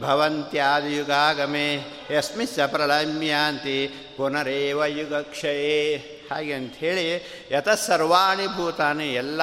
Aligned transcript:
ಭವಂತ್ಯಾದಿಯುಗಾಗಮೆ 0.00 1.68
ಯಸ್ಮಿಶ್ಚ 2.10 2.58
ಸಪ್ರಲಮ್ಯಾಂತಿ 2.58 3.78
ಪುನರೇವ 4.16 4.84
ಯುಗಕ್ಷಯೇ. 4.84 6.12
ಹಾಗೆ 6.32 6.52
ಅಂಥೇಳಿ 6.52 7.06
ಯತ 7.50 7.68
ಸರ್ವಾಣಿ 7.68 8.46
ಭೂತಾನಿ 8.46 9.08
ಎಲ್ಲ 9.14 9.42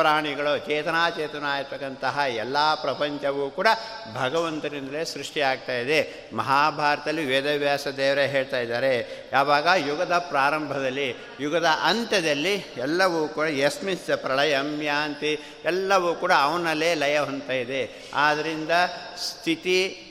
ಪ್ರಾಣಿಗಳು 0.00 0.58
ಚೇತನಾಚೇತನ 0.58 1.44
ಆಗಿರ್ತಕ್ಕಂತಹ 1.44 2.18
ಎಲ್ಲ 2.34 2.74
ಪ್ರಪಂಚವೂ 2.74 3.50
ಕೂಡ 3.50 3.66
ಭಗವಂತನಿಂದಲೇ 4.14 5.04
ಸೃಷ್ಟಿಯಾಗ್ತಾ 5.04 5.72
ಇದೆ. 5.72 6.30
ಮಹಾಭಾರತದಲ್ಲಿ 6.32 7.24
ವೇದವ್ಯಾಸ 7.24 7.88
ದೇವರೇ 7.88 8.26
ಹೇಳ್ತಾ 8.26 8.60
ಇದ್ದಾರೆ. 8.60 8.94
ಯಾವಾಗ 9.32 9.68
ಯುಗದ 9.88 10.18
ಪ್ರಾರಂಭದಲ್ಲಿ, 10.18 11.08
ಯುಗದ 11.40 11.66
ಅಂತ್ಯದಲ್ಲಿ 11.82 12.54
ಎಲ್ಲವೂ 12.76 13.28
ಕೂಡ 13.28 13.46
ಯಸ್ಮಿನ್ 13.46 13.98
ಪ್ರಳಯಮ್ಯಾಂತಿ 14.16 15.32
ಎಲ್ಲವೂ 15.64 16.14
ಕೂಡ 16.14 16.32
ಅವನಲ್ಲೇ 16.42 16.94
ಲಯ 16.94 17.18
ಹೊಂತ 17.18 17.50
ಇದೆ. 17.50 18.10
ಆದ್ದರಿಂದ 18.14 18.70
ಸ್ಥಿತಿ 19.16 20.06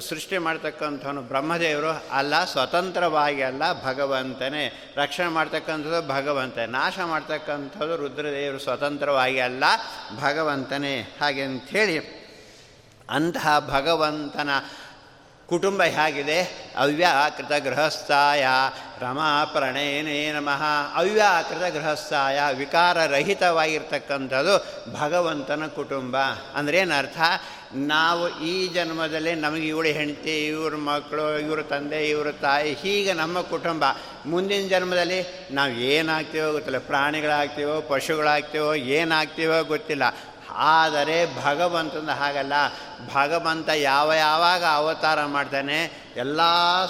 ಸೃಷ್ಟಿ 0.00 0.38
ಮಾಡ್ತಕ್ಕಂಥವನು 0.38 1.22
ಬ್ರಹ್ಮದೇವರು 1.22 1.90
ಅಲ್ಲ, 1.90 2.44
ಸ್ವತಂತ್ರವಾಗಿ 2.44 3.42
ಅಲ್ಲ, 3.42 3.84
ಭಗವಂತನೇ. 3.84 4.92
ರಕ್ಷಣೆ 4.96 5.28
ಮಾಡ್ತಕ್ಕಂಥದ್ದು 5.28 6.08
ಭಗವಂತ. 6.08 6.58
ನಾಶ 6.58 6.98
ಮಾಡ್ತಕ್ಕಂಥದ್ದು 7.00 7.96
ರುದ್ರದೇವರು 7.96 8.58
ಸ್ವತಂತ್ರವಾಗಿ 8.58 9.40
ಅಲ್ಲ, 9.40 9.64
ಭಗವಂತನೇ. 10.20 11.00
ಹಾಗೆ 11.00 11.42
ಅಂಥೇಳಿ 11.42 12.24
ಅಂತಹ 13.10 13.58
ಭಗವಂತನ 13.58 14.50
ಕುಟುಂಬ 15.46 15.82
ಹೇಗಿದೆ? 15.82 16.72
ಅವ್ಯಾಕೃತ 16.78 17.52
ಗೃಹಸ್ಥಾಯ 17.64 18.46
ರಮಾ 19.04 19.44
ಪ್ರಣಯನೇ 19.44 20.32
ನಮಃ. 20.32 20.62
ಅವ್ಯಾಕೃತ 20.94 21.74
ಗೃಹಸ್ಥಾಯ 21.74 22.40
ವಿಕಾರರಹಿತವಾಗಿರ್ತಕ್ಕಂಥದ್ದು 22.54 24.84
ಭಗವಂತನ 25.00 25.66
ಕುಟುಂಬ. 25.66 26.16
ಅಂದ್ರೇನರ್ಥ 26.54 27.20
ನಾವು 27.74 28.40
ಈ 28.40 28.68
ಜನ್ಮದಲ್ಲಿ 28.68 29.34
ನಮಗೆ 29.34 29.68
ಇವಳು 29.68 29.88
ಹೆಂಡತಿ, 29.88 30.46
ಇವ್ರ 30.46 30.76
ಮಕ್ಕಳು, 30.76 31.38
ಇವ್ರ 31.38 31.62
ತಂದೆ, 31.62 32.10
ಇವ್ರ 32.10 32.32
ತಾಯಿ, 32.32 32.72
ಹೀಗೆ 32.72 33.12
ನಮ್ಮ 33.12 33.40
ಕುಟುಂಬ. 33.40 33.84
ಮುಂದಿನ 34.26 34.68
ಜನ್ಮದಲ್ಲಿ 34.68 35.48
ನಾವು 35.50 35.72
ಏನಾಗ್ತೀವೋ 35.72 36.52
ಗೊತ್ತಿಲ್ಲ. 36.52 36.78
ಪ್ರಾಣಿಗಳಾಗ್ತೀವೋ, 36.78 37.80
ಪಶುಗಳಾಗ್ತೀವೋ, 37.80 38.74
ಏನಾಗ್ತೀವೋ 38.74 39.64
ಗೊತ್ತಿಲ್ಲ. 39.64 40.02
ಆದರೆ 40.56 41.44
ಭಗವಂತನ 41.44 42.10
ಹಾಗಲ್ಲ. 42.10 42.52
ಭಗವಂತ 43.12 43.68
ಯಾವ 43.68 44.08
ಯಾವಾಗ 44.14 44.64
ಅವತಾರ 44.64 45.20
ಮಾಡ್ತಾನೆ, 45.24 45.78
ಎಲ್ಲ 46.16 46.40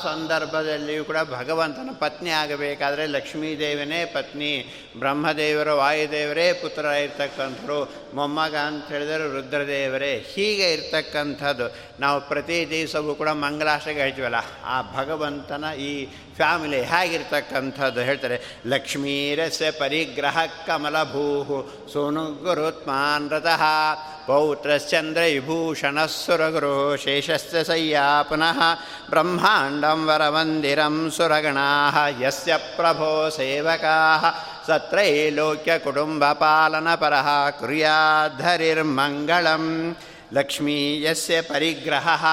ಸಂದರ್ಭದಲ್ಲಿಯೂ 0.03 1.05
ಕೂಡ 1.05 1.17
ಭಗವಂತನ 1.31 1.93
ಪತ್ನಿ 2.01 2.31
ಆಗಬೇಕಾದರೆ 2.31 3.07
ಲಕ್ಷ್ಮೀದೇವನೇ 3.07 4.05
ಪತ್ನಿ, 4.05 4.51
ಬ್ರಹ್ಮದೇವರು, 4.99 5.77
ವಾಯುದೇವರೇ 5.77 6.53
ಪುತ್ರ 6.53 6.85
ಇರ್ತಕ್ಕಂಥರು 6.85 7.79
ಮೊಮ್ಮಗ 8.15 8.55
ಅಂತ 8.55 8.85
ಹೇಳಿದರೆ 8.93 9.27
ರುದ್ರದೇವರೇ, 9.37 10.13
ಹೀಗೆ 10.35 10.73
ಇರ್ತಕ್ಕಂಥದ್ದು. 10.73 11.69
ನಾವು 12.01 12.21
ಪ್ರತಿ 12.21 12.59
ದಿವಸವೂ 12.71 13.15
ಕೂಡ 13.15 13.29
ಮಂಗಲಾಷ್ಟಕ್ಕೆ 13.29 14.01
ಹೇಳ್ತೀವಲ್ಲ, 14.01 14.41
ಆ 14.65 14.77
ಭಗವಂತನ 14.99 15.65
ಈ 15.79 15.93
ಫ್ಯಾಮಿಲಿ 16.37 16.81
ಹೇಗಿರ್ತಕ್ಕಂಥದ್ದು 16.93 18.01
ಹೇಳ್ತಾರೆ, 18.01 18.39
ಲಕ್ಷ್ಮೀರಸ್ಯ 18.67 19.71
ಪರಿಗ್ರಹ 19.71 20.39
ಕಮಲಭೂ 20.67 21.29
ಸೋನುಗುರುತ್ಮಾನ್ 21.93 23.31
ರಥ 23.31 23.49
ಪೌತ್ರಶ್ಚಂದ್ರ 24.27 25.23
ವಿಭೂಷಣಸ್ಸುರಗುರು 25.33 26.04
ಶೇಷಸ್ಯ 26.97 27.65
ಸಯ್ಯಾ 27.65 28.23
ಪುನಃ 28.23 28.59
ಬ್ರಹ್ಮಾಂಡಂ 29.11 30.07
ವರಮಂದಿರಂ 30.07 31.13
ಸುರಗಣಾ 31.17 31.97
ಯಸ್ಯ 32.21 32.57
ಪ್ರಭೋ 32.57 33.29
ಸೇವಕಾ 33.29 34.25
ಸತ್ರೈಲೋಕ್ಯ 34.67 35.79
ಕುಟುಂಬ 35.79 36.33
ಪಾಲನಪರ 36.33 37.15
ಕುರ್ಯಾಧರಿರ್ಮಂಗಳಂ. 37.61 39.97
ಲಕ್ಷ್ಮೀ 40.33 41.03
ಯಸ್ಯ 41.03 41.41
ಪರಿಗ್ರಹ. 41.41 42.25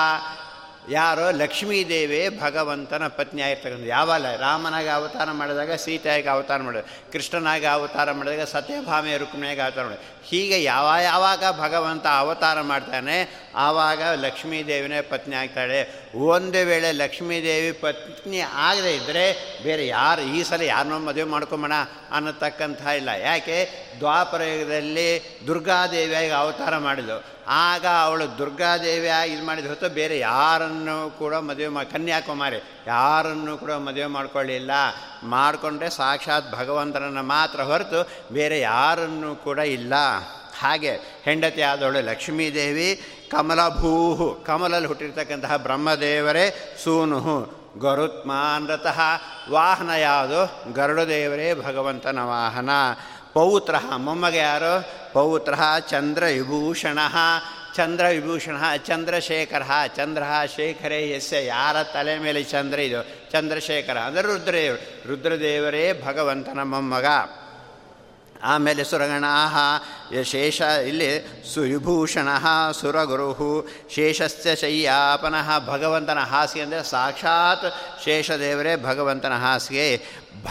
ಯಾರೋ 0.90 1.32
ಲಕ್ಷ್ಮೀದೇವಿ 1.32 2.42
ಭಗವಂತನ 2.42 3.08
ಪತ್ನಿ 3.08 3.42
ಆಗಿರ್ತಕ್ಕಂಥ 3.42 3.88
ಯಾವಲ್ಲ 3.88 4.36
ರಾಮನಾಗ 4.36 4.90
ಅವತಾರ 4.90 5.32
ಮಾಡಿದಾಗ 5.32 5.74
ಸೀತೆಯಾಗಿ 5.74 6.28
ಅವತಾರ 6.28 6.62
ಮಾಡಿದ 6.62 6.84
ಕೃಷ್ಣನಾಗಿ 7.14 7.66
ಅವತಾರ 7.66 8.12
ಮಾಡಿದಾಗ, 8.12 8.46
ಸತ್ಯಭಾಮೆ 8.46 9.18
ರುಕ್ಮಿಣಿಯಾಗಿ 9.18 9.62
ಅವತಾರ 9.62 9.84
ಮಾಡಿದ 9.84 10.00
ಹೀಗೆ 10.30 10.64
ಯಾವ 10.64 10.90
ಯಾವಾಗ 11.04 11.44
ಭಗವಂತ 11.60 12.08
ಅವತಾರ 12.18 12.62
ಮಾಡ್ತಾನೆ 12.62 13.50
ಆವಾಗ 13.56 14.04
ಲಕ್ಷ್ಮೀದೇವಿನೇ 14.04 15.02
ಪತ್ನಿ 15.02 15.36
ಆಗ್ತಾಳೆ. 15.36 16.06
ಒಂದು 16.16 16.66
ವೇಳೆ 16.66 16.92
ಲಕ್ಷ್ಮೀದೇವಿ 16.92 17.72
ಪತ್ನಿ 17.72 18.40
ಆಗದೇ 18.40 18.96
ಇದ್ದರೆ 18.96 19.58
ಬೇರೆ 19.64 19.88
ಯಾರು, 19.88 20.22
ಈ 20.22 20.44
ಸಲ 20.44 20.62
ಯಾರನ್ನೋ 20.62 21.00
ಮದುವೆ 21.00 21.24
ಮಾಡ್ಕೊಂಬೋಣ 21.24 21.74
ಅನ್ನತಕ್ಕಂಥ 22.12 22.88
ಇಲ್ಲ. 22.88 23.10
ಯಾಕೆ? 23.10 23.58
ದ್ವಾಪರಯುಗದಲ್ಲಿ 24.00 25.40
ದುರ್ಗಾದೇವಿಯಾಗಿ 25.48 26.30
ಅವತಾರ 26.30 26.78
ಮಾಡಿದಳು 26.78 27.42
ಆಗ 27.48 27.86
ಅವಳು 27.86 28.38
ದುರ್ಗಾದೇವಿಯಾಗಿ 28.38 29.34
ಇದು 29.34 29.46
ಮಾಡಿದ 29.46 29.66
ಹೊತ್ತು 29.66 29.90
ಬೇರೆ 29.90 30.20
ಯಾರನ್ನು 30.20 31.20
ಕೂಡ 31.20 31.36
ಮದುವೆ 31.36 31.68
ಮಾ, 31.68 31.84
ಕನ್ಯಾಕುಮಾರಿ 31.84 32.64
ಯಾರನ್ನು 32.88 33.58
ಕೂಡ 33.58 33.72
ಮದುವೆ 33.72 34.06
ಮಾಡ್ಕೊಳ್ಳಿಲ್ಲ. 34.06 34.72
ಮಾಡಿಕೊಂಡ್ರೆ 35.24 35.90
ಸಾಕ್ಷಾತ್ 35.90 36.52
ಭಗವಂತನನ್ನು 36.52 37.24
ಮಾತ್ರ 37.24 37.62
ಹೊರತು 37.62 38.10
ಬೇರೆ 38.34 38.60
ಯಾರನ್ನು 38.60 39.36
ಕೂಡ 39.36 39.60
ಇಲ್ಲ. 39.60 39.94
ಹಾಗೆ 40.60 40.92
ಹೆಂಡತಿ 41.24 41.62
ಆದವಳು 41.62 42.02
ಲಕ್ಷ್ಮೀದೇವಿ 42.02 43.02
ಕಮಲಭೂಹು, 43.32 44.44
ಕಮಲಲ್ಲಿ 44.46 44.88
ಹುಟ್ಟಿರ್ತಕ್ಕಂತಹ 44.88 45.58
ಬ್ರಹ್ಮದೇವರೇ 45.58 46.76
ಸೂನು 46.84 47.20
ಗರುತ್ಮಾನ್ರತಃ, 47.80 49.00
ವಾಹನ 49.52 49.90
ಯಾವುದು? 49.90 50.74
ಗರುಡದೇವರೇ, 50.74 51.54
ಭಗವಂತನ 51.54 52.20
ವಾಹನ. 52.20 52.70
ಪೌತ್ರ, 53.34 53.76
ಮೊಮ್ಮಗ 53.98 54.34
ಯಾರು? 54.34 54.74
ಪೌತ್ರ 55.14 55.54
ಚಂದ್ರ 55.90 56.24
ವಿಭೂಷಣ 56.24 57.00
ಚಂದ್ರ 57.76 58.06
ವಿಭೂಷಣ 58.10 58.58
ಚಂದ್ರಶೇಖರ. 58.88 59.62
ಚಂದ್ರ, 59.96 60.24
ಶೇಖರೇ 60.56 61.10
ಯಸ್ಯ 61.10 61.46
ಯಾರ 61.46 61.84
ತಲೆ 61.84 62.20
ಮೇಲೆ 62.20 62.44
ಚಂದ್ರ 62.44 62.80
ಇದು? 62.80 63.32
ಚಂದ್ರಶೇಖರ, 63.32 63.98
ಅಂದರೆ 63.98 64.22
ರುದ್ರದೇವರು 64.22 65.08
ರುದ್ರದೇವರೇ, 65.08 65.86
ಭಗವಂತನ 66.06 66.60
ಮೊಮ್ಮಗ. 66.64 67.06
ಆಮೇಲೆ 68.44 68.84
ಸುರಗಣ 68.84 69.24
ಶೇಷ 70.24 70.62
ಇಲ್ಲಿ 70.62 71.28
ಸುವಿಭೂಷಣ 71.54 72.28
ಸುರಗುರು 72.72 73.68
ಶೇಷಸ್ಯ 73.96 74.56
ಶಯ್ಯಾಪನಃ 74.56 75.68
ಭಗವಂತನ 75.68 76.20
ಹಾಸಿಗೆ 76.20 76.64
ಅಂದರೆ 76.66 76.84
ಸಾಕ್ಷಾತ್ 76.84 77.74
ಶೇಷದೇವರೇ 78.04 78.76
ಭಗವಂತನ 78.76 79.34
ಹಾಸಿಗೆ. 79.34 79.98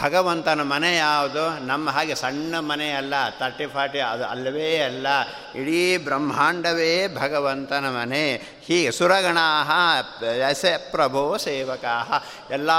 ಭಗವಂತನ 0.01 0.61
ಮನೆ 0.61 0.95
ಯಾವುದು? 0.95 1.43
ನಮ್ಮ 1.65 1.89
ಹಾಗೆ 1.89 2.15
ಸಣ್ಣ 2.15 2.59
ಮನೆ 2.59 2.91
ಅಲ್ಲ, 2.91 3.13
ತರ್ಟಿ 3.29 3.65
ಫಾರ್ಟಿ 3.65 3.99
ಅದು 3.99 4.25
ಅಲ್ಲವೇ 4.25 4.77
ಅಲ್ಲ, 4.79 5.07
ಇಡೀ 5.55 5.97
ಬ್ರಹ್ಮಾಂಡವೇ 5.97 7.07
ಭಗವಂತನ 7.15 7.85
ಮನೆ. 7.89 8.25
ಹೀಗೆ 8.67 8.91
ಸುರಗಣಾ 8.91 9.45
ಯಸ 10.49 10.65
ಪ್ರಭೋ 10.91 11.37
ಸೇವಕಾ 11.37 11.95
ಎಲ್ಲ 12.51 12.69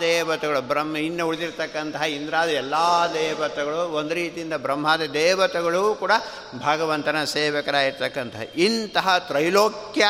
ದೇವತೆಗಳು, 0.00 0.60
ಬ್ರಹ್ಮ, 0.60 0.96
ಇನ್ನು 0.96 1.26
ಉಳಿದಿರ್ತಕ್ಕಂತಹ 1.26 2.02
ಇಂದ್ರಾದ 2.02 2.48
ಎಲ್ಲ 2.48 2.74
ದೇವತೆಗಳು, 3.14 3.82
ಒಂದು 3.92 4.14
ರೀತಿಯಿಂದ 4.14 4.52
ಬ್ರಹ್ಮಾದ 4.56 5.02
ದೇವತೆಗಳು 5.12 5.94
ಕೂಡ 5.94 6.12
ಭಗವಂತನ 6.58 7.24
ಸೇವಕರಾಗಿರ್ತಕ್ಕಂತಹ 7.24 8.42
ಇಂತಹ 8.56 9.18
ತ್ರೈಲೋಕ್ಯ 9.18 10.04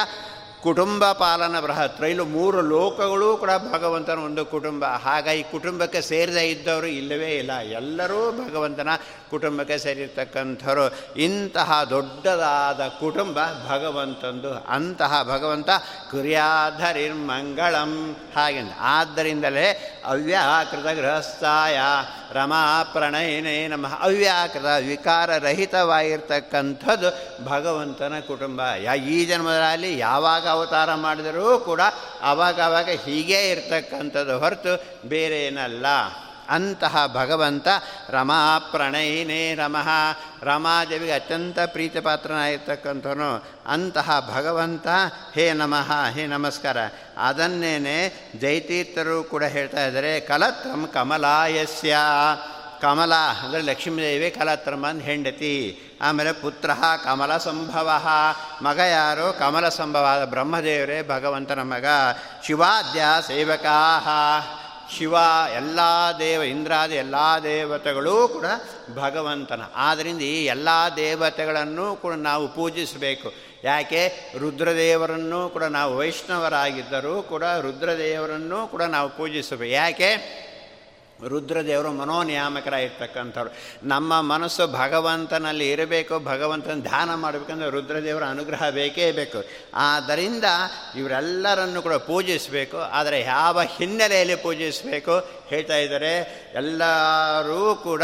ಕುಟುಂಬ 0.62 1.12
ಪಾಲನ 1.12 1.60
ಬೃಹತ್. 1.60 2.00
ರೈಲು 2.00 2.24
ಮೂರು 2.24 2.60
ಲೋಕಗಳು 2.60 3.36
ಕೂಡ 3.36 3.50
ಭಗವಂತನ 3.72 4.18
ಒಂದು 4.18 4.44
ಕುಟುಂಬ. 4.44 4.84
ಹಾಗಾಗಿ 4.84 5.42
ಕುಟುಂಬಕ್ಕೆ 5.42 6.00
ಸೇರಿದ 6.00 6.36
ಇದ್ದವರು 6.36 6.86
ಇಲ್ಲವೇ 6.86 7.30
ಇಲ್ಲ. 7.30 7.58
ಎಲ್ಲರೂ 7.58 8.30
ಭಗವಂತನ 8.30 8.88
ಕುಟುಂಬಕ್ಕೆ 9.32 9.78
ಸೇರಿರ್ತಕ್ಕಂಥವ್ರು, 9.78 11.20
ಇಂತಹ 11.20 11.84
ದೊಡ್ಡದಾದ 11.90 12.92
ಕುಟುಂಬ 13.00 13.38
ಭಗವಂತಂದು, 13.68 14.68
ಅಂತಹ 14.68 15.24
ಭಗವಂತ 15.28 15.70
ಕುರ್ಯಾಧರಿರ್ಮಂಗಳಂ 16.10 18.16
ಹಾಗೆ 18.36 18.62
ಆದ್ದರಿಂದಲೇ 18.94 19.98
ಅವ್ಯಾಕೃತ 20.04 20.98
ಗೃಹಸ್ಥಾಯ 20.98 21.80
ರಮಾ 22.32 22.82
ಪ್ರಣಯನೇ 22.92 23.68
ನಮ್ಮ 23.68 23.86
ಅವ್ಯಾಕೃತ 24.00 24.66
ವಿಕಾರರಹಿತವಾಗಿರ್ತಕ್ಕಂಥದ್ದು 24.88 27.08
ಭಗವಂತನ 27.44 28.12
ಕುಟುಂಬ. 28.26 28.60
ಯಾ 28.84 28.94
ಈ 29.14 29.24
ಜನ್ಮದಲ್ಲಿ 29.24 29.98
ಯಾವಾಗ 29.98 30.48
ಅವತಾರ 30.48 30.88
ಮಾಡಿದರೂ 31.06 31.58
ಕೂಡ 31.58 31.80
ಆವಾಗವಾಗ 32.22 32.60
ಆವಾಗ 32.62 32.90
ಹೀಗೇ 33.04 33.50
ಇರ್ತಕ್ಕಂಥದ್ದು 33.50 34.38
ಹೊರತು 34.38 34.72
ಬೇರೆ 35.08 35.46
ಏನಲ್ಲ 35.46 35.86
ಅಂತಹ 36.52 37.06
ಭಗವಂತ 37.06 37.68
ರಮಾ 38.10 38.58
ಪ್ರಣಯಿನೇ 38.58 39.54
ರಮಃ. 39.54 39.88
ರಮಾದೇವಿಗೆ 40.42 41.12
ಅತ್ಯಂತ 41.12 41.58
ಪ್ರೀತಿಪಾತ್ರನಾಗಿರ್ತಕ್ಕಂಥವನು. 41.66 43.44
ಅಂತಹ 43.66 44.32
ಭಗವಂತ, 44.36 44.86
ಹೇ 45.34 45.52
ನಮಃ, 45.52 46.10
ಹೇ 46.10 46.26
ನಮಸ್ಕಾರ. 46.26 46.76
ಅದನ್ನೇನೆ 47.16 48.30
ಜೈತೀರ್ಥರು 48.40 49.24
ಕೂಡ 49.24 49.44
ಹೇಳ್ತಾ 49.44 49.86
ಇದ್ದಾರೆ, 49.86 50.20
ಕಲತ್ರಂ 50.20 50.90
ಕಮಲಾಯಸ್ಯ. 50.94 51.96
ಕಮಲ 52.80 53.14
ಅಂದರೆ 53.14 53.62
ಲಕ್ಷ್ಮೀದೇವಿ 53.62 54.30
ಕಲತ್ರಮ್ಮನ 54.30 54.98
ಹೆಂಡತಿ. 54.98 55.80
ಆಮೇಲೆ 56.02 56.32
ಪುತ್ರ 56.32 56.70
ಕಮಲ 57.04 57.36
ಸಂಭವ 57.36 57.90
ಮಗ 58.62 58.78
ಯಾರು? 58.78 59.38
ಕಮಲ 59.38 59.68
ಸಂಭವ 59.68 60.06
ಬ್ರಹ್ಮದೇವರೇ 60.24 61.02
ಭಗವಂತನ 61.02 61.62
ಮಗ. 61.62 61.84
ಶಿವಾದ್ಯ 62.46 63.04
ಸೇವಕಾ. 63.26 63.78
ಶಿವ, 64.96 65.14
ಎಲ್ಲ 65.56 65.80
ದೇವ, 66.18 66.42
ಇಂದ್ರಾದಿ 66.42 66.94
ಎಲ್ಲ 66.94 67.14
ದೇವತೆಗಳೂ 67.42 68.28
ಕೂಡ 68.28 68.44
ಭಗವಂತನ. 68.94 69.62
ಆದ್ದರಿಂದ 69.76 70.20
ಈ 70.20 70.44
ಎಲ್ಲ 70.44 70.68
ದೇವತೆಗಳನ್ನು 70.96 71.96
ಕೂಡ 71.96 72.12
ನಾವು 72.12 72.54
ಪೂಜಿಸಬೇಕು. 72.54 73.32
ಯಾಕೆ? 73.64 74.32
ರುದ್ರದೇವರನ್ನು 74.38 75.48
ಕೂಡ 75.48 75.64
ನಾವು 75.64 75.96
ವೈಷ್ಣವರಾಗಿದ್ದರೂ 75.96 77.22
ಕೂಡ 77.22 77.44
ರುದ್ರದೇವರನ್ನು 77.44 78.68
ಕೂಡ 78.68 78.82
ನಾವು 78.82 79.08
ಪೂಜಿಸಬೇಕು. 79.08 79.72
ಯಾಕೆ? 79.72 80.41
ರುದ್ರದೇವರು 81.28 81.92
ಮನೋನಿಯಾಮಕರಾಗಿರ್ತಕ್ಕಂಥವ್ರು. 81.92 83.50
ನಮ್ಮ 83.82 84.20
ಮನಸ್ಸು 84.20 84.66
ಭಗವಂತನಲ್ಲಿ 84.66 85.70
ಇರಬೇಕು, 85.70 86.18
ಭಗವಂತನ 86.18 86.80
ಧ್ಯಾನ 86.80 87.14
ಮಾಡಬೇಕಂದ್ರೆ 87.14 87.70
ರುದ್ರದೇವರ 87.70 88.24
ಅನುಗ್ರಹ 88.24 88.70
ಬೇಕೇ 88.70 89.12
ಬೇಕು. 89.12 89.44
ಆದ್ದರಿಂದ 89.74 90.44
ಇವರೆಲ್ಲರನ್ನು 90.96 91.82
ಕೂಡ 91.82 91.94
ಪೂಜಿಸಬೇಕು, 91.94 92.78
ಆದರೆ 92.78 93.20
ಯಾವ 93.20 93.62
ಹಿನ್ನೆಲೆಯಲ್ಲಿ 93.62 94.34
ಪೂಜಿಸಬೇಕು 94.34 95.30
ಹೇಳ್ತಾ 95.48 95.76
ಇದ್ದಾರೆ, 95.76 96.14
ಎಲ್ಲರೂ 96.54 97.74
ಕೂಡ 97.74 98.02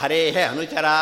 ಹರೇಹ 0.00 0.36
ಅನುಚರಾ 0.50 0.96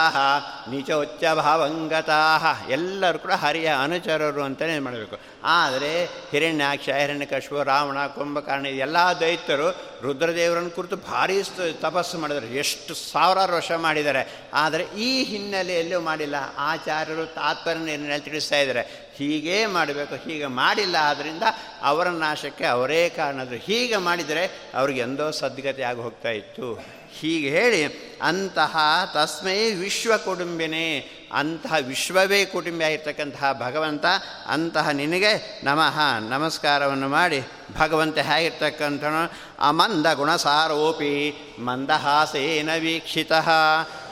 ನೀಚೋಚ್ಚ 0.71 1.25
ಭಾವಂಗತಾಹ, 1.25 2.71
ಎಲ್ಲರೂ 2.71 3.19
ಕೂಡ 3.19 3.33
ಹರಿಯ 3.33 3.69
ಅನುಚರರು 3.83 4.43
ಅಂತಲೇ 4.43 4.79
ಮಾಡಬೇಕು. 4.79 5.17
ಆದರೆ 5.45 6.05
ಹಿರಣ್ಯಾಕ್ಷ 6.05 6.89
ಹಿರಣ್ಯಕಶ್ವ 6.89 7.63
ರಾವಣ, 7.63 8.07
ಕುಂಭಕರ್ಣ 8.07 8.67
ಎಲ್ಲ 8.67 8.97
ದೈತ್ಯರು 9.21 9.69
ರುದ್ರದೇವರನ್ನು 10.03 10.71
ಕುರಿತು 10.71 10.97
ಭಾರಿ 10.97 11.43
ತಪಸ್ಸು 11.81 12.19
ಮಾಡಿದರು 12.19 12.47
ಎಷ್ಟು 12.47 12.95
ಸಾವಿರಾರು 12.95 13.53
ವರ್ಷ 13.53 13.73
ಮಾಡಿದ್ದಾರೆ. 13.73 14.23
ಆದರೆ 14.55 14.85
ಈ 14.85 15.25
ಹಿನ್ನೆಲೆಯಲ್ಲೂ 15.25 16.01
ಮಾಡಿಲ್ಲ. 16.01 16.35
ಆಚಾರ್ಯರು 16.59 17.27
ತಾತ್ಪರ್ಯ 17.35 18.19
ತಿಳಿಸ್ತಾ 18.19 18.57
ಇದ್ದಾರೆ. 18.57 18.83
ಹೀಗೇ 19.17 19.67
ಮಾಡಬೇಕು, 19.67 20.15
ಹೀಗೆ 20.15 20.47
ಮಾಡಿಲ್ಲ 20.47 20.97
ಆದ್ದರಿಂದ 21.01 21.43
ಅವರ 21.83 22.09
ನಾಶಕ್ಕೆ 22.09 22.65
ಅವರೇ 22.65 23.09
ಕಾರಣದರು 23.09 23.57
ಹೀಗೆ 23.57 23.97
ಮಾಡಿದರೆ 23.97 24.71
ಅವ್ರಿಗೆ 24.75 25.01
ಎಂದೋ 25.01 25.31
ಸದ್ಗತಿ 25.31 25.83
ಆಗಿ 25.83 26.37
ಇತ್ತು. 26.37 26.96
ಹೀಗೆ 27.21 27.51
ಹೇಳಿ, 27.51 27.81
ಅಂತಹ 28.23 28.77
ತಸ್ಮೈ 29.15 29.59
ವಿಶ್ವ 29.83 30.13
ಕುಟುಂಬಿನೇ 30.25 30.87
ಅಂತಹ 31.33 31.75
ವಿಶ್ವವೇ 31.89 32.39
ಕುಟುಂಬಿ 32.45 32.85
ಆಗಿರ್ತಕ್ಕಂತಹ 32.85 33.49
ಭಗವಂತ, 33.61 34.07
ಅಂತಹ 34.47 34.91
ನಿನಗೆ 34.91 35.33
ನಮಃ 35.65 35.97
ನಮಸ್ಕಾರವನ್ನು 36.29 37.09
ಮಾಡಿ, 37.09 37.41
ಭಗವಂತ 37.79 38.19
ಹೇಗಿರ್ತಕ್ಕಂಥನು 38.29 39.23
ಅಮಂದ 39.61 40.07
ಗುಣಸಾರೋಪಿ 40.13 41.13
ಮಂದಹಾಸೇನ 41.59 42.71
ವೀಕ್ಷಿತ, 42.79 43.33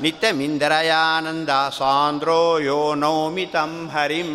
ನಿತ್ಯಮಿಂದರಯಾನಂದ 0.00 1.48
ಸಾಂದ್ರೋ 1.78 2.58
ಯೋ 2.58 2.94
ನೌಮಿ 2.94 3.46
ತಂ 3.46 3.72
ಹರಿಂ, 3.88 4.32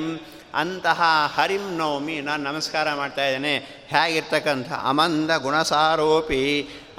ಅಂತಹ 0.55 1.01
ಹರಿಂ 1.35 1.65
ನೌಮಿ, 1.77 2.15
ನಾನು 2.21 2.43
ನಮಸ್ಕಾರ 2.43 2.93
ಮಾಡ್ತಾ 2.93 3.25
ಇದ್ದೇನೆ, 3.25 3.55
ಹೇಗಿರ್ತಕ್ಕಂಥ 3.91 4.71
ಅಮಂದ 4.83 5.31
ಗುಣಸಾರೋಪಿ 5.37 6.43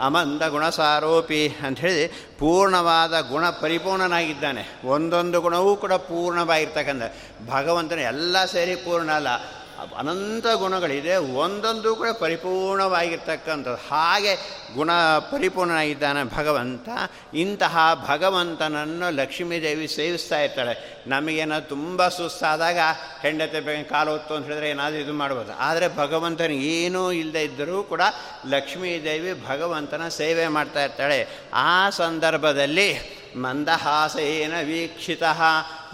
ಅಮಂದ 0.00 0.42
ಗುಣಸಾರೋಪಿ 0.48 1.48
ಅಂಥೇಳಿ 1.48 2.06
ಪೂರ್ಣವಾದ 2.38 3.20
ಗುಣ 3.20 3.50
ಪರಿಪೂರ್ಣನಾಗಿದ್ದಾನೆ. 3.50 4.86
ಒಂದೊಂದು 4.86 5.40
ಗುಣವೂ 5.40 5.76
ಕೂಡ 5.76 5.92
ಪೂರ್ಣವಾಗಿರ್ತಕ್ಕಂಥ 5.92 7.02
ಭಗವಂತನ 7.50 7.98
ಎಲ್ಲ 7.98 8.44
ಸೇರಿ 8.44 8.74
ಪೂರ್ಣ 8.74 9.10
ಅಲ್ಲ. 9.10 9.59
ಅನಂತ 9.98 10.46
ಗುಣಗಳಿದೆ. 10.46 11.16
ಒಂದೊಂದು 11.16 11.96
ಕೂಡ 11.96 12.08
ಪರಿಪೂರ್ಣವಾಗಿರ್ತಕ್ಕಂಥದ್ದು. 12.18 13.88
ಹಾಗೆ 13.88 14.34
ಗುಣ 14.74 14.90
ಪರಿಪೂರ್ಣನಾಗಿದ್ದಾನೆ 15.18 16.36
ಭಗವಂತ. 16.36 16.88
ಇಂತಹ 17.34 17.78
ಭಗವಂತನನ್ನು 18.08 19.10
ಲಕ್ಷ್ಮೀದೇವಿ 19.10 19.88
ಸೇವಿಸ್ತಾ 19.88 20.40
ಇರ್ತಾಳೆ. 20.40 21.02
ನಮಗೇನಾದ್ರು 21.06 21.68
ತುಂಬ 21.68 22.08
ಸುಸ್ತಾದಾಗ 22.08 22.78
ಹೆಂಡತಿ 23.22 23.60
ಬೇಗ 23.60 23.84
ಕಾಲು 23.84 24.10
ಹೊತ್ತು 24.10 24.34
ಅಂತ 24.34 24.44
ಹೇಳಿದ್ರೆ 24.46 24.70
ಏನಾದರೂ 24.70 25.00
ಇದು 25.00 25.12
ಮಾಡ್ಬೋದು. 25.12 25.52
ಆದರೆ 25.58 25.96
ಭಗವಂತನ 25.96 26.50
ಏನೂ 26.50 27.12
ಇಲ್ಲದೆ 27.12 27.44
ಇದ್ದರೂ 27.44 27.82
ಕೂಡ 27.82 28.02
ಲಕ್ಷ್ಮೀದೇವಿ 28.48 29.46
ಭಗವಂತನ 29.46 30.08
ಸೇವೆ 30.08 30.48
ಮಾಡ್ತಾ 30.48 30.84
ಇರ್ತಾಳೆ. 30.84 31.28
ಆ 31.54 31.90
ಸಂದರ್ಭದಲ್ಲಿ 31.90 33.20
ಮಂದಹಾಸೇನ 33.36 34.52
ವೀಕ್ಷಿತ. 34.64 35.22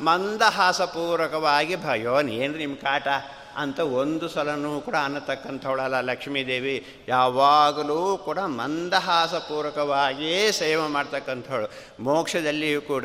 ಮಂದಹಾಸಪೂರ್ವಕವಾಗಿ 0.01 1.77
ಭಯೋನ್ 1.77 2.31
ಏನು 2.31 2.59
ನಿಮ್ಮ 2.59 2.77
ಕಾಟ. 2.77 3.09
ಅಂತ 3.57 3.81
ಒಂದು 3.81 4.29
ಸಲನೂ 4.29 4.81
ಕೂಡ 4.81 4.95
ಅನ್ನತಕ್ಕಂಥವಳಲ್ಲ 5.05 6.01
ಲಕ್ಷ್ಮೀದೇವಿ. 6.01 6.87
ಯಾವಾಗಲೂ 7.09 8.17
ಕೂಡ 8.17 8.39
ಮಂದಹಾಸಪೂರ್ವಕವಾಗಿಯೇ 8.39 10.53
ಸೇವೆ 10.53 10.89
ಮಾಡ್ತಕ್ಕಂಥವಳು. 10.89 11.71
ಮೋಕ್ಷದಲ್ಲಿಯೂ 12.01 12.81
ಕೂಡ 12.81 13.05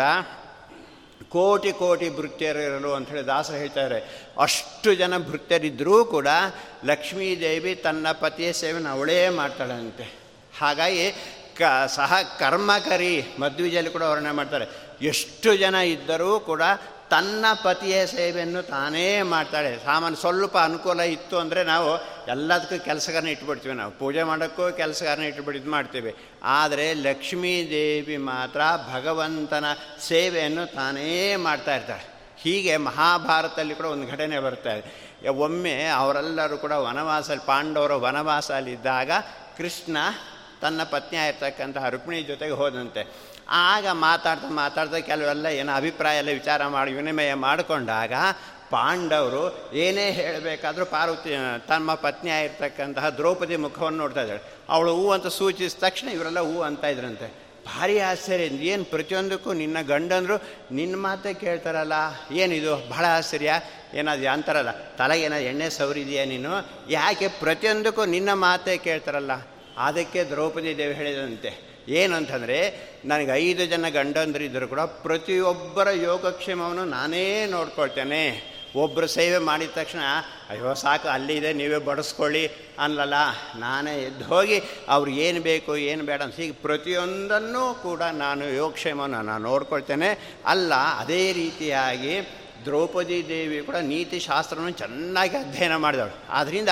ಕೋಟಿ 1.30 1.72
ಕೋಟಿ 1.72 2.18
ಭೃತ್ಯರಿರಲು 2.18 2.94
ಅಂಥೇಳಿ 2.94 3.26
ದಾಸ 3.26 3.52
ಹೇಳ್ತಾರೆ. 3.52 4.28
ಅಷ್ಟು 4.38 4.96
ಜನ 4.96 5.18
ಭೃತ್ಯರಿದ್ದರೂ 5.18 6.06
ಕೂಡ 6.06 6.28
ಲಕ್ಷ್ಮೀದೇವಿ 6.86 7.76
ತನ್ನ 7.76 8.12
ಪತಿಯ 8.12 8.54
ಸೇವೆನ 8.54 8.90
ಅವಳೇ 8.90 9.30
ಮಾಡ್ತಾಳಂತೆ. 9.30 10.14
ಹಾಗಾಗಿ 10.60 11.16
ಕ, 11.58 11.62
ಸಹ 11.88 12.14
ಕರ್ಮಕರಿ 12.40 13.24
ಮದ್ವಿಜಲ್ಲಿ 13.40 13.90
ಕೂಡ 13.90 14.02
ವರ್ಣನೆ 14.02 14.32
ಮಾಡ್ತಾರೆ. 14.32 14.66
ಎಷ್ಟು 15.02 15.56
ಜನ 15.56 15.76
ಇದ್ದರೂ 15.76 16.40
ಕೂಡ 16.40 16.62
ತನ್ನ 17.12 17.46
ಪತಿಯ 17.64 18.06
ಸೇವೆಯನ್ನು 18.06 18.62
ತಾನೇ 18.64 19.22
ಮಾಡ್ತಾಳೆ. 19.22 19.72
ಸಾಮಾನ್ಯ 19.86 20.20
ಸ್ವಲ್ಪ 20.20 20.58
ಅನುಕೂಲ 20.58 21.00
ಇತ್ತು 21.00 21.36
ಅಂದರೆ 21.38 21.64
ನಾವು 21.64 21.90
ಎಲ್ಲದಕ್ಕೂ 22.28 22.78
ಕೆಲಸಗಾರನ 22.86 23.28
ಇಟ್ಬಿಡ್ತೀವಿ. 23.28 23.76
ನಾವು 23.76 23.92
ಪೂಜೆ 23.92 24.24
ಮಾಡೋಕ್ಕೂ 24.24 24.72
ಕೆಲಸಗಾರನ 24.72 25.24
ಇಟ್ಬಿಟ್ಟು 25.24 25.72
ಮಾಡ್ತೀವಿ. 25.72 26.16
ಆದರೆ 26.44 26.94
ಲಕ್ಷ್ಮೀ 26.94 27.56
ದೇವಿ 27.70 28.18
ಮಾತ್ರ 28.18 28.62
ಭಗವಂತನ 28.94 29.66
ಸೇವೆಯನ್ನು 30.08 30.66
ತಾನೇ 30.76 31.36
ಮಾಡ್ತಾ 31.36 31.76
ಇರ್ತಾಳೆ. 31.76 32.06
ಹೀಗೆ 32.44 32.78
ಮಹಾಭಾರತದಲ್ಲಿ 32.78 33.76
ಕೂಡ 33.76 33.86
ಒಂದು 33.86 34.08
ಘಟನೆ 34.12 34.40
ಬರ್ತಾ 34.40 34.74
ಇದೆ. 34.74 34.92
ಒಮ್ಮೆ 35.30 35.86
ಅವರೆಲ್ಲರೂ 35.86 36.58
ಕೂಡ 36.58 36.72
ವನವಾಸಲ್ಲಿ 36.72 37.48
ಪಾಂಡವರು 37.48 38.00
ವನವಾಸಲ್ಲಿದ್ದಾಗ 38.00 39.12
ಕೃಷ್ಣ 39.58 39.98
ತನ್ನ 40.62 40.84
ಪತ್ನಿ 40.84 41.20
ಆಗಿರ್ತಕ್ಕಂತಹ 41.20 41.90
ರುಕ್ಮಿಣಿ 41.90 42.24
ಜೊತೆಗೆ 42.24 42.54
ಹೋದಂತೆ. 42.54 43.31
ಆಗ 43.52 43.88
ಮಾತಾಡ್ತಾ 43.88 44.50
ಮಾತಾಡ್ತಾ 44.50 45.00
ಕೆಲವೆಲ್ಲ 45.00 45.46
ಏನೋ 45.46 45.74
ಅಭಿಪ್ರಾಯ 45.74 46.18
ಎಲ್ಲ 46.18 46.30
ವಿಚಾರ 46.34 46.68
ಮಾಡಿ 46.68 46.94
ವಿನಿಮಯ 46.94 47.34
ಮಾಡಿಕೊಂಡಾಗ 47.34 48.14
ಪಾಂಡವರು 48.70 49.74
ಏನೇ 49.74 50.12
ಹೇಳಬೇಕಾದ್ರೂ 50.12 50.86
ಪಾರ್ವತಿ, 50.86 51.36
ತಮ್ಮ 51.68 51.94
ಪತ್ನಿ 51.94 52.30
ಆಗಿರ್ತಕ್ಕಂತಹ 52.30 53.10
ದ್ರೌಪದಿ 53.10 53.56
ಮುಖವನ್ನು 53.56 53.98
ನೋಡ್ತಾ 53.98 54.22
ಇದ್ದಾಳೆ. 54.22 54.42
ಅವಳು 54.70 54.96
ಹೂ 54.96 55.12
ಅಂತ 55.12 55.28
ಸೂಚಿಸಿದ 55.28 55.80
ತಕ್ಷಣ 55.80 56.08
ಇವರೆಲ್ಲ 56.08 56.40
ಹೂ 56.40 56.62
ಅಂತ 56.62 56.84
ಇದ್ರಂತೆ. 56.84 57.28
ಭಾರಿ 57.66 58.00
ಆಶ್ಚರ್ಯ. 58.00 58.44
ಏನು 58.44 58.84
ಪ್ರತಿಯೊಂದಕ್ಕೂ 58.84 59.54
ನಿನ್ನ 59.54 59.82
ಗಂಡಂದರು 59.82 60.44
ನಿನ್ನ 60.72 60.96
ಮಾತೇ 60.96 61.34
ಕೇಳ್ತಾರಲ್ಲ. 61.34 61.94
ಏನಿದು? 62.32 62.90
ಬಹಳ 62.90 63.06
ಆಶ್ಚರ್ಯ. 63.06 63.54
ಏನಾದ್ರು 63.94 64.34
ಅಂತಾರಲ್ಲ. 64.34 64.72
ತಲೆಗೇನ 64.72 65.34
ಎಣ್ಣೆ 65.34 65.70
ಸವರಿದೆಯಾ 65.70 66.26
ನೀನು? 66.26 66.52
ಯಾಕೆ 66.90 67.28
ಪ್ರತಿಯೊಂದಕ್ಕೂ 67.28 68.06
ನಿನ್ನ 68.06 68.34
ಮಾತೇ 68.34 68.78
ಕೇಳ್ತಾರಲ್ಲ. 68.78 69.32
ಅದಕ್ಕೆ 69.78 70.24
ದ್ರೌಪದಿ 70.24 70.78
ದೇವಿ 70.78 70.94
ಹೇಳಿದಂತೆ 70.94 71.71
ಏನಂತಂದರೆ, 71.90 72.92
ನನಗೆ 73.06 73.32
ಐದು 73.32 73.66
ಜನ 73.66 73.86
ಗಂಡಂದರಿದ್ದರೂ 73.90 74.68
ಕೂಡ 74.68 74.80
ಪ್ರತಿಯೊಬ್ಬರ 74.80 75.88
ಯೋಗಕ್ಷೇಮವನ್ನು 75.90 76.86
ನಾನೇ 76.86 77.46
ನೋಡ್ಕೊಳ್ತೇನೆ. 77.46 78.52
ಒಬ್ಬರು 78.76 79.08
ಸೇವೆ 79.08 79.38
ಮಾಡಿದ 79.38 79.70
ತಕ್ಷಣ, 79.76 80.00
ಅಯ್ಯೋ 80.50 80.74
ಸಾಕು, 80.74 81.08
ಅಲ್ಲಿದೆ, 81.08 81.54
ನೀವೇ 81.54 81.78
ಬಡಿಸ್ಕೊಳ್ಳಿ 81.78 82.48
ಅನ್ಲಲ್ಲ 82.80 83.14
ನಾನೇ 83.56 84.02
ಎದ್ದು 84.02 84.26
ಹೋಗಿ, 84.26 84.62
ಅವ್ರು 84.88 85.12
ಏನು 85.12 85.42
ಬೇಕು, 85.42 85.78
ಏನು 85.78 86.04
ಬೇಡ 86.04 86.22
ಅಂತ 86.22 86.36
ಹೀಗೆ 86.36 86.52
ಪ್ರತಿಯೊಂದನ್ನು 86.52 87.84
ಕೂಡ 87.84 88.02
ನಾನು 88.02 88.46
ಯೋಗಕ್ಷೇಮವನ್ನು 88.46 89.22
ನಾನು 89.22 89.44
ನೋಡ್ಕೊಳ್ತೇನೆ. 89.44 90.38
ಅಲ್ಲ, 90.46 90.74
ಅದೇ 90.74 91.34
ರೀತಿಯಾಗಿ 91.34 92.22
ದ್ರೌಪದಿ 92.66 93.18
ದೇವಿ 93.30 93.60
ಕೂಡ 93.68 93.78
ನೀತಿ 93.92 94.18
ಶಾಸ್ತ್ರವನ್ನು 94.28 94.74
ಚೆನ್ನಾಗಿ 94.82 95.36
ಅಧ್ಯಯನ 95.44 95.76
ಮಾಡಿದವಳು. 95.86 96.16
ಆದ್ದರಿಂದ 96.40 96.72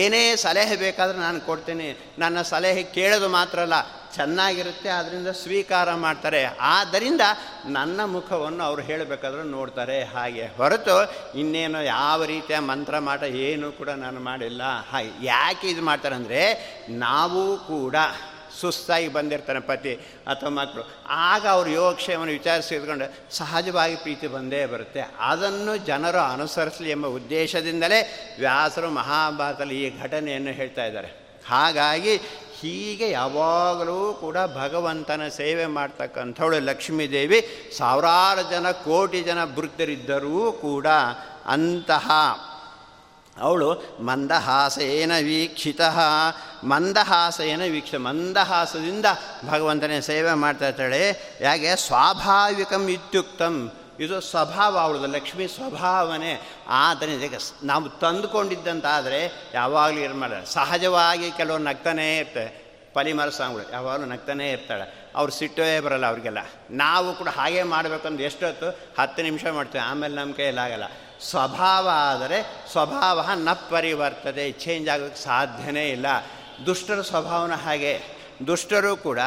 ಏನೇ 0.00 0.22
ಸಲಹೆ 0.44 0.76
ಬೇಕಾದರೂ 0.84 1.18
ನಾನು 1.26 1.40
ಕೊಡ್ತೇನೆ. 1.48 1.88
ನನ್ನ 2.18 2.42
ಸಲಹೆ 2.52 2.82
ಕೇಳೋದು 2.98 3.28
ಮಾತ್ರ 3.38 3.58
ಅಲ್ಲ, 3.66 3.78
ಚೆನ್ನಾಗಿರುತ್ತೆ 4.14 4.88
ಅದರಿಂದ 4.98 5.30
ಸ್ವೀಕಾರ 5.40 5.88
ಮಾಡ್ತಾರೆ. 6.04 6.40
ಆದ್ದರಿಂದ 6.74 7.24
ನನ್ನ 7.76 8.00
ಮುಖವನ್ನು 8.14 8.62
ಅವರು 8.68 8.82
ಹೇಳಬೇಕಾದ್ರೂ 8.88 9.44
ನೋಡ್ತಾರೆ 9.56 9.98
ಹಾಗೆ. 10.14 10.46
ಹೊರತು 10.58 10.96
ಇನ್ನೇನು 11.40 11.80
ಯಾವ 11.84 12.18
ರೀತಿಯ 12.32 12.58
ಮಂತ್ರ 12.70 12.98
ಮಾಟ 13.08 13.22
ಏನೂ 13.48 13.68
ಕೂಡ 13.78 13.90
ನಾನು 14.04 14.20
ಮಾಡಿಲ್ಲ. 14.28 14.62
ಹಾಗೆ 14.90 15.12
ಯಾಕೆ 15.26 15.68
ಇದು 15.74 15.84
ಮಾಡ್ತಾರೆ 15.90 16.16
ಅಂದರೆ, 16.20 16.42
ನಾವು 17.06 17.44
ಕೂಡ 17.72 17.96
ಸುಸ್ತಾಗಿ 18.60 19.08
ಬಂದಿರ್ತಾನೆ 19.08 19.60
ಪತಿ 19.60 19.94
ಅಥವಾ 20.26 20.48
ಮಕ್ಕಳು. 20.48 20.90
ಆಗ 21.08 21.46
ಅವರು 21.46 21.70
ಯೋಗಕ್ಷೇಮವನ್ನು 21.70 22.32
ವಿಚಾರಿಸಿಕೊಂಡು 22.32 23.36
ಸಹಜವಾಗಿ 23.36 23.96
ಪ್ರೀತಿ 23.96 24.26
ಬಂದೇ 24.26 24.66
ಬರುತ್ತೆ. 24.66 25.00
ಅದನ್ನು 25.20 25.76
ಜನರು 25.76 26.32
ಅನುಸರಿಸಲಿ 26.32 26.90
ಎಂಬ 26.90 27.06
ಉದ್ದೇಶದಿಂದಲೇ 27.06 28.28
ವ್ಯಾಸರು 28.38 28.90
ಮಹಾಭಾರತದಲ್ಲಿ 28.90 29.84
ಈ 29.84 30.00
ಘಟನೆಯನ್ನು 30.00 30.50
ಹೇಳ್ತಾ 30.50 30.84
ಇದ್ದಾರೆ. 30.84 31.20
ಹಾಗಾಗಿ 31.48 32.16
ಹೀಗೆ 32.60 33.10
ಯಾವಾಗಲೂ 33.10 34.18
ಕೂಡ 34.20 34.36
ಭಗವಂತನ 34.54 35.28
ಸೇವೆ 35.28 35.66
ಮಾಡ್ತಕ್ಕಂಥವಳು 35.66 36.58
ಲಕ್ಷ್ಮೀದೇವಿ 36.60 37.46
ಸಾವಿರಾರು 37.78 38.50
ಜನ 38.50 38.70
ಕೋಟಿ 38.70 39.22
ಜನ 39.22 39.38
ವೃದ್ಧರಿದ್ದರೂ 39.44 40.52
ಕೂಡ 40.52 40.86
ಅಂತಹ 41.46 42.10
ಅವಳು 43.38 43.96
ಮಂದಹಾಸೇನ 44.00 45.12
ವೀಕ್ಷಿತ, 45.18 45.80
ಮಂದಹಾಸೇನ 46.64 47.62
ವೀಕ್ಷ 47.62 47.94
ಮಂದಹಾಸದಿಂದ 47.94 49.06
ಭಗವಂತನೇ 49.48 50.00
ಸೇವೆ 50.00 50.32
ಮಾಡ್ತಾ 50.32 50.68
ಇರ್ತಾಳೆ. 50.68 51.36
ಯಾಕೆ 51.40 51.76
ಸ್ವಾಭಾವಿಕಂ 51.76 52.88
ಇತ್ಯುಕ್ತಂ. 52.88 53.72
ಇದು 54.00 54.20
ಸ್ವಭಾವ 54.20 54.78
ಅವಳದು, 54.78 55.06
ಲಕ್ಷ್ಮಿ 55.06 55.48
ಸ್ವಭಾವನೆ. 55.48 56.40
ಆದ್ದರಿಂದ 56.68 57.34
ನಾವು 57.62 57.88
ತಂದುಕೊಂಡಿದ್ದಂತಾದರೆ 57.88 59.50
ಯಾವಾಗಲೂ 59.54 59.98
ಏನು 59.98 60.14
ಮಾಡ 60.14 60.32
ಸಹಜವಾಗಿ 60.46 61.30
ಕೆಲವರು 61.30 61.62
ನಗ್ತಾನೇ 61.62 62.18
ಇರ್ತಾರೆ. 62.18 62.70
ಪಲಿಮರ 62.94 63.28
ಸಾಂಗಳು 63.28 63.72
ಯಾವಾಗಲೂ 63.72 64.06
ನಗ್ತಾನೇ 64.06 64.50
ಇರ್ತಾಳೆ. 64.50 65.12
ಅವ್ರು 65.16 65.32
ಸಿಟ್ಟೇ 65.32 65.80
ಬರಲ್ಲ 65.80 66.06
ಅವ್ರಿಗೆಲ್ಲ. 66.06 66.38
ನಾವು 66.70 67.14
ಕೂಡ 67.14 67.28
ಹಾಗೆ 67.28 67.62
ಮಾಡಬೇಕಂದ್ರೆ 67.62 68.24
ಎಷ್ಟೊತ್ತು? 68.24 68.78
ಹತ್ತು 69.00 69.22
ನಿಮಿಷ 69.22 69.46
ಮಾಡ್ತೇವೆ. 69.46 69.84
ಆಮೇಲೆ 69.84 70.14
ನಮ್ಮ 70.14 70.34
ಕೈಯಲ್ಲಾಗಲ್ಲ 70.34 70.84
ಸ್ವಭಾವ 71.22 71.88
ಆದರೆ 71.92 72.66
ಸ್ವಭಾವ 72.72 73.28
ನ 73.34 73.52
ಪರಿವರ್ತದೆ 73.52 74.52
ಚೇಂಜ್ 74.52 74.88
ಆಗೋಕ್ಕೆ 74.88 75.24
ಸಾಧ್ಯನೇ 75.24 75.90
ಇಲ್ಲ. 75.90 76.06
ದುಷ್ಟರ 76.66 77.02
ಸ್ವಭಾವನ 77.02 77.54
ಹಾಗೆ. 77.54 78.02
ದುಷ್ಟರು 78.46 78.96
ಕೂಡ 78.96 79.18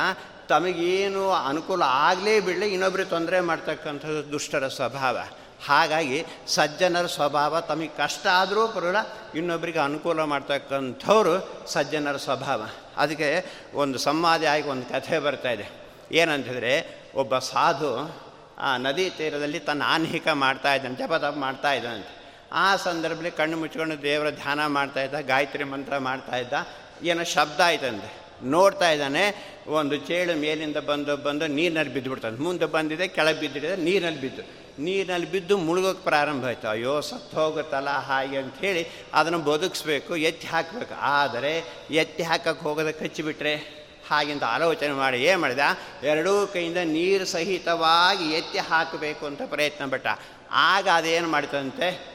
ತಮಗೇನು 0.49 1.31
ಅನುಕೂಲ 1.31 1.83
ಆಗಲೇ 1.85 2.39
ಬಿಡಲಿ 2.39 2.67
ಇನ್ನೊಬ್ಬರಿಗೆ 2.73 3.09
ತೊಂದರೆ 3.09 3.39
ಮಾಡ್ತಕ್ಕಂಥದ್ದು 3.39 4.31
ದುಷ್ಟರ 4.31 4.67
ಸ್ವಭಾವ. 4.67 5.19
ಹಾಗಾಗಿ 5.67 6.25
ಸಜ್ಜನರ 6.47 7.05
ಸ್ವಭಾವ, 7.05 7.61
ತಮಗೆ 7.61 7.87
ಕಷ್ಟ 7.87 8.27
ಆದರೂ 8.27 8.67
ಪರವಾಗಿಲ್ಲ 8.67 9.37
ಇನ್ನೊಬ್ಬರಿಗೆ 9.37 9.79
ಅನುಕೂಲ 9.79 10.23
ಮಾಡ್ತಕ್ಕಂಥವ್ರು 10.23 11.63
ಸಜ್ಜನರ 11.67 12.17
ಸ್ವಭಾವ. 12.17 12.67
ಅದಕ್ಕೆ 12.97 13.45
ಒಂದು 13.73 13.99
ಸಂವಾದ 13.99 14.43
ಆಗಿ 14.43 14.69
ಒಂದು 14.69 14.85
ಕಥೆ 14.85 15.19
ಬರ್ತಾಯಿದೆ 15.19 15.67
ಏನಂತಂದರೆ, 16.11 17.03
ಒಬ್ಬ 17.15 17.37
ಸಾಧು 17.37 18.22
ಆ 18.59 18.77
ನದಿ 18.77 19.09
ತೀರದಲ್ಲಿ 19.09 19.59
ತನ್ನ 19.59 19.83
ಆನ್ಹಿಕ 19.85 20.27
ಮಾಡ್ತಾ 20.27 20.75
ಇದ್ದಾನೆ, 20.75 20.95
ಜಪ 20.95 21.13
ತಪ 21.13 21.35
ಮಾಡ್ತಾ 21.37 21.73
ಇದ್ದಾನಂತೆ 21.73 22.23
ಆ 22.51 22.75
ಸಂದರ್ಭದಲ್ಲಿ 22.75 23.31
ಕಣ್ಣು 23.31 23.57
ಮುಚ್ಕೊಂಡು 23.57 24.03
ದೇವರ 24.03 24.29
ಧ್ಯಾನ 24.29 24.67
ಮಾಡ್ತಾ 24.67 25.03
ಇದ್ದ, 25.03 25.13
ಗಾಯತ್ರಿ 25.13 25.63
ಮಂತ್ರ 25.63 25.97
ಮಾಡ್ತಾ 25.97 26.37
ಇದ್ದ, 26.37 26.53
ಏನೋ 27.03 27.23
ಶಬ್ದ 27.23 27.61
ಆಯ್ತಂತೆ 27.61 28.23
ನೋಡ್ತಾ 28.43 28.91
ಇದ್ದಾನೆ, 28.91 29.53
ಒಂದು 29.67 29.97
ಚೇಳು 29.97 30.39
ಮೇಲಿಂದ 30.39 30.77
ಬಂದು 30.77 31.17
ಬಂದು 31.17 31.47
ನೀರಿನಲ್ಲಿ 31.47 31.93
ಬಿದ್ದುಬಿಡ್ತಾನೆ. 31.93 32.37
ಮುಂದೆ 32.37 32.65
ಬಂದಿದೆ, 32.65 33.07
ಕೆಳಗೆ 33.07 33.39
ಬಿದ್ದಿದೆ, 33.39 33.75
ನೀರಿನಲ್ಲಿ 33.75 34.21
ಬಿದ್ದು. 34.21 34.43
ನೀರಿನಲ್ಲಿ 34.83 35.31
ಬಿದ್ದು 35.31 35.57
ಮುಳುಗೋಕೆ 35.57 36.03
ಪ್ರಾರಂಭ 36.03 36.45
ಆಯಿತು. 36.45 36.67
ಅಯ್ಯೋ, 36.67 37.01
ಸತ್ತು 37.01 37.37
ಹೋಗುತ್ತಲ್ಲ, 37.37 37.89
ಹಾಗೆ 37.89 38.37
ಅಂಥೇಳಿ 38.37 38.89
ಅದನ್ನು 39.13 39.39
ಬದುಕಿಸ್ಬೇಕು, 39.39 40.15
ಎತ್ತಿ 40.15 40.47
ಹಾಕಬೇಕು. 40.47 40.93
ಆದರೆ 41.01 41.63
ಎತ್ತಿ 41.91 42.23
ಹಾಕಕ್ಕೆ 42.23 42.63
ಹೋಗೋದಕ್ಕೆ 42.63 43.07
ಕಚ್ಚಿಬಿಟ್ರೆ 43.07 43.82
ಹಾಗೆಂತ 44.09 44.43
ಆಲೋಚನೆ 44.43 44.91
ಮಾಡಿ, 44.91 45.23
ಏನು 45.23 45.41
ಮಾಡಿದ? 45.41 45.59
ಎರಡೂ 46.03 46.47
ಕೈಯಿಂದ 46.47 46.77
ನೀರು 46.83 47.25
ಸಹಿತವಾಗಿ 47.25 48.29
ಎತ್ತಿ 48.29 48.57
ಹಾಕಬೇಕು 48.57 49.25
ಅಂತ 49.25 49.41
ಪ್ರಯತ್ನ 49.45 49.91
ಪಟ್ಟ. 49.91 50.07
ಆಗ 50.51 50.87
ಅದೇನು 50.93 51.27
ಮಾಡ್ತಂತೆ? 51.27 52.13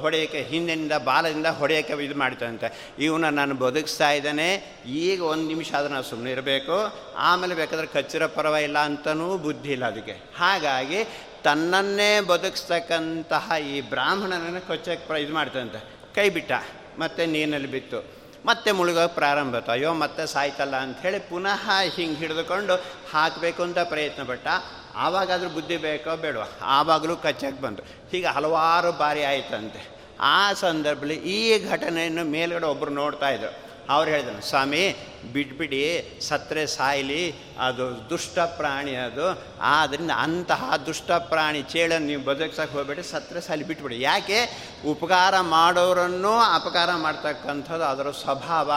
ಹೊಡೆಯೋಕ್ಕೆ, 0.00 0.42
ಹಿಂದಿನಿಂದ 0.42 0.92
ಬಾಲದಿಂದ 0.92 1.46
ಹೊಡೆಯೋಕ್ಕೆ 1.46 2.04
ಇದು 2.04 2.18
ಮಾಡ್ತಂತೆ. 2.18 2.92
ಇವನ 2.98 3.28
ನಾನು 3.28 3.54
ಬದುಕಿಸ್ತಾ 3.54 4.10
ಇದ್ದಾನೆ. 4.10 4.76
ಈಗ 4.86 5.22
ಒಂದು 5.22 5.48
ನಿಮಿಷ 5.48 5.74
ಆದರೂ 5.74 5.92
ನಾವು 5.92 6.04
ಸುಮ್ಮನೆ 6.04 6.30
ಇರಬೇಕು. 6.30 6.72
ಆಮೇಲೆ 7.16 7.54
ಬೇಕಾದ್ರೆ 7.54 7.86
ಕಚ್ಚಿರೋ 7.86 8.28
ಪರವಾಗಿಲ್ಲ 8.28 8.78
ಅಂತನೂ 8.78 9.38
ಬುದ್ಧಿ 9.38 9.72
ಇಲ್ಲ 9.72 9.84
ಅದಕ್ಕೆ. 9.84 10.12
ಹಾಗಾಗಿ 10.38 11.04
ತನ್ನನ್ನೇ 11.44 12.20
ಬದುಕಿಸ್ತಕ್ಕಂತಹ 12.20 13.52
ಈ 13.70 13.80
ಬ್ರಾಹ್ಮಣನನ್ನು 13.80 14.66
ಕೊಚ್ಚಕ್ಕೆ 14.66 15.22
ಇದು 15.22 15.34
ಮಾಡ್ತಂತೆ. 15.34 15.84
ಕೈ 16.14 16.28
ಬಿಟ್ಟ. 16.28 16.52
ಮತ್ತೆ 16.98 17.26
ನೀರಿನಲ್ಲಿ 17.26 17.70
ಬಿತ್ತು. 17.70 18.23
ಮತ್ತೆ 18.44 18.72
ಮುಳುಗೋಕೆ 18.72 19.14
ಪ್ರಾರಂಭ 19.14 19.54
ಆಯ್ತು. 19.54 19.72
ಅಯ್ಯೋ, 19.72 19.94
ಮತ್ತೆ 19.94 20.26
ಸಾಯ್ತಲ್ಲ 20.26 20.76
ಅಂಥೇಳಿ 20.76 21.18
ಪುನಃ 21.18 21.70
ಹಿಂಗೆ 21.94 22.16
ಹಿಡಿದುಕೊಂಡು 22.16 22.74
ಹಾಕಬೇಕು 23.12 23.62
ಅಂತ 23.62 23.78
ಪ್ರಯತ್ನ 23.78 24.22
ಪಟ್ಟ. 24.22 24.48
ಆವಾಗಾದರೂ 24.94 25.48
ಬುದ್ಧಿ 25.48 25.76
ಬೇಕೋ 25.76 26.16
ಬೇಡವಾ 26.16 26.46
ಆವಾಗಲೂ 26.62 27.16
ಕಚ್ಚಾಗಿ 27.16 27.60
ಬಂತು. 27.60 27.82
ಹೀಗೆ 28.10 28.26
ಹಲವಾರು 28.26 28.92
ಬಾರಿ 28.92 29.24
ಆಯಿತಂತೆ. 29.24 29.94
ಆ 30.20 30.52
ಸಂದರ್ಭದಲ್ಲಿ 30.52 31.14
ಈ 31.14 31.68
ಘಟನೆಯನ್ನು 31.68 32.24
ಮೇಲ್ಗಡೆ 32.24 32.66
ಒಬ್ಬರು 32.66 32.90
ನೋಡ್ತಾ 32.90 33.28
ಇದ್ರು. 33.28 33.63
ಅವ್ರು 33.90 34.10
ಹೇಳಿದನು 34.10 34.42
ಸ್ವಾಮಿ 34.42 34.96
ಬಿಟ್ಬಿಡಿ 35.32 36.18
ಸತ್ರೆ 36.20 36.66
ಸಾಯಲಿ, 36.66 37.34
ಅದು 37.60 38.10
ದುಷ್ಟ 38.10 38.38
ಪ್ರಾಣಿ 38.38 38.94
ಅದು. 38.96 39.42
ಆದ್ದರಿಂದ 39.60 40.10
ಅಂತಹ 40.10 40.76
ದುಷ್ಟ 40.86 41.12
ಪ್ರಾಣಿ 41.12 41.62
ಚೇಳನ್ನು 41.62 42.06
ನೀವು 42.06 42.24
ಬದುಕ್ಸಕ್ಕೆ 42.24 42.76
ಹೋಗ್ಬೇಡಿ 42.76 43.02
ಸತ್ರೆ 43.02 43.40
ಸಾಲಿ 43.40 43.64
ಬಿಟ್ಬಿಡಿ. 43.64 44.00
ಯಾಕೆ? 44.00 44.70
ಉಪಕಾರ 44.86 45.40
ಮಾಡೋರನ್ನು 45.40 46.38
ಅಪಕಾರ 46.38 46.94
ಮಾಡ್ತಕ್ಕಂಥದ್ದು 46.94 47.84
ಅದರ 47.84 48.10
ಸ್ವಭಾವ 48.10 48.72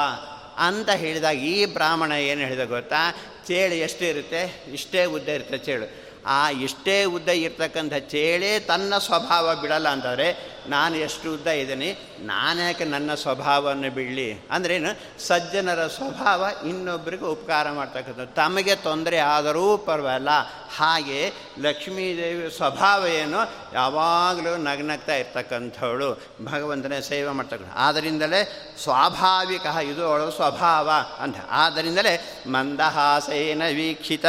ಅಂತ 0.58 0.90
ಹೇಳಿದಾಗ 0.90 1.36
ಈ 1.36 1.66
ಬ್ರಾಹ್ಮಣ 1.66 2.12
ಏನು 2.12 2.42
ಹೇಳಿದ 2.42 2.66
ಗೊತ್ತಾ? 2.66 3.16
ಚೇಳು 3.48 3.74
ಎಷ್ಟು 3.74 4.06
ಇರುತ್ತೆ, 4.06 4.64
ಇಷ್ಟೇ 4.74 5.06
ಉದ್ದ 5.06 5.30
ಇರುತ್ತೆ 5.30 5.58
ಚೇಳು. 5.58 6.08
ಆ 6.26 6.50
ಇಷ್ಟೇ 6.50 7.04
ಉದ್ದ 7.04 7.30
ಇರ್ತಕ್ಕಂಥ 7.30 7.94
ಚೇಳೆ 7.94 8.60
ತನ್ನ 8.60 8.98
ಸ್ವಭಾವ 8.98 9.56
ಬಿಡಲ್ಲ 9.56 9.90
ಅಂತಂದರೆ 9.90 10.57
ನಾನು 10.68 10.96
ಎಷ್ಟು 10.96 11.34
ಉದ್ದ 11.34 11.48
ಇದ್ದೀನಿ? 11.48 11.98
ನಾನ್ಯಾಕೆ 12.20 12.86
ನನ್ನ 12.86 13.14
ಸ್ವಭಾವವನ್ನು 13.14 13.92
ಬಿಡಲಿ? 13.92 14.48
ಅಂದ್ರೇನು, 14.52 15.22
ಸಜ್ಜನರ 15.22 15.88
ಸ್ವಭಾವ 15.88 16.46
ಇನ್ನೊಬ್ಬರಿಗೆ 16.68 17.26
ಉಪಕಾರ 17.26 17.72
ಮಾಡ್ತಕ್ಕಂಥದ್ದು. 17.72 18.36
ತಮಗೆ 18.36 18.76
ತೊಂದರೆ 18.76 19.20
ಆದರೂ 19.20 19.78
ಪರವಾಗಿಲ್ಲ. 19.78 20.30
ಹಾಗೆ 20.78 21.34
ಲಕ್ಷ್ಮೀದೇವಿ 21.60 22.52
ಸ್ವಭಾವ 22.52 23.08
ಏನು? 23.08 23.38
ಯಾವಾಗಲೂ 23.74 24.56
ನಗ್ನಗ್ತಾ 24.58 25.16
ಇರ್ತಕ್ಕಂಥವಳು. 25.16 26.22
ಭಗವಂತನೇ 26.46 27.02
ಸೇವೆ 27.02 27.30
ಮಾಡ್ತಕ್ಕಂಥ 27.30 27.70
ಆದ್ದರಿಂದಲೇ 27.76 28.74
ಸ್ವಾಭಾವಿಕ 28.84 29.66
ಇದು 29.66 30.06
ಅವಳ 30.06 30.30
ಸ್ವಭಾವ 30.30 30.92
ಅಂತ 31.20 31.36
ಆದ್ದರಿಂದಲೇ 31.50 32.44
ಮಂದಹಾಸೇನ 32.48 33.62
ವೀಕ್ಷಿತ. 33.76 34.26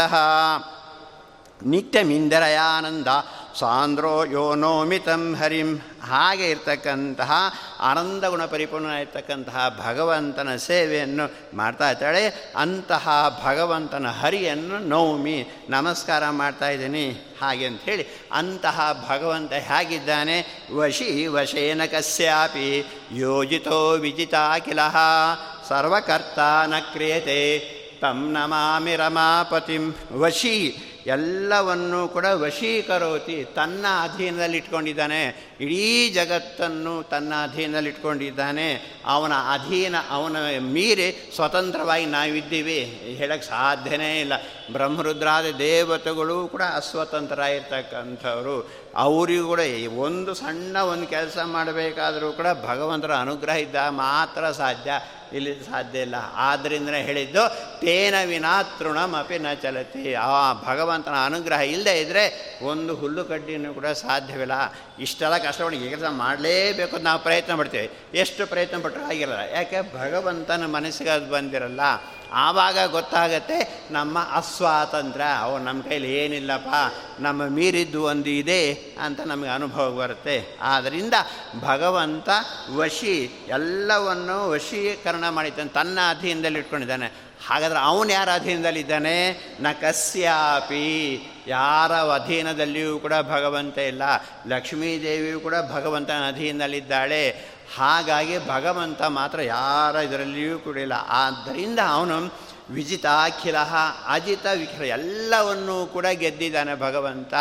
ನಿತ್ಯಮಿಂದರಯಾನಂದ 1.63 3.07
ಸಾಂದ್ರೋ 3.59 4.25
ಯೋನೋಮಿತಂ 4.25 5.35
ಹರಿಂ. 5.35 5.71
ಹಾಗೆ 6.09 6.51
ಇರ್ತಕ್ಕಂತಹ 6.51 7.31
ಆನಂದ 7.81 8.25
ಗುಣ 8.25 8.45
ಪರಿಪೂರ್ಣ 8.45 8.87
ಇರ್ತಕ್ಕಂತಹ 8.87 9.83
ಭಗವಂತನ 9.87 10.57
ಸೇವೆಯನ್ನು 10.57 11.57
ಮಾಡ್ತಾ 11.57 11.91
ಇದ್ದಾಳೆ. 11.91 12.25
ಅಂತಹ 12.57 13.09
ಭಗವಂತನ 13.45 14.07
ಹರಿಯನ್ನು 14.07 14.79
ನೌಮಿ, 14.89 15.39
ನಮಸ್ಕಾರ 15.71 16.31
ಮಾಡ್ತಾ 16.31 16.69
ಇದ್ದೀನಿ, 16.69 17.07
ಹಾಗೆ 17.43 17.69
ಹೇಳಿ 17.69 18.07
ಅಂತಹ 18.33 19.07
ಭಗವಂತ 19.09 19.53
ಹೇಗಿದ್ದಾನೆ? 19.53 20.39
ವಶಿ 20.77 21.27
ವಶೇನ 21.27 21.85
ಕಸ್ಯಾಪಿ 21.85 22.69
ಯೋಜಿತೋ 23.13 23.91
ವಿಜಿತಾಖಿಲ 23.91 24.81
ಸರ್ವಕರ್ತ 25.69 26.39
ನ 26.67 26.75
ಕ್ರಿಯತೆ. 26.93 27.39
ತಂ 28.01 28.19
ನಮಾಮಿ 28.33 28.97
ರಮಾಪತಿಂ. 28.97 29.85
ವಶಿ 30.13 30.57
ಎಲ್ಲವನ್ನೂ 31.09 32.09
ಕೂಡ 32.09 32.25
ವಶೀಕರೋತಿ 32.25 33.37
ತನ್ನ 33.55 33.87
ಅಧೀನದಲ್ಲಿ 34.03 34.57
ಇಟ್ಕೊಂಡಿದ್ದಾನೆ 34.57 35.21
ಇಡೀ 35.61 36.11
ಜಗತ್ತನ್ನು 36.11 36.95
ತನ್ನ 37.03 37.33
ಅಧೀನದಲ್ಲಿ 37.43 37.91
ಇಟ್ಕೊಂಡಿದ್ದಾನೆ 37.91 38.69
ಅವನ 39.07 39.33
ಅಧೀನ, 39.53 39.95
ಅವನ 40.11 40.37
ಮೀರಿ 40.61 41.09
ಸ್ವತಂತ್ರವಾಗಿ 41.35 42.07
ನಾವಿದ್ದೀವಿ. 42.07 42.79
ಹೇಳಕ್ಕೆ 43.19 43.49
ಸಾಧ್ಯನೇ 43.49 44.21
ಇಲ್ಲ. 44.21 44.33
ಬ್ರಹ್ಮರುದ್ರಾದ 44.73 45.45
ದೇವತೆಗಳು 45.59 46.49
ಕೂಡ 46.49 46.63
ಅಸ್ವತಂತ್ರ 46.63 47.39
ಇರ್ತಕ್ಕಂಥವ್ರು 47.39 48.57
ಅವರಿಗೂ 48.99 49.47
ಕೂಡ 49.47 49.61
ಒಂದು 49.97 50.35
ಸಣ್ಣ 50.35 50.77
ಒಂದು 50.77 51.07
ಕೆಲಸ 51.07 51.39
ಮಾಡಬೇಕಾದರೂ 51.45 52.33
ಕೂಡ 52.33 52.47
ಭಗವಂತರ 52.67 53.15
ಅನುಗ್ರಹ 53.15 53.55
ಇದ್ದ 53.55 53.75
ಮಾತ್ರ 53.89 54.51
ಸಾಧ್ಯ. 54.51 54.93
ಇಲ್ಲಿ 55.33 55.65
ಸಾಧ್ಯ 55.65 55.99
ಇಲ್ಲ. 55.99 56.15
ಆದ್ದರಿಂದ 56.35 56.89
ಹೇಳಿದ್ದು, 56.89 57.49
ತೇನ 57.81 58.15
ವಿನಾ 58.27 58.63
ತೃಣಮಪಿ 58.63 59.39
ನ 59.39 59.47
ಚಲತಿ. 59.63 60.15
ಆ 60.15 60.53
ಭಗವಂತನ 60.53 61.15
ಅನುಗ್ರಹ 61.25 61.61
ಇಲ್ಲದೆ 61.61 62.01
ಇದ್ದರೆ 62.01 62.59
ಒಂದು 62.63 62.97
ಹುಲ್ಲು 62.97 63.25
ಕಡ್ಡಿನೂ 63.25 63.75
ಕೂಡ 63.75 63.87
ಸಾಧ್ಯವಿಲ್ಲ. 63.87 64.53
ಇಷ್ಟೆಲ್ಲ 64.99 65.39
ಕಷ್ಟಪಡಿ 65.39 65.79
ಕೆಲಸ 65.89 66.09
ಮಾಡಲೇಬೇಕು 66.11 66.99
ನಾವು 66.99 67.23
ಪ್ರಯತ್ನ 67.23 67.55
ಪಡ್ತೀವಿ. 67.55 67.91
ಎಷ್ಟು 68.15 68.47
ಪ್ರಯತ್ನ 68.47 68.83
ಪಟ್ಟರೂ 68.83 69.05
ಆಗಿರಲ್ಲ. 69.05 69.55
ಯಾಕೆ? 69.55 69.81
ಭಗವಂತನ 69.81 70.67
ಮನಸ್ಸಿಗೆ 70.67 71.11
ಅದು 71.11 71.31
ಬಂದಿರಲ್ಲ. 71.31 71.81
ಆವಾಗ 72.33 72.79
ಗೊತ್ತಾಗತ್ತೆ 72.91 73.87
ನಮ್ಮ 73.91 74.19
ಅಸ್ವಾತಂತ್ರ್ಯ 74.19 75.25
ಅವು 75.41 75.59
ನಮ್ಮ 75.59 75.83
ಕೈಲಿ 75.83 76.15
ಏನಿಲ್ಲಪ್ಪ, 76.15 76.75
ನಮ್ಮ 77.21 77.47
ಮೀರಿದ್ದು 77.47 78.03
ಒಂದು 78.03 78.31
ಇದೆ 78.31 78.73
ಅಂತ 78.75 79.21
ನಮಗೆ 79.21 79.49
ಅನುಭವ 79.49 79.91
ಬರುತ್ತೆ. 79.91 80.59
ಆದ್ದರಿಂದ 80.63 81.15
ಭಗವಂತ 81.61 82.29
ವಶಿ, 82.77 83.31
ಎಲ್ಲವನ್ನು 83.49 84.51
ವಶೀಕರಣ 84.51 85.29
ಮಾಡಿದ್ದಾನೆ, 85.29 85.69
ತನ್ನ 85.69 85.99
ಅಧೀನದಲ್ಲಿ 86.11 86.59
ಇಟ್ಕೊಂಡಿದ್ದಾನೆ. 86.59 87.29
ಹಾಗಾದ್ರೆ 87.47 87.79
ಅವನು 87.79 88.13
ಯಾರ 88.13 88.29
ಅಧೀನದಲ್ಲಿದ್ದಾನೆ 88.33 89.33
ನ 89.61 89.67
ಕಸ್ಯಾಪಿ. 89.81 91.21
ಯಾರ 91.47 91.93
ಅಧೀನದಲ್ಲಿಯೂ 91.93 92.99
ಕೂಡ 92.99 93.13
ಭಗವಂತ 93.23 93.79
ಇಲ್ಲ. 93.79 94.03
ಲಕ್ಷ್ಮೀದೇವಿಯೂ 94.47 95.41
ಕೂಡ 95.41 95.55
ಭಗವಂತನ 95.75 96.29
ಅಧೀನದಲ್ಲಿದ್ದಾಳೆ. 96.29 97.49
ಹಾಗಾಗಿ 97.77 98.49
ಭಗವಂತ 98.49 99.03
ಮಾತ್ರ 99.03 99.43
ಯಾರ 99.43 99.95
ಇದರಲ್ಲಿಯೂ 99.95 100.59
ಕೂಡ 100.59 100.77
ಇಲ್ಲ 100.77 100.93
ಆದ್ದರಿಂದ 101.09 101.79
ಅವನು 101.89 102.49
ವಿಜಿತಾಖಿಲ, 102.71 103.57
ಅಜಿತ 104.07 104.47
ವಿಖಿಲ 104.59 104.83
ಎಲ್ಲವನ್ನೂ 104.83 105.87
ಕೂಡ 105.87 106.07
ಗೆದ್ದಿದ್ದಾನೆ 106.07 106.75
ಭಗವಂತ. 106.81 107.35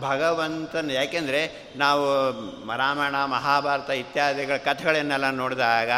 ಭಗವಂತನ 0.00 0.90
ಯಾಕೆಂದರೆ 0.90 1.72
ನಾವು 1.76 2.04
ರಾಮಾಯಣ, 2.76 3.24
ಮಹಾಭಾರತ 3.24 3.90
ಇತ್ಯಾದಿಗಳ 3.90 4.56
ಕಥೆಗಳನ್ನೆಲ್ಲ 4.56 5.30
ನೋಡಿದಾಗ 5.30 5.90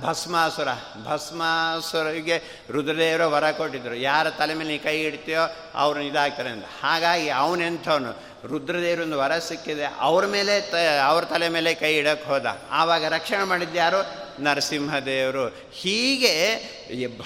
ಭಸ್ಮಾಸುರ 0.00 0.68
ಭಸ್ಮಾಸುರಿಗೆ 1.04 2.66
ರುದ್ರದೇವರ 2.70 3.24
ವರ 3.24 3.50
ಕೊಟ್ಟಿದ್ದರು. 3.50 3.94
ಯಾರ 3.94 4.30
ತಲೆ 4.30 4.54
ಮೇಲೆ 4.54 4.78
ಕೈ 4.78 5.00
ಇಡ್ತೀಯೋ 5.00 5.40
ಅವ್ರನ್ನ 5.74 6.08
ಇದಾಗ್ತಾರೆ 6.08 6.50
ಅಂತ. 6.50 6.64
ಹಾಗಾಗಿ 6.82 7.28
ಅವನೆಂಥವನು 7.28 8.29
ರುದ್ರದೇವರೊಂದು 8.46 9.18
ವರ 9.18 9.38
ಸಿಕ್ಕಿದೆ, 9.38 9.94
ಅವ್ರ 9.98 10.26
ಮೇಲೆ 10.26 10.60
ತ, 10.60 10.74
ಅವ್ರ 11.04 11.24
ತಲೆ 11.24 11.48
ಮೇಲೆ 11.48 11.74
ಕೈ 11.74 11.94
ಇಡಕ್ಕೆ 11.94 12.28
ಹೋದ. 12.28 12.46
ಆವಾಗ 12.70 13.04
ರಕ್ಷಣೆ 13.04 13.44
ಮಾಡಿದ್ಯಾರು 13.44 14.30
ನರಸಿಂಹದೇವರು. 14.42 15.56
ಹೀಗೆ 15.72 16.34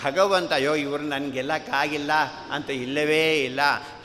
ಭಗವಂತ, 0.05 0.53
ಅಯ್ಯೋ, 0.53 0.75
ಇವರು 0.75 1.03
ನನಗೆಲ್ಲಕ್ಕಾಗಿಲ್ಲ 1.03 1.33
ಗೆಲ್ಲಕ್ಕಾಗಿಲ್ಲ 1.35 2.13
ಅಂತ 2.53 2.71
ಇಲ್ಲವೇ 2.71 3.45
ಇಲ್ಲ. 3.45 3.61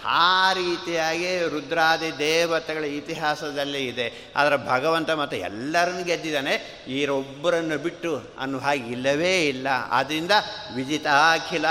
ಆ 0.06 0.54
ರೀತಿಯಾಗಿ 0.54 1.48
ರುದ್ರಾದಿ 1.48 2.18
ದೇವತೆಗಳ 2.18 2.84
ಇತಿಹಾಸದಲ್ಲಿ 2.84 3.88
ಇದೆ. 3.88 4.32
ಆದರೆ 4.36 4.68
ಭಗವಂತ 4.68 5.12
ಮತ್ತು 5.12 5.38
ಎಲ್ಲರನ್ನು 5.38 6.04
ಗೆದ್ದಿದ್ದಾನೆ. 6.04 6.84
ಈರೊಬ್ಬರನ್ನು 6.88 7.78
ಬಿಟ್ಟು 7.78 8.22
ಅನ್ನುವ 8.40 8.62
ಹಾಗೆ 8.62 8.92
ಇಲ್ಲವೇ 8.92 9.48
ಇಲ್ಲ. 9.48 9.68
ಆದ್ದರಿಂದ 9.90 10.32
ವಿಜಿತಾಖಿಲ 10.76 11.66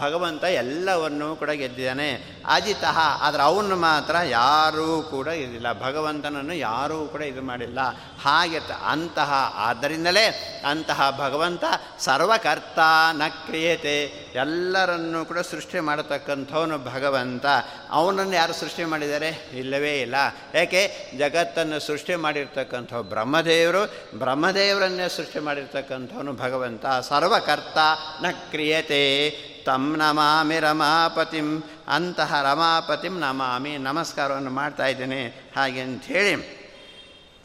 ಭಗವಂತ 0.00 0.44
ಎಲ್ಲವನ್ನೂ 0.44 1.36
ಕೂಡ 1.36 1.50
ಗೆದ್ದಿದ್ದಾನೆ. 1.50 2.36
ಅಜಿತಃ, 2.46 2.98
ಆದರೆ 3.20 3.42
ಅವನು 3.42 3.76
ಮಾತ್ರ 3.76 4.16
ಯಾರೂ 4.24 5.02
ಕೂಡ 5.02 5.26
ಇದಿಲ್ಲ 5.26 5.82
ಭಗವಂತನನ್ನು 5.82 6.54
ಯಾರೂ 6.54 7.06
ಕೂಡ 7.06 7.22
ಇದು 7.22 7.42
ಮಾಡಿಲ್ಲ. 7.42 7.78
ಹಾಗೆ 8.22 8.60
ಅಂತಹ, 8.84 9.52
ಆದ್ದರಿಂದಲೇ 9.56 10.26
ಅಂತಹ 10.70 11.16
ಭಗವಂತ 11.18 11.64
ಸರ್ವಕರ್ತ 11.98 12.78
ನ 13.12 13.22
ಕ್ರಿಯತೆ 13.28 13.96
ಎಲ್ಲರನ್ನೂ 14.34 15.24
ಕೂಡ 15.24 15.38
ಸೃಷ್ಟಿ 15.38 15.80
ಮಾಡತಕ್ಕಂಥವನು 15.80 16.78
ಭಗವಂತ. 16.78 17.46
ಅವನನ್ನು 17.90 18.32
ಯಾರು 18.32 18.52
ಸೃಷ್ಟಿ 18.52 18.84
ಮಾಡಿದ್ದಾರೆ? 18.84 19.50
ಇಲ್ಲವೇ 19.52 20.00
ಇಲ್ಲ. 20.00 20.14
ಯಾಕೆ 20.54 21.12
ಜಗತ್ತನ್ನು 21.18 21.80
ಸೃಷ್ಟಿ 21.80 22.14
ಮಾಡಿರ್ತಕ್ಕಂಥ 22.14 22.94
ಬ್ರಹ್ಮದೇವರು, 22.94 23.82
ಬ್ರಹ್ಮದೇವರನ್ನೇ 24.18 25.08
ಸೃಷ್ಟಿ 25.08 25.38
ಮಾಡಿರ್ತಕ್ಕಂಥವನು 25.38 26.32
ಭಗವಂತ. 26.32 26.86
ಸರ್ವಕರ್ತ 27.08 27.78
ನ 28.22 28.26
ಕ್ರಿಯತೆ. 28.50 29.55
ತಂ 29.66 29.96
ನಮಾಮಿ 29.96 30.60
ರಮಾಪತಿಂ, 30.60 31.62
ಅಂತಹ 31.88 32.40
ರಮಾಪತಿಂ 32.42 33.18
ನಮಾಮಿ 33.20 33.78
ನಮಸ್ಕಾರವನ್ನು 33.78 34.50
ಮಾಡ್ತಾ 34.50 34.86
ಇದ್ದೇನೆ 34.86 35.26
ಹಾಗೆ 35.56 35.80
ಹೇಳಿ. 35.82 36.66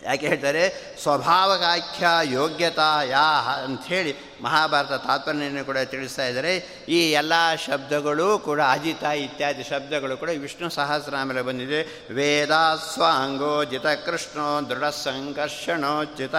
ಯಾಕೆ 0.03 0.27
ಹೇಳ್ತಾರೆ? 0.27 0.97
ಸ್ವಭಾವಗಾಖ್ಯ 1.01 2.07
ಯೋಗ್ಯತಾ 2.23 3.03
ಯಾ 3.03 3.29
ಅಂಥೇಳಿ 3.63 4.30
ಮಹಾಭಾರತ 4.41 4.93
ತಾತ್ಪರ್ಯವನ್ನು 4.93 5.65
ಕೂಡ 5.65 5.77
ತಿಳಿಸ್ತಾ 5.77 6.25
ಇದ್ದಾರೆ. 6.25 6.55
ಈ 6.89 7.11
ಎಲ್ಲ 7.11 7.33
ಶಬ್ದಗಳು 7.55 8.39
ಕೂಡ 8.39 8.61
ಅಜಿತ 8.71 9.03
ಇತ್ಯಾದಿ 9.03 9.63
ಶಬ್ದಗಳು 9.63 10.17
ಕೂಡ 10.17 10.29
ವಿಷ್ಣು 10.29 10.69
ಸಹಸ್ರಾಮೇಲೆ 10.69 11.41
ಬಂದಿದೆ. 11.41 11.81
ವೇದ 12.13 12.51
ಸ್ವಾಂಗೋ 12.93 13.63
ಜಿತ 13.63 13.85
ಕೃಷ್ಣೋ 13.85 14.69
ದೃಢ 14.69 14.83
ಸಂಕರ್ಷಣೋಚಿತ. 14.83 16.35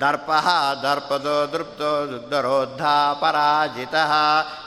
ದರ್ಪ 0.00 0.30
ದರ್ಪದೋ 0.82 1.52
ದೃಪ್ತೋ 1.52 2.06
ದುದ್ದರೋದ್ಧ 2.12 2.82
ಅಪರಾಜಿತ 3.10 3.94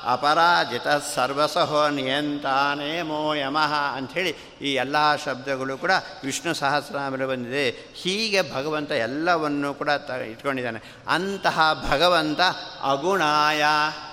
ಅಪರಾಜಿತ 0.04 0.88
ಸರ್ವಸಹೋ 1.16 1.90
ನಿಯಂತಾನೇಮೋ 1.90 3.34
ಯಮಃ 3.34 3.74
ಅಂಥೇಳಿ 3.98 4.36
ಈ 4.62 4.74
ಎಲ್ಲ 4.74 5.16
ಶಬ್ದಗಳು 5.16 5.78
ಕೂಡ 5.78 5.92
ವಿಷ್ಣು 6.24 6.54
ಸಹಸ್ರಾಮೇಲೆ 6.54 7.26
ಬಂದಿದೆ. 7.26 7.70
ಹೀಗೆ 7.96 8.42
ಭಗವಂತ 8.54 8.92
ಎಲ್ಲವನ್ನು 8.92 9.74
ಕೂಡ 9.74 9.90
ತ 9.90 10.10
ಇಟ್ಕೊಂಡಿದ್ದಾನೆ. 10.10 10.80
ಅಂತಹ 11.08 11.86
ಭಗವಂತ 11.92 12.35
ಅಗುಣಾಯ. 12.84 13.64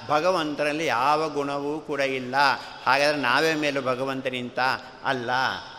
ಭಗವಂತರಲ್ಲಿ 0.09 0.87
ಯಾವ 0.87 1.29
ಗುಣವೂ 1.29 1.79
ಕೂಡ 1.79 2.01
ಇಲ್ಲ. 2.01 2.35
ಹಾಗಾದರೆ 2.87 3.19
ನಾವೇ 3.19 3.55
ಮೇಲೂ 3.55 3.83
ಭಗವಂತನಿಂತ 3.83 4.59
ಅಲ್ಲ, 5.05 5.31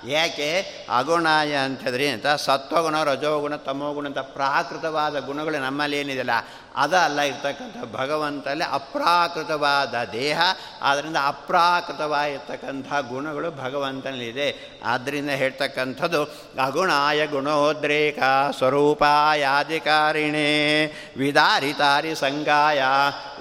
ಯಾಕೆ? 0.08 0.50
ಅಗುಣಾಯ 0.98 1.54
ಅಂತಂದ್ರೆ 1.56 2.08
ಅಂತ 2.08 2.28
ಸತ್ವಗುಣ, 2.28 3.04
ರಜೋಗುಣ, 3.04 3.56
ತಮೋಗುಣ 3.56 4.06
ಅಂತ 4.06 4.18
ಪ್ರಾಕೃತವಾದ 4.18 5.20
ಗುಣಗಳು 5.20 5.58
ನಮ್ಮಲ್ಲಿ 5.60 5.98
ಏನಿದೆಯಲ್ಲ, 5.98 6.36
ಅದ 6.76 6.94
ಅಲ್ಲ 6.98 7.20
ಇರ್ತಕ್ಕಂಥ 7.22 7.78
ಭಗವಂತಲ್ಲಿ 7.96 8.66
ಅಪ್ರಾಕೃತವಾದ 8.74 9.96
ದೇಹ 10.14 10.40
ಆದ್ದರಿಂದ 10.82 11.18
ಅಪ್ರಾಕೃತವಾಗಿರ್ತಕ್ಕಂಥ 11.26 12.88
ಗುಣಗಳು 13.10 13.52
ಭಗವಂತನಲ್ಲಿದೆ 13.52 14.48
ಆದ್ದರಿಂದ 14.86 15.30
ಹೇಳ್ತಕ್ಕಂಥದ್ದು, 15.30 16.24
ಅಗುಣಾಯ 16.64 17.28
ಗುಣೋದ್ರೇಕ 17.28 18.20
ಸ್ವರೂಪಾಯಾಧಿಕಾರಿಣೇ 18.58 20.50
ವಿದಾರಿತಾರಿ 21.18 22.16
ಸಂಗಾಯ 22.16 22.82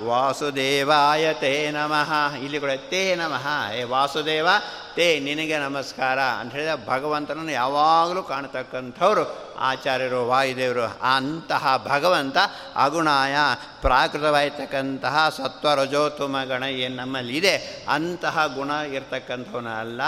ವಾಸುದೇವಾಯ 0.04 1.32
ತೇ 1.32 1.70
ನಮಃ. 1.70 2.12
ಇಲ್ಲಿ 2.36 2.60
ಕೂಡ 2.60 2.70
ತೇ 2.90 3.02
ನಮಃ. 3.14 3.46
ಏ 3.74 3.82
ವಾಸುದೇವ, 3.82 4.48
ತೇ 4.96 5.20
ನಿನಗೆ 5.20 5.58
ನಮಸ್ಕಾರ 5.58 6.18
ಅಂತ 6.20 6.52
ಹೇಳಿದ 6.52 6.74
ಭಗವಂತನನ್ನು 6.88 7.52
ಯಾವಾಗಲೂ 7.52 8.22
ಕಾಣತಕ್ಕಂಥವ್ರು 8.22 9.24
ಆಚಾರ್ಯರು, 9.58 10.28
ವಾಯುದೇವರು, 10.28 10.84
ಅಂತಹ 11.14 11.84
ಭಗವಂತ 11.86 12.36
ಅಗುಣಾಯ 12.76 13.36
ಪ್ರಾಕೃತವಾಗಿರ್ತಕ್ಕಂತಹ 13.80 15.28
ಸತ್ವ 15.28 15.74
ರಜೋತ್ತಮ 15.74 16.36
ಗಣ 16.48 16.62
ಏನು 16.62 16.96
ನಮ್ಮಲ್ಲಿದೆ 16.96 17.84
ಅಂತಹ 17.88 18.46
ಗುಣ 18.46 18.70
ಇರ್ತಕ್ಕಂಥವನಲ್ಲ, 18.70 20.00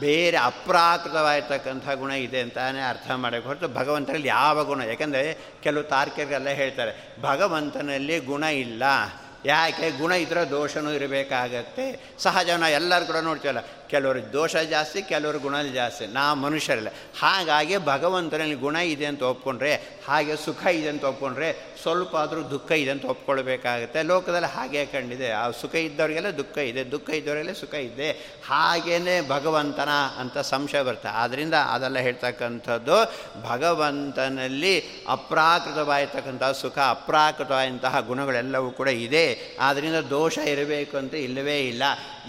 ಬೇರೆ 0.00 0.36
ಅಪ್ರಾಕೃತವಾಗಿರ್ತಕ್ಕಂಥ 0.36 1.88
ಗುಣ 1.90 2.10
ಇದೆ 2.10 2.40
ಅಂತಾನೆ 2.40 2.82
ಅರ್ಥ 2.88 3.10
ಮಾಡಬೇಕು 3.10 3.46
ಹೊರತು 3.46 3.68
ಭಗವಂತನಲ್ಲಿ 3.68 4.28
ಯಾವ 4.28 4.64
ಗುಣ, 4.64 4.80
ಯಾಕೆಂದರೆ 4.82 5.38
ಕೆಲವು 5.62 5.82
ತಾರ್ಕಿಕರೆಲ್ಲ 5.82 6.48
ಹೇಳ್ತಾರೆ, 6.48 6.92
ಭಗವಂತನಲ್ಲಿ 7.22 8.18
ಗುಣ 8.18 8.42
ಇಲ್ಲ. 8.42 8.82
ಯಾಕೆ 9.44 9.90
ಗುಣ 9.98 10.12
ಇದ್ರೆ 10.12 10.50
ದೋಷನೂ 10.50 10.90
ಇರಬೇಕಾಗತ್ತೆ. 10.92 12.14
ಸಹಜನ 12.18 12.62
ಎಲ್ಲರೂ 12.62 13.06
ಕೂಡ 13.06 13.16
ನೋಡ್ತೀವಲ್ಲ 13.16 13.60
ಕೆಲವರು 13.90 14.32
ದೋಷ 14.32 14.56
ಜಾಸ್ತಿ 14.56 15.02
ಕೆಲವರು 15.02 15.38
ಗುಣ 15.38 15.62
ಜಾಸ್ತಿ. 15.62 16.06
ನಾ 16.06 16.34
ಮನುಷ್ಯರಲ್ಲ. 16.34 16.88
ಹಾಗಾಗಿ 17.20 17.76
ಭಗವಂತನಲ್ಲಿ 17.76 18.54
ಗುಣ 18.54 18.76
ಇದೆ 18.76 19.06
ಅಂತ 19.06 19.22
ಒಪ್ಕೊಂಡ್ರೆ, 19.22 19.74
ಹಾಗೆ 20.08 20.36
ಸುಖ 20.36 20.66
ಇದೆ 20.66 20.88
ಅಂತ 20.88 21.04
ಒಪ್ಕೊಂಡ್ರೆ 21.04 21.69
ಸ್ವಲ್ಪ 21.82 22.16
ಆದರೂ 22.16 22.50
ದುಃಖ 22.50 22.72
ಇದೆ 22.72 22.90
ಅಂತ 22.90 23.04
ಒಪ್ಕೊಳ್ಬೇಕಾಗತ್ತೆ. 23.04 24.02
ಲೋಕದಲ್ಲಿ 24.02 24.46
ಹಾಗೆ 24.46 24.86
ಕಂಡಿದೆ. 24.86 25.30
ಆ 25.30 25.50
ಸುಖ 25.50 25.74
ಇದ್ದವರಿಗೆಲ್ಲ 25.74 26.38
ದುಃಖ 26.38 26.58
ಇದೆ. 26.58 26.90
ದುಃಖ 26.90 27.10
ಇದ್ದವರಿಗೆಲ್ಲ 27.10 27.52
ಸುಖ 27.52 27.74
ಇದೆ. 27.74 28.10
ಹಾಗೇ 28.46 29.26
ಭಗವಂತನ 29.28 29.88
ಅಂತ 30.18 30.38
ಸಂಶಯ 30.38 30.82
ಬರುತ್ತೆ. 30.82 31.08
ಆದ್ದರಿಂದ 31.08 31.54
ಅದೆಲ್ಲ 31.54 31.98
ಹೇಳ್ತಕ್ಕಂಥದ್ದು 31.98 33.14
ಭಗವಂತನಲ್ಲಿ 33.48 35.04
ಅಪ್ರಾಕೃತವಾಗಿರ್ತಕ್ಕಂಥ 35.08 36.44
ಸುಖ, 36.44 36.78
ಅಪ್ರಾಕೃತವಾದಂತಹ 36.78 38.00
ಗುಣಗಳೆಲ್ಲವೂ 38.00 38.70
ಕೂಡ 38.70 38.88
ಇದೆ. 38.88 39.56
ಆದ್ದರಿಂದ 39.60 39.96
ದೋಷ 39.96 40.38
ಇರಬೇಕು 40.38 40.96
ಅಂತ 40.96 41.14
ಇಲ್ಲವೇ 41.14 41.60
ಇಲ್ಲ. 41.60 41.82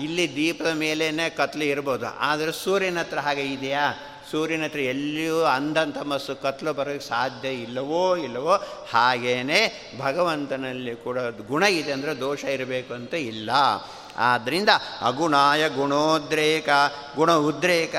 ಇಲ್ಲಿ 0.03 0.35
ದೀಪದ 0.35 0.71
ಮೇಲೇ 0.73 1.29
ಕತ್ಲೆ 1.37 1.65
ಇರ್ಬೋದು. 1.65 2.05
ಆದರೆ 2.05 2.51
ಸೂರ್ಯನ 2.51 2.99
ಹತ್ರ 2.99 3.19
ಹಾಗೆ 3.19 3.41
ಇದೆಯಾ? 3.41 3.93
ಸೂರ್ಯನ 4.31 4.63
ಹತ್ರ 4.63 4.79
ಎಲ್ಲಿಯೂ 4.79 5.41
ಅಂದಂಥ 5.43 5.97
ಮಸ್ಸು 5.97 6.35
ಕತ್ಲು 6.41 6.73
ಬರೋಕ್ಕೆ 6.73 7.07
ಸಾಧ್ಯ 7.07 7.49
ಇಲ್ಲವೋ 7.49 8.15
ಇಲ್ಲವೋ 8.15 8.53
ಹಾಗೇ 8.93 9.61
ಭಗವಂತನಲ್ಲಿ 9.99 10.95
ಕೂಡ 10.95 11.19
ಗುಣ 11.47 11.63
ಇದೆ 11.63 11.91
ಅಂದರೆ 11.91 12.19
ದೋಷ 12.19 12.43
ಇರಬೇಕು 12.43 12.93
ಅಂತ 12.93 13.13
ಇಲ್ಲ. 13.13 13.49
ಆದ್ದರಿಂದ 14.17 14.69
ಅಗುಣಾಯ 15.01 15.69
ಗುಣೋದ್ರೇಕ, 15.69 16.69
ಗುಣ 17.15 17.31
ಉದ್ರೇಕ 17.31 17.95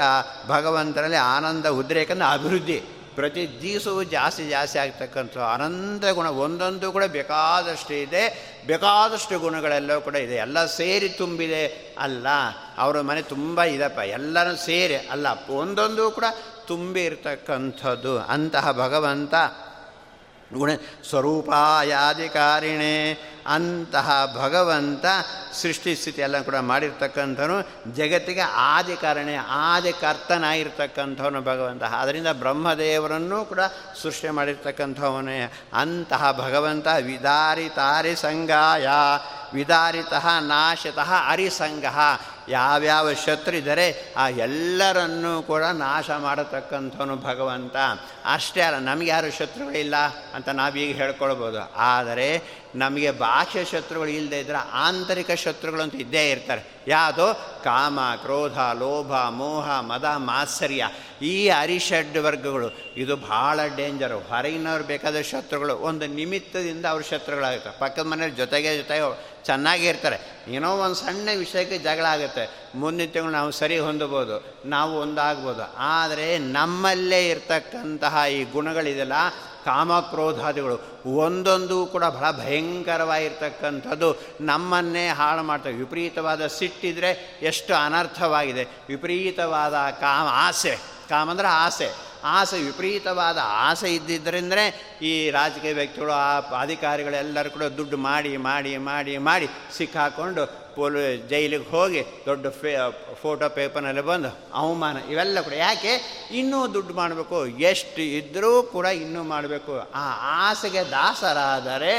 ಭಗವಂತನಲ್ಲಿ 0.49 1.17
ಆನಂದ 1.17 1.67
ಉದ್ರೇಕ 1.67 2.11
ಅಂದರೆ 2.11 2.33
ಅಭಿವೃದ್ಧಿ. 2.33 2.81
ಪ್ರತಿ 3.15 3.61
ದಿವಸವೂ 3.63 4.03
ಜಾಸ್ತಿ 4.03 4.49
ಜಾಸ್ತಿ 4.49 4.79
ಆಗ್ತಕ್ಕಂಥ 4.79 5.39
ಅನಂತ 5.39 6.05
ಗುಣ, 6.15 6.27
ಒಂದೊಂದು 6.27 6.93
ಕೂಡ 6.93 7.05
ಬೇಕಾದಷ್ಟು 7.05 7.95
ಇದೆ, 7.95 8.25
ಬೇಕಾದಷ್ಟು 8.67 9.39
ಗುಣಗಳೆಲ್ಲವೂ 9.39 10.01
ಕೂಡ 10.01 10.17
ಇದೆ. 10.17 10.35
ಎಲ್ಲ 10.35 10.67
ಸೇರಿ 10.67 11.09
ತುಂಬಿದೆ 11.09 11.67
ಅಲ್ಲ, 11.99 12.27
ಅವರ 12.79 13.01
ಮನೆ 13.01 13.23
ತುಂಬ 13.23 13.63
ಇದಪ್ಪ 13.63 13.99
ಎಲ್ಲರೂ 13.99 14.57
ಸೇರಿ 14.57 14.97
ಅಲ್ಲ, 14.97 15.27
ಒಂದೊಂದು 15.49 16.11
ಕೂಡ 16.11 16.25
ತುಂಬಿ 16.67 17.05
ಇರ್ತಕ್ಕಂಥದ್ದು. 17.05 18.19
ಅಂತಹ 18.19 18.73
ಭಗವಂತ 18.73 19.35
ಗುಣ 20.55 20.71
ಸ್ವರೂಪಾಯಾಧಿಕಾರಿಣೆ 21.11 22.97
ಅಂತಹ 23.47 24.37
ಭಗವಂತ 24.37 25.05
ಸೃಷ್ಟಿ 25.53 25.97
ಸ್ಥಿತಿ 25.97 26.21
ಎಲ್ಲ 26.21 26.41
ಕೂಡ 26.41 26.57
ಮಾಡಿರ್ತಕ್ಕಂಥವನು. 26.57 27.63
ಜಗತ್ತಿಗೆ 27.95 28.41
ಆದಿ 28.41 28.97
ಕಾರಣೆ, 28.97 29.37
ಆದಿ 29.37 29.93
ಕರ್ತನಾಗಿರ್ತಕ್ಕಂಥವನು 29.93 31.43
ಭಗವಂತ. 31.43 31.83
ಅದರಿಂದ 31.83 32.27
ಬ್ರಹ್ಮದೇವರನ್ನು 32.33 33.45
ಕೂಡ 33.45 33.61
ಸೃಷ್ಟಿ 34.03 34.29
ಮಾಡಿರ್ತಕ್ಕಂಥವನೇ. 34.29 35.53
ಅಂತಹ 35.75 36.33
ಭಗವಂತ 36.33 36.89
ವಿದಾರಿತಾರಿ 37.03 38.17
ಸಂಗಾಯ. 38.17 38.89
ವಿದಾರಿತಃ 39.55 40.27
ನಾಶತಃ 40.41 41.13
ಅರಿಸಂಗ. 41.27 41.85
ಯಾವ್ಯಾವ 42.49 43.13
ಶತ್ರು 43.13 43.57
ಇದ್ದರೆ 43.57 44.15
ಆ 44.17 44.29
ಎಲ್ಲರನ್ನೂ 44.29 45.43
ಕೂಡ 45.43 45.63
ನಾಶ 45.63 46.11
ಮಾಡತಕ್ಕಂಥವನು 46.11 47.17
ಭಗವಂತ. 47.17 47.77
ಅಷ್ಟೇ 48.33 48.61
ಅಲ್ಲ, 48.61 48.79
ನಮಗೆ 48.79 49.11
ಯಾರು 49.11 49.31
ಶತ್ರುಗಳಿಲ್ಲ 49.39 49.97
ಅಂತ 50.35 50.49
ನಾವೀಗ 50.49 50.97
ಹೇಳ್ಕೊಳ್ಬೋದು. 50.97 51.75
ಆದರೆ 51.77 52.29
ನಮಗೆ 52.75 53.11
ಬಾಹ್ಯ 53.11 53.65
ಶತ್ರುಗಳು 53.65 54.09
ಇಲ್ಲದೆ 54.09 54.41
ಇದ್ದರೆ 54.41 54.57
ಆಂತರಿಕ 54.73 55.31
ಶತ್ರುಗಳಂತೂ 55.31 55.99
ಇದ್ದೇ 55.99 56.31
ಇರ್ತಾರೆ. 56.31 56.82
ಯಾವುದು 56.89 57.35
ಕಾಮ, 57.65 57.99
ಕ್ರೋಧ, 58.23 58.59
ಲೋಭ, 58.59 59.13
ಮೋಹ, 59.13 59.81
ಮದ, 59.81 60.05
ಮಾತ್ಸರ್ಯ. 60.17 60.89
ಈ 61.23 61.49
ಅರಿಷಡ್ 61.49 62.19
ವರ್ಗಗಳು, 62.19 62.95
ಇದು 62.97 63.17
ಭಾಳ 63.17 63.61
ಡೇಂಜರು. 63.77 64.19
ಹೊರಗಿನವ್ರು 64.19 64.85
ಬೇಕಾದ 64.85 65.21
ಶತ್ರುಗಳು. 65.21 65.75
ಒಂದು 65.77 66.07
ನಿಮಿತ್ತದಿಂದ 66.07 66.85
ಅವ್ರ 66.87 67.03
ಶತ್ರುಗಳಾಗುತ್ತೆ 67.03 67.79
ಪಕ್ಕದ 67.79 68.03
ಮನೇಲಿ 68.03 68.33
ಜೊತೆಗೆ 68.33 68.77
ಜೊತೆಗೆ 68.77 69.33
ಚೆನ್ನಾಗಿರ್ತಾರೆ 69.45 70.19
ಏನೋ 70.49 70.77
ಒಂದು 70.77 70.95
ಸಣ್ಣ 70.95 71.29
ವಿಷಯಕ್ಕೆ 71.39 71.79
ಜಗಳ 71.79 72.05
ಆಗುತ್ತೆ. 72.05 72.71
ಮುಂದಿನ 72.75 73.11
ತಿಂಗಳು 73.11 73.33
ನಾವು 73.33 73.51
ಸರಿ 73.51 73.79
ಹೊಂದಬೋದು 73.79 74.69
ನಾವು 74.69 75.01
ಒಂದಾಗ್ಬೋದು. 75.01 75.77
ಆದರೆ 75.77 76.39
ನಮ್ಮಲ್ಲೇ 76.39 77.29
ಇರ್ತಕ್ಕಂತಹ 77.29 78.25
ಈ 78.33 78.45
ಗುಣಗಳಿದೆಲ್ಲ 78.45 79.13
ಕಾಮಕ್ರೋಧಾದಿಗಳು. 79.65 81.03
ಒಂದೊಂದು 81.07 81.87
ಕೂಡ 81.87 82.05
ಬಹಳ 82.05 82.31
ಭಯಂಕರವಾಗಿರ್ತಕ್ಕಂಥದ್ದು. 82.31 84.17
ನಮ್ಮನ್ನೇ 84.41 85.09
ಹಾಳು 85.09 85.43
ಮಾಡ್ತವೆ. 85.43 85.73
ವಿಪರೀತವಾದ 85.73 86.47
ಸಿಟ್ಟಿದ್ರೆ 86.47 87.39
ಎಷ್ಟು 87.43 87.75
ಅನರ್ಥವಾಗಿದೆ. 87.75 88.65
ವಿಪರೀತವಾದ 88.89 89.75
ಕಾಮ, 89.75 90.29
ಆಸೆ. 90.31 90.77
ಕಾಮ 91.09 91.31
ಅಂದರೆ 91.31 91.49
ಆಸೆ. 91.49 92.13
ಆಸೆ, 92.25 92.63
ವಿಪರೀತವಾದ 92.63 93.39
ಆಸೆ 93.43 93.95
ಇದ್ದಿದ್ದರಿಂದ 93.95 94.53
ಈ 95.03 95.31
ರಾಜಕೀಯ 95.31 95.73
ವ್ಯಕ್ತಿಗಳು, 95.73 96.13
ಆ 96.13 96.41
ಅಧಿಕಾರಿಗಳೆಲ್ಲರೂ 96.41 97.51
ಕೂಡ 97.51 97.63
ದುಡ್ಡು 97.63 97.97
ಮಾಡಿ 97.97 98.37
ಮಾಡಿ 98.37 98.77
ಮಾಡಿ 98.77 99.19
ಮಾಡಿ 99.19 99.49
ಸಿಕ್ಕಾಕೊಂಡು 99.77 100.62
ಪೊಲ್ 100.75 101.29
ಜೈಲಿಗೆ 101.29 101.71
ಹೋಗಿ 101.71 102.05
ದೊಡ್ಡ 102.27 102.47
ಫೇ, 102.47 102.77
ಫೋಟೋ 103.23 103.49
ಪೇಪರ್ನಲ್ಲಿ 103.49 104.01
ಬಂದು 104.01 104.39
ಅವಮಾನ 104.55 104.97
ಇವೆಲ್ಲ 105.11 105.41
ಕೂಡ 105.41 105.53
ಯಾಕೆ 105.53 105.93
ಇನ್ನೂ 106.31 106.75
ದುಡ್ಡು 106.75 106.95
ಮಾಡಬೇಕು? 106.95 107.47
ಎಷ್ಟು 107.47 108.03
ಇದ್ದರೂ 108.03 108.63
ಕೂಡ 108.63 108.87
ಇನ್ನೂ 108.87 109.23
ಮಾಡಬೇಕು. 109.23 109.79
ಆ 109.95 110.05
ಆಸೆಗೆ 110.51 110.91
ದಾಸರಾದರೆ 110.91 111.95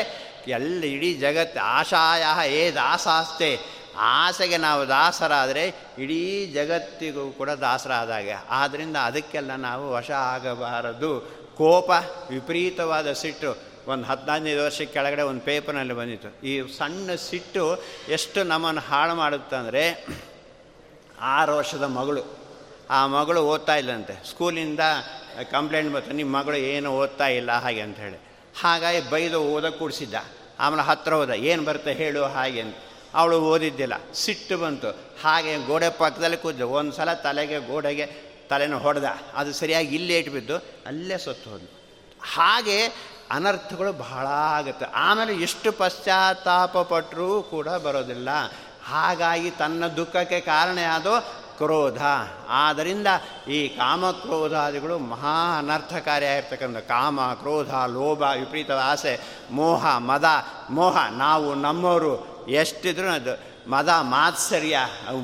ಎಲ್ಲ 0.47 0.83
ಇಡೀ 0.83 1.13
ಜಗತ್ತು 1.13 1.59
ಆಶಾಯ 1.59 2.49
ಏ 2.49 2.71
ದಾಸಾಸ್ತೆ. 2.71 3.59
ಆಸೆಗೆ 3.97 4.57
ನಾವು 4.57 4.87
ದಾಸರಾದರೆ 4.87 5.75
ಇಡೀ 5.97 6.45
ಜಗತ್ತಿಗೂ 6.45 7.31
ಕೂಡ 7.31 7.49
ದಾಸರಾದಾಗೆ. 7.49 8.35
ಆದ್ದರಿಂದ 8.49 8.95
ಅದಕ್ಕೆಲ್ಲ 8.95 9.55
ನಾವು 9.55 9.91
ವಶ 9.91 10.11
ಆಗಬಾರದು. 10.11 11.43
ಕೋಪ 11.57 11.91
ವಿಪರೀತವಾದ 12.29 13.11
ಸಿಟ್ಟು. 13.11 13.72
ಒಂದು 13.87 14.03
ಹದಿನೈದು 14.03 14.63
ವರ್ಷಕ್ಕೆ 14.63 14.93
ಕೆಳಗಡೆ 14.93 15.21
ಒಂದು 15.21 15.41
ಪೇಪರ್ನಲ್ಲಿ 15.41 15.93
ಬಂದಿತ್ತು. 15.93 16.45
ಈ 16.47 16.77
ಸಣ್ಣ 16.77 17.15
ಸಿಟ್ಟು 17.15 17.83
ಎಷ್ಟು 18.09 18.43
ನಮ್ಮನ್ನು 18.43 18.81
ಹಾಳು 18.81 19.15
ಮಾಡುತ್ತಂದರೆ 19.15 20.05
ಆರು 21.21 21.55
ವರ್ಷದ 21.55 21.83
ಮಗಳು. 21.83 22.43
ಆ 22.89 23.07
ಮಗಳು 23.07 23.41
ಓದ್ತಾ 23.41 23.75
ಇಲ್ಲಂತೆ. 23.75 24.29
ಸ್ಕೂಲಿಂದ 24.29 24.79
ಕಂಪ್ಲೇಂಟ್ 25.51 25.93
ಬಂತು, 25.93 26.11
ನಿಮ್ಮ 26.11 26.39
ಮಗಳು 26.39 26.55
ಏನು 26.55 26.91
ಓದ್ತಾ 26.91 27.27
ಇಲ್ಲ 27.27 27.51
ಹಾಗೆ 27.51 27.81
ಅಂತ 27.81 27.97
ಹೇಳಿ. 27.97 28.17
ಹಾಗಾಗಿ 28.61 29.09
ಬೈದು 29.09 29.43
ಓದಕ್ಕೆ 29.43 29.79
ಕೂಡಿಸಿದ್ದ. 29.79 30.13
ಆಮೇಲೆ 30.59 30.83
ಹತ್ತಿರ 30.83 31.13
ಹೋದ, 31.13 31.29
ಏನು 31.29 31.63
ಬರುತ್ತೆ 31.63 31.93
ಹೇಳು 31.93 32.23
ಹಾಗೆ 32.23 32.61
ಅಂತ. 32.61 32.75
ಅವಳು 33.13 33.41
ಓದಿದ್ದಿಲ್ಲ. 33.41 33.93
ಸಿಟ್ಟು 34.13 34.57
ಬಂತು. 34.57 34.87
ಹಾಗೆ 35.21 35.57
ಗೋಡೆ 35.67 35.89
ಪಕ್ಕದಲ್ಲಿ 35.89 36.37
ಕೂತು 36.37 36.69
ಒಂದು 36.69 36.91
ಸಲ 36.91 37.13
ತಲೆಗೆ, 37.13 37.59
ಗೋಡೆಗೆ 37.59 38.05
ತಲೆನ 38.49 38.75
ಹೊಡೆದ. 38.75 39.03
ಅದು 39.33 39.53
ಸರಿಯಾಗಿ 39.53 39.95
ಇಲ್ಲೇ 39.95 40.19
ಇಟ್ಬಿದ್ದು, 40.19 40.57
ಅಲ್ಲೇ 40.57 41.17
ಸತ್ತು 41.17 41.49
ಹೋದ್ನು 41.49 41.83
ಹಾಗೆ 42.33 42.87
ಅನರ್ಥಗಳು 43.33 43.93
ಬಹಳ 43.93 44.27
ಆಗುತ್ತೆ. 44.27 44.85
ಆಮೇಲೆ 44.85 45.33
ಎಷ್ಟು 45.35 45.71
ಪಶ್ಚಾತ್ತಾಪ 45.71 46.77
ಪಟ್ಟರೂ 46.77 47.41
ಕೂಡ 47.41 47.67
ಬರೋದಿಲ್ಲ. 47.67 48.29
ಹಾಗಾಗಿ 48.85 49.51
ತನ್ನ 49.51 49.87
ದುಃಖಕ್ಕೆ 49.87 50.39
ಕಾರಣ 50.39 50.77
ಯಾವುದೋ 50.77 51.19
ಕ್ರೋಧ. 51.57 52.01
ಆದ್ದರಿಂದ 52.49 53.07
ಈ 53.49 53.67
ಕಾಮ 53.67 54.11
ಕ್ರೋಧಾದಿಗಳು 54.11 54.97
ಮಹಾ 54.97 55.57
ಅನರ್ಥಕಾರಿಯಾಗಿರ್ತಕ್ಕಂಥ 55.57 56.77
ಕಾಮ, 56.77 57.19
ಕ್ರೋಧ, 57.33 57.73
ಲೋಭ, 57.73 58.21
ವಿಪರೀತ 58.21 58.71
ಆಸೆ, 58.71 59.19
ಮೋಹ, 59.51 59.97
ಮದ, 59.97 60.25
ಮೋಹ. 60.69 60.97
ನಾವು 61.09 61.53
ನಮ್ಮವರು 61.53 62.45
ಎಷ್ಟಿದ್ರು 62.47 63.09
ಅದು 63.09 63.53
ಮದ 63.69 63.89
ಮಾತ್ಸರ್ಯ. 64.01 64.77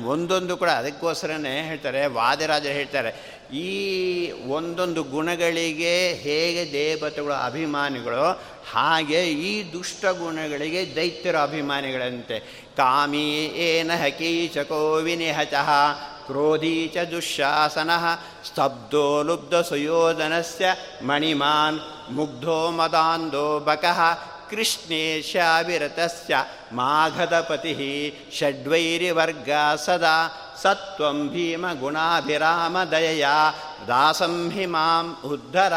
ಒಂದೊಂದು 0.06 0.56
ಕೂಡ 0.56 0.68
ಅದಕ್ಕೋಸ್ಕರನೇ 0.68 1.62
ಹೇಳ್ತಾರೆ, 1.62 2.06
ವಾದಿರಾಜರು 2.06 2.72
ಹೇಳ್ತಾರೆ 2.72 3.39
ಈ 3.52 4.30
ಒಂದೊಂದು 4.30 5.02
ಗುಣಗಳಿಗೆ 5.02 6.14
ಹೇಗೆ 6.14 6.72
ದೇವತೆಗಳ 6.72 7.32
ಅಭಿಮಾನಿಗಳು, 7.32 8.42
ಹಾಗೆ 8.72 9.26
ಈ 9.30 9.72
ದುಷ್ಟ 9.72 10.04
ಗುಣಗಳಿಗೆ 10.06 10.96
ದೈತ್ಯರ 10.96 11.36
ಅಭಿಮಾನಿಗಳಂತೆ. 11.36 12.38
ಕಾಮಿ 12.76 13.44
ಏನ 13.44 13.90
ಹಕೀಚ 13.94 14.56
ವಿನಿಹಚಃ 15.02 15.70
ಕ್ರೋಧೀಚ 16.26 16.96
ದುಃಶಾಸನ 16.96 17.90
ಸ್ತಬ್ಧೋ 18.46 19.22
ಲುಬ್ಧ 19.22 19.54
ಮಣಿಮಾನ್, 21.02 21.80
ಮುಗ್ಧೋ 22.12 22.70
ಮದಾಂಧೋ 22.70 23.58
ಬಕಃ 23.58 24.00
ಕೃಷ್ಣೇಶಾವಿರತಸ್ಯ 24.50 26.36
ಮಾಘದಪತಿ 26.72 28.14
ಷಡ್ವೈರಿವರ್ಗ 28.38 29.50
ಸದಾ. 29.86 30.46
ಸತ್ವಂ 30.62 31.28
ಭೀಮ 31.28 31.64
ಗುಣಾಭಿರಾಮ 31.80 32.84
ದಯಯ, 32.90 33.26
ದಾಸಂ 33.86 34.50
ಹಿಮಾಂ 34.50 35.16
ಉದ್ಧರ 35.24 35.72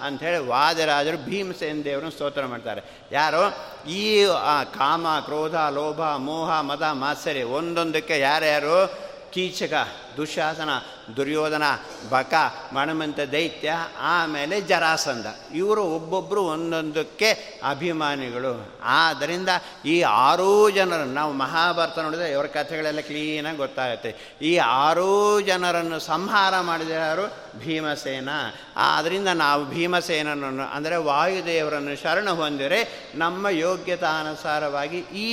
ಅಂಥೇಳಿ 0.00 0.46
ವಾದರಾಜರು 0.46 1.24
ಭೀಮಸೇನ 1.24 1.80
ದೇವರನ್ನು 1.84 2.10
ಸ್ತೋತ್ರ 2.10 2.46
ಮಾಡ್ತಾರೆ. 2.46 2.82
ಯಾರು? 3.12 3.54
ಈ 3.90 4.26
ಕಾಮ, 4.74 5.06
ಕ್ರೋಧ, 5.24 5.54
ಲೋಭ, 5.54 6.00
ಮೋಹ, 6.00 6.60
ಮದ 6.60 6.82
ಮಾತ್ಸರಿ 6.82 7.42
ಒಂದೊಂದಕ್ಕೆ 7.42 8.18
ಯಾರ್ಯಾರು? 8.18 9.06
ಕೀಚಕ, 9.32 9.72
ದುಶಾಸನ 10.16 10.70
ದುರ್ಯೋಧನ, 11.16 11.62
ಬಕ, 12.10 12.34
ಮಣಮಂತ 12.72 13.20
ದೈತ್ಯ, 13.32 13.72
ಆಮೇಲೆ 14.00 14.60
ಜರಾಸಂಧ. 14.60 15.26
ಇವರು 15.54 15.84
ಒಬ್ಬೊಬ್ಬರು 15.84 16.42
ಒಂದೊಂದಕ್ಕೆ 16.42 17.60
ಅಭಿಮಾನಿಗಳು. 17.68 18.72
ಆದ್ದರಿಂದ 18.82 19.48
ಈ 19.84 20.02
ಆರೂ 20.02 20.70
ಜನರನ್ನು, 20.70 21.14
ನಾವು 21.14 21.32
ಮಹಾಭಾರತ 21.32 21.98
ನೋಡಿದರೆ 21.98 22.30
ಇವರ 22.30 22.46
ಕಥೆಗಳೆಲ್ಲ 22.46 23.00
ಕ್ಲೀನಾಗಿ 23.00 23.56
ಗೊತ್ತಾಗುತ್ತೆ. 23.56 24.36
ಈ 24.42 24.56
ಆರೂ 24.56 25.40
ಜನರನ್ನು 25.40 25.98
ಸಂಹಾರ 25.98 26.60
ಮಾಡಿದ 26.60 26.90
ಯಾರು? 26.90 27.46
ಭೀಮಸೇನ. 27.58 28.28
ಆದ್ದರಿಂದ 28.76 29.28
ನಾವು 29.28 29.64
ಭೀಮಸೇನನನ್ನು, 29.64 30.74
ಅಂದರೆ 30.74 30.96
ವಾಯುದೇವರನ್ನು 30.96 32.02
ಶರಣ 32.02 32.30
ಹೊಂದಿದರೆ 32.30 33.10
ನಮ್ಮ 33.14 33.48
ಯೋಗ್ಯತಾನುಸಾರವಾಗಿ 33.48 34.98
ಈ 34.98 35.30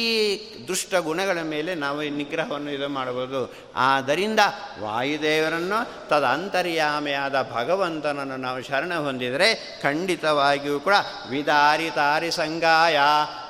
ದುಷ್ಟ 0.67 0.95
ಗುಣಗಳ 0.95 1.37
ಮೇಲೆ 1.41 1.75
ನಾವು 1.75 2.01
ನಿಗ್ರಹವನ್ನು 2.01 2.71
ಇದು 2.71 2.89
ಮಾಡಬಹುದು 2.89 3.53
ಆದ್ದರಿಂದ 3.75 4.39
ವಾಯುದೇವರನ್ನು 4.79 5.62
ತದಂತರ್ಯಾಮಿಯಾದ 6.09 7.51
ಭಗವಂತನನ್ನು 7.51 8.37
ನಾವು 8.37 8.61
ಶರಣ 8.61 8.93
ಹೊಂದಿದರೆ 8.93 9.79
ಖಂಡಿತವಾಗಿಯೂ 9.81 10.79
ಕೂಡ 10.79 10.93
ವಿದಾರಿ 11.29 11.89
ತಾರಿ 11.89 12.31
ಸಂಗಾಯ 12.31 12.97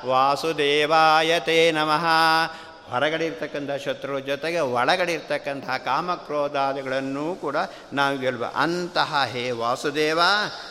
ವಾಸುದೇವಾಯತೆ 0.06 1.72
ನಮಃ. 1.72 2.06
ಹೊರಗಡೆ 2.90 3.26
ಇರ್ತಕ್ಕಂಥ 3.26 3.70
ಶತ್ರು 3.84 4.20
ಜೊತೆಗೆ 4.20 4.60
ಒಳಗಡೆ 4.60 5.12
ಇರ್ತಕ್ಕಂತಹ 5.12 5.76
ಕಾಮಕ್ರೋಧಾದಿಗಳನ್ನೂ 5.76 7.34
ಕೂಡ 7.34 7.56
ನಾವು 7.92 8.18
ಗೆಲ್ಬ 8.18 8.44
ಅಂತಹ 8.44 9.24
ಹೇ 9.32 9.50
ವಾಸುದೇವ 9.50 10.20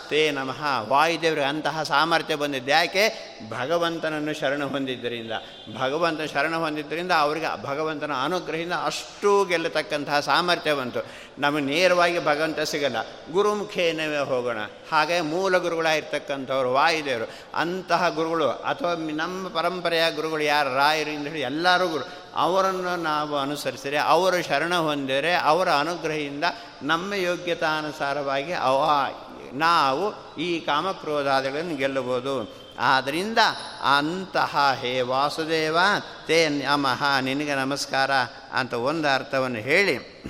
ತೇ 0.09 0.31
ನಮಃ. 0.31 0.87
ವಾಯುದೇವರಿಗೆ 0.87 1.47
ಅಂತಹ 1.47 1.83
ಸಾಮರ್ಥ್ಯ 1.83 2.35
ಬಂದಿದ್ದು. 2.35 2.71
ಯಾಕೆ? 2.71 3.37
ಭಗವಂತನನ್ನು 3.49 4.33
ಶರಣ 4.33 4.63
ಹೊಂದಿದ್ದರಿಂದ. 4.63 5.31
ಭಗವಂತನ 5.77 6.25
ಶರಣ 6.25 6.55
ಹೊಂದಿದ್ದರಿಂದ 6.55 7.11
ಅವರಿಗೆ 7.11 7.63
ಭಗವಂತನ 7.63 8.11
ಅನುಗ್ರಹದಿಂದ 8.23 8.73
ಅಷ್ಟು 8.85 9.45
ಗೆಲ್ಲತಕ್ಕಂತಹ 9.45 10.19
ಸಾಮರ್ಥ್ಯ 10.19 10.73
ಬಂತು. 10.73 10.99
ನಮಗೆ 11.39 11.63
ನೇರವಾಗಿ 11.63 12.25
ಭಗವಂತ 12.25 12.59
ಸಿಗಲ್ಲ. 12.59 12.95
ಗುರುಮುಖೇನವೇ 13.31 14.17
ಹೋಗೋಣ. 14.17 14.57
ಹಾಗೆ 14.91 15.21
ಮೂಲ 15.21 15.57
ಗುರುಗಳಾಗಿರ್ತಕ್ಕಂಥವ್ರು 15.57 16.73
ವಾಯುದೇವರು. 16.73 17.31
ಅಂತಹ 17.55 18.09
ಗುರುಗಳು, 18.09 18.49
ಅಥವಾ 18.49 18.93
ನಮ್ಮ 18.93 19.47
ಪರಂಪರೆಯ 19.47 20.11
ಗುರುಗಳು 20.11 20.43
ಯಾರು? 20.43 20.75
ರಾಯರು 20.75 21.09
ಎಂದು 21.09 21.29
ಹೇಳಿ 21.29 21.41
ಎಲ್ಲರೂ 21.41 21.87
ಗುರು. 21.87 22.23
ಅವರನ್ನು 22.35 22.95
ನಾವು 22.95 23.37
ಅನುಸರಿಸಿದರೆ, 23.37 23.97
ಅವರು 23.97 24.43
ಶರಣ 24.43 24.75
ಹೊಂದಿದರೆ, 24.75 25.35
ಅವರ 25.35 25.69
ಅನುಗ್ರಹದಿಂದ 25.69 26.43
ನಮ್ಮ 26.81 27.13
ಯೋಗ್ಯತಾನುಸಾರವಾಗಿ 27.13 28.53
ಅವ 28.53 28.89
ನಾವು 29.53 30.35
ಈ 30.37 30.59
ಕಾಮಕ್ರೋಧಾದಿಗಳನ್ನು 30.59 31.75
ಗೆಲ್ಲಬಹುದು. 31.75 32.55
ಆದ್ದರಿಂದ 32.79 33.37
ಅಂತಹ 33.97 34.77
ಹೇ 34.81 35.01
ವಾಸುದೇವ 35.01 35.77
ತೇ 36.27 36.49
ನಮಃ, 36.49 37.19
ನಿನಗೆ 37.21 37.55
ನಮಸ್ಕಾರ 37.55 38.11
ಅಂತ 38.53 38.73
ಒಂದು 38.73 39.15
ಅರ್ಥವನ್ನು 39.15 39.59
ಹೇಳಿ. 39.59 40.23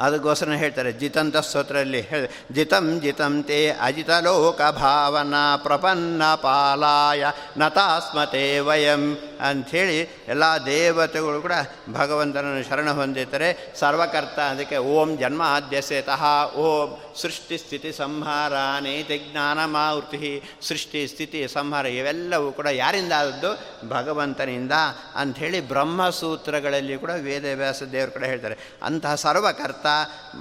ಅದಕ್ಕೋಸ್ಕರ 0.00 0.56
ಹೇಳ್ತಾರೆ, 0.62 0.92
ಜಿತಂತ 0.92 1.36
ಸ್ತೋತ್ರದಲ್ಲಿ 1.36 2.00
ಹೇಳಿ, 2.00 2.28
ಜಿತಂ 2.54 2.86
ಜಿತಂ 3.00 3.34
ತೇ 3.42 3.58
ಅಜಿತ 3.86 4.10
ಲೋಕ 4.26 4.62
ಭಾವನಾ 4.80 5.44
ಪ್ರಪನ್ನ 5.56 6.22
ಪಾಲಾಯ 6.34 7.24
ನತಾಸ್ಮತೆ 7.58 8.44
ವಯಂ 8.58 9.04
ಅಂಥೇಳಿ 9.40 9.98
ಎಲ್ಲ 10.28 10.44
ದೇವತೆಗಳು 10.66 11.38
ಕೂಡ 11.40 11.52
ಭಗವಂತನನ್ನು 11.92 12.62
ಶರಣ 12.68 12.90
ಹೊಂದಿರ್ತಾರೆ. 12.90 13.48
ಸರ್ವಕರ್ತ 13.80 14.38
ಅದಕ್ಕೆ 14.52 14.76
ಓಂ 14.76 15.10
ಜನ್ಮ 15.18 15.42
ಆದ್ಯಸೇತಃ 15.46 16.22
ಓಂ 16.66 16.90
ಸೃಷ್ಟಿ 17.22 17.58
ಸ್ಥಿತಿ 17.58 17.92
ಸಂಹಾರ 17.92 18.54
ನೈತಿ 18.84 19.18
ಜ್ಞಾನ 19.18 19.58
ಮಾವೃತಿ 19.64 20.32
ಸೃಷ್ಟಿ 20.68 21.02
ಸ್ಥಿತಿ 21.08 21.40
ಸಂಹಾರ 21.48 21.86
ಇವೆಲ್ಲವೂ 21.86 22.48
ಕೂಡ 22.52 22.68
ಯಾರಿಂದ 22.82 23.12
ಆದದ್ದು 23.12 23.50
ಭಗವಂತನಿಂದ 23.88 24.72
ಅಂಥೇಳಿ 25.16 25.60
ಬ್ರಹ್ಮಸೂತ್ರಗಳಲ್ಲಿ 25.68 26.96
ಕೂಡ 26.98 27.12
ವೇದವ್ಯಾಸ 27.26 27.82
ದೇವರು 27.92 28.10
ಕೂಡ 28.10 28.24
ಹೇಳ್ತಾರೆ. 28.24 28.58
ಅಂತಹ 28.82 29.14
ಸರ್ವಕರ್ತ 29.26 29.85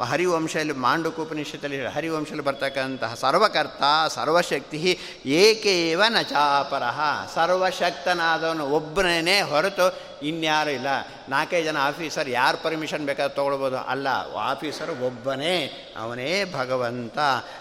ಹರಿವಂಶದಲ್ಲಿ 0.04 0.74
ಮಾಂಡುಕೋಪನಿಷತ್ತಲ್ಲಿ 0.74 1.86
ಹರಿವಂಶದಲ್ಲಿ 1.86 2.44
ಬರ್ತಕ್ಕಂತಹ 2.44 3.14
ಸರ್ವಕರ್ತ, 3.14 3.84
ಸರ್ವಶಕ್ತಿ 4.08 5.00
ಏಕೇವ 5.26 6.04
ನ 6.10 6.22
ಚಾಪರಃ 6.22 7.00
ಸರ್ವಶಕ್ತನಾದವನು 7.36 8.66
ಒಬ್ಬನೇ 8.66 9.42
ಹೊರತು 9.42 10.16
ಇನ್ಯಾರು 10.26 10.70
ಇಲ್ಲ. 10.70 10.88
ನಾಲ್ಕೈದು 11.30 11.64
ಜನ 11.64 11.78
ಆಫೀಸರ್ 11.82 12.30
ಯಾರು 12.30 12.64
ಪರ್ಮಿಷನ್ 12.64 13.06
ಬೇಕಾದ್ರೆ 13.06 13.36
ತೊಗೊಳ್ಬೋದು. 13.36 13.78
ಅಲ್ಲ, 13.78 14.08
ಆಫೀಸರ್ 14.40 15.02
ಒಬ್ಬನೇ, 15.02 15.58
ಅವನೇ 16.00 16.44
ಭಗವಂತ. 16.46 17.20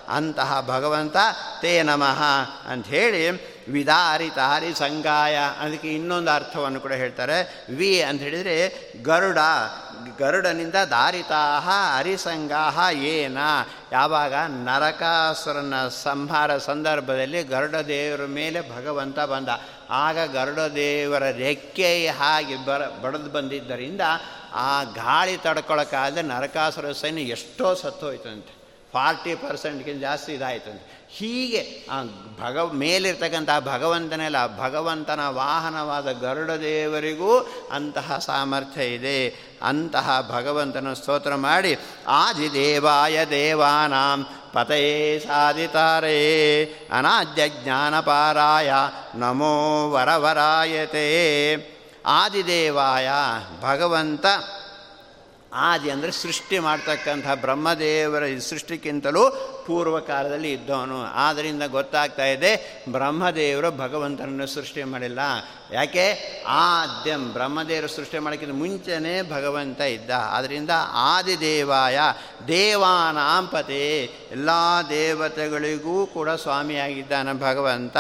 ಅಂತಹ 0.09 0.61
ಭಗವಂತ 0.61 1.17
ತೇ 1.61 1.83
ನಮಃ 1.83 2.23
ಅಂಥೇಳಿ 2.69 3.31
ವಿದಾರಿತಾರಿ 3.73 4.75
ಸಂಗಾಯ. 4.75 5.39
ಅದಕ್ಕೆ 5.61 5.89
ಇನ್ನೊಂದು 5.89 6.31
ಅರ್ಥವನ್ನು 6.31 6.81
ಕೂಡ 6.81 6.93
ಹೇಳ್ತಾರೆ. 6.93 7.67
ವಿ 7.77 8.03
ಅಂತ 8.03 8.21
ಹೇಳಿದರೆ 8.21 8.93
ಗರುಡ 9.03 9.39
ಗರುಡನಿಂದ 10.19 10.75
ದಾರಿತಾಹ, 10.75 11.69
ಹರಿಸಂಗಾಹ 11.99 12.97
ಏನ? 12.97 13.39
ಯಾವಾಗ? 13.93 14.35
ನರಕಾಸುರನ 14.49 15.89
ಸಂಹಾರ 15.89 16.59
ಸಂದರ್ಭದಲ್ಲಿ 16.59 17.43
ಗರುಡ 17.43 17.75
ದೇವರ 17.75 18.27
ಮೇಲೆ 18.27 18.77
ಭಗವಂತ 18.77 19.21
ಬಂದ. 19.21 19.49
ಆಗ 19.91 20.19
ಗರುಡ 20.33 20.59
ದೇವರ 20.59 21.31
ರೆಕ್ಕೆ 21.31 22.09
ಹಾಗೆ 22.09 22.57
ಬರ, 22.57 22.89
ಬಡದು 23.03 23.31
ಬಂದಿದ್ದರಿಂದ 23.31 24.01
ಆ 24.55 24.83
ಗಾಳಿ 24.83 25.37
ತಡ್ಕೊಳಕ್ಕಾದ 25.37 26.19
ನರಕಾಸುರ 26.19 26.93
ಸೈನ್ಯ 26.93 27.23
ಎಷ್ಟೋ 27.23 27.75
ಸತ್ತೋಯ್ತಂತೆ. 27.75 28.64
ಫಾರ್ಟಿ 28.95 29.35
ಪರ್ಸೆಂಟ್ಗಿಂತ 29.35 30.01
ಜಾಸ್ತಿ 30.01 30.33
ಇದಾಯ್ತಂತೆ 30.33 30.95
ಹೀಗೆ 31.11 31.87
ಆ 31.91 32.03
ಭಗವ 32.45 32.73
ಮೇಲಿರ್ತಕ್ಕಂಥ 32.73 33.51
ಭಗವಂತನೆಲ್ಲ 33.61 34.59
ಭಗವಂತನ 34.59 35.21
ವಾಹನವಾದ 35.29 36.13
ಗರುಡ 36.13 36.51
ದೇವರಿಗೂ 36.51 37.39
ಅಂತಹ 37.73 38.19
ಸಾಮರ್ಥ್ಯ 38.19 38.85
ಇದೆ. 38.85 39.29
ಅಂತಹ 39.63 40.29
ಭಗವಂತನ 40.31 40.93
ಸ್ತೋತ್ರ 40.93 41.35
ಮಾಡಿ, 41.35 41.77
ಆದಿದೇವಾಯ 42.09 43.25
ದೇವಾನಾಂ 43.25 44.27
ಪತಯೇ 44.53 45.19
ಸಾಧಿತಾರೆ, 45.19 46.65
ಅನಾದ್ಯ 46.65 47.49
ಜ್ಞಾನಪಾರಾಯ 47.49 48.73
ನಮೋ 49.15 49.91
ವರವರಾಯತೆ. 49.91 51.05
ಆದಿದೇವಾಯ 52.07 53.11
ಭಗವಂತ 53.63 54.27
ಆದಿ 55.55 55.91
ಅಂದರೆ 55.91 56.13
ಸೃಷ್ಟಿ 56.13 56.59
ಮಾಡ್ತಕ್ಕಂಥ 56.59 57.27
ಬ್ರಹ್ಮದೇವರ 57.41 58.23
ಸೃಷ್ಟಿಗಿಂತಲೂ 58.51 59.31
ಪೂರ್ವಕಾಲದಲ್ಲಿ 59.67 60.53
ಇದ್ದವನು. 60.53 61.03
ಆದ್ದರಿಂದ 61.03 61.63
ಗೊತ್ತಾಗ್ತಾ 61.63 62.25
ಇದೆ, 62.27 62.83
ಬ್ರಹ್ಮದೇವರು 62.89 63.71
ಭಗವಂತನನ್ನು 63.71 64.47
ಸೃಷ್ಟಿ 64.47 64.85
ಮಾಡಿಲ್ಲ. 64.85 65.19
ಯಾಕೆ? 65.73 66.07
ಆದ್ಯಂ 66.49 67.33
ಬ್ರಹ್ಮದೇವರು 67.33 67.89
ಸೃಷ್ಟಿ 67.89 68.19
ಮಾಡೋಕ್ಕಿಂತ 68.19 68.55
ಮುಂಚೆನೇ 68.55 69.23
ಭಗವಂತ 69.23 69.81
ಇದ್ದ. 69.81 70.11
ಆದ್ದರಿಂದ 70.11 70.71
ಆದಿದೇವಾಯ 70.93 71.99
ದೇವಾನಾಂಪತೆ 72.49 74.03
ಎಲ್ಲ 74.31 74.51
ದೇವತೆಗಳಿಗೂ 74.89 76.07
ಕೂಡ 76.07 76.31
ಸ್ವಾಮಿಯಾಗಿದ್ದಾನೆ 76.31 77.41
ಭಗವಂತ. 77.41 77.97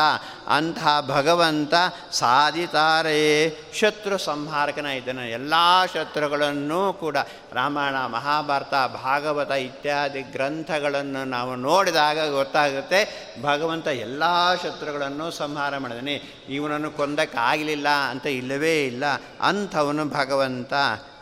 ಅಂತಹ 0.49 1.01
ಭಗವಂತ 1.01 1.75
ಸಾಧಿತಾರೆಯೇ. 2.13 3.59
ಶತ್ರು 3.75 4.19
ಸಂಹಾರಕನ 4.19 4.87
ಇದ್ದಾನೆ 4.87 5.31
ಎಲ್ಲ 5.31 5.55
ಶತ್ರುಗಳನ್ನು 5.95 6.93
ಕೂಡ 6.93 7.17
ರಾಮಾಯಣ, 7.55 7.95
ಮಹಾಭಾರತ, 8.07 8.75
ಭಾಗವತ 9.03 9.51
ಇತ್ಯಾದಿ 9.51 10.23
ಗ್ರಂಥಗಳನ್ನು 10.23 11.25
ನಾವು 11.25 11.57
ನೋಡಿದಾಗ 11.57 12.31
ಗೊತ್ತಾಗುತ್ತೆ, 12.31 13.33
ಭಗವಂತ 13.43 13.87
ಎಲ್ಲ 13.87 14.23
ಶತ್ರುಗಳನ್ನು 14.55 15.31
ಸಂಹಾರ 15.31 15.79
ಮಾಡಿದಾನೆ. 15.79 16.23
ಇವನನ್ನು 16.49 16.91
ಕೊಂದಕ್ಕಾಗಲಿಲ್ಲ 16.91 17.89
ಅಂತ 17.89 18.27
ಇಲ್ಲವೇ 18.27 18.87
ಇಲ್ಲ. 18.87 19.05
ಅಂಥವನು 19.41 20.05
ಭಗವಂತ 20.09 20.75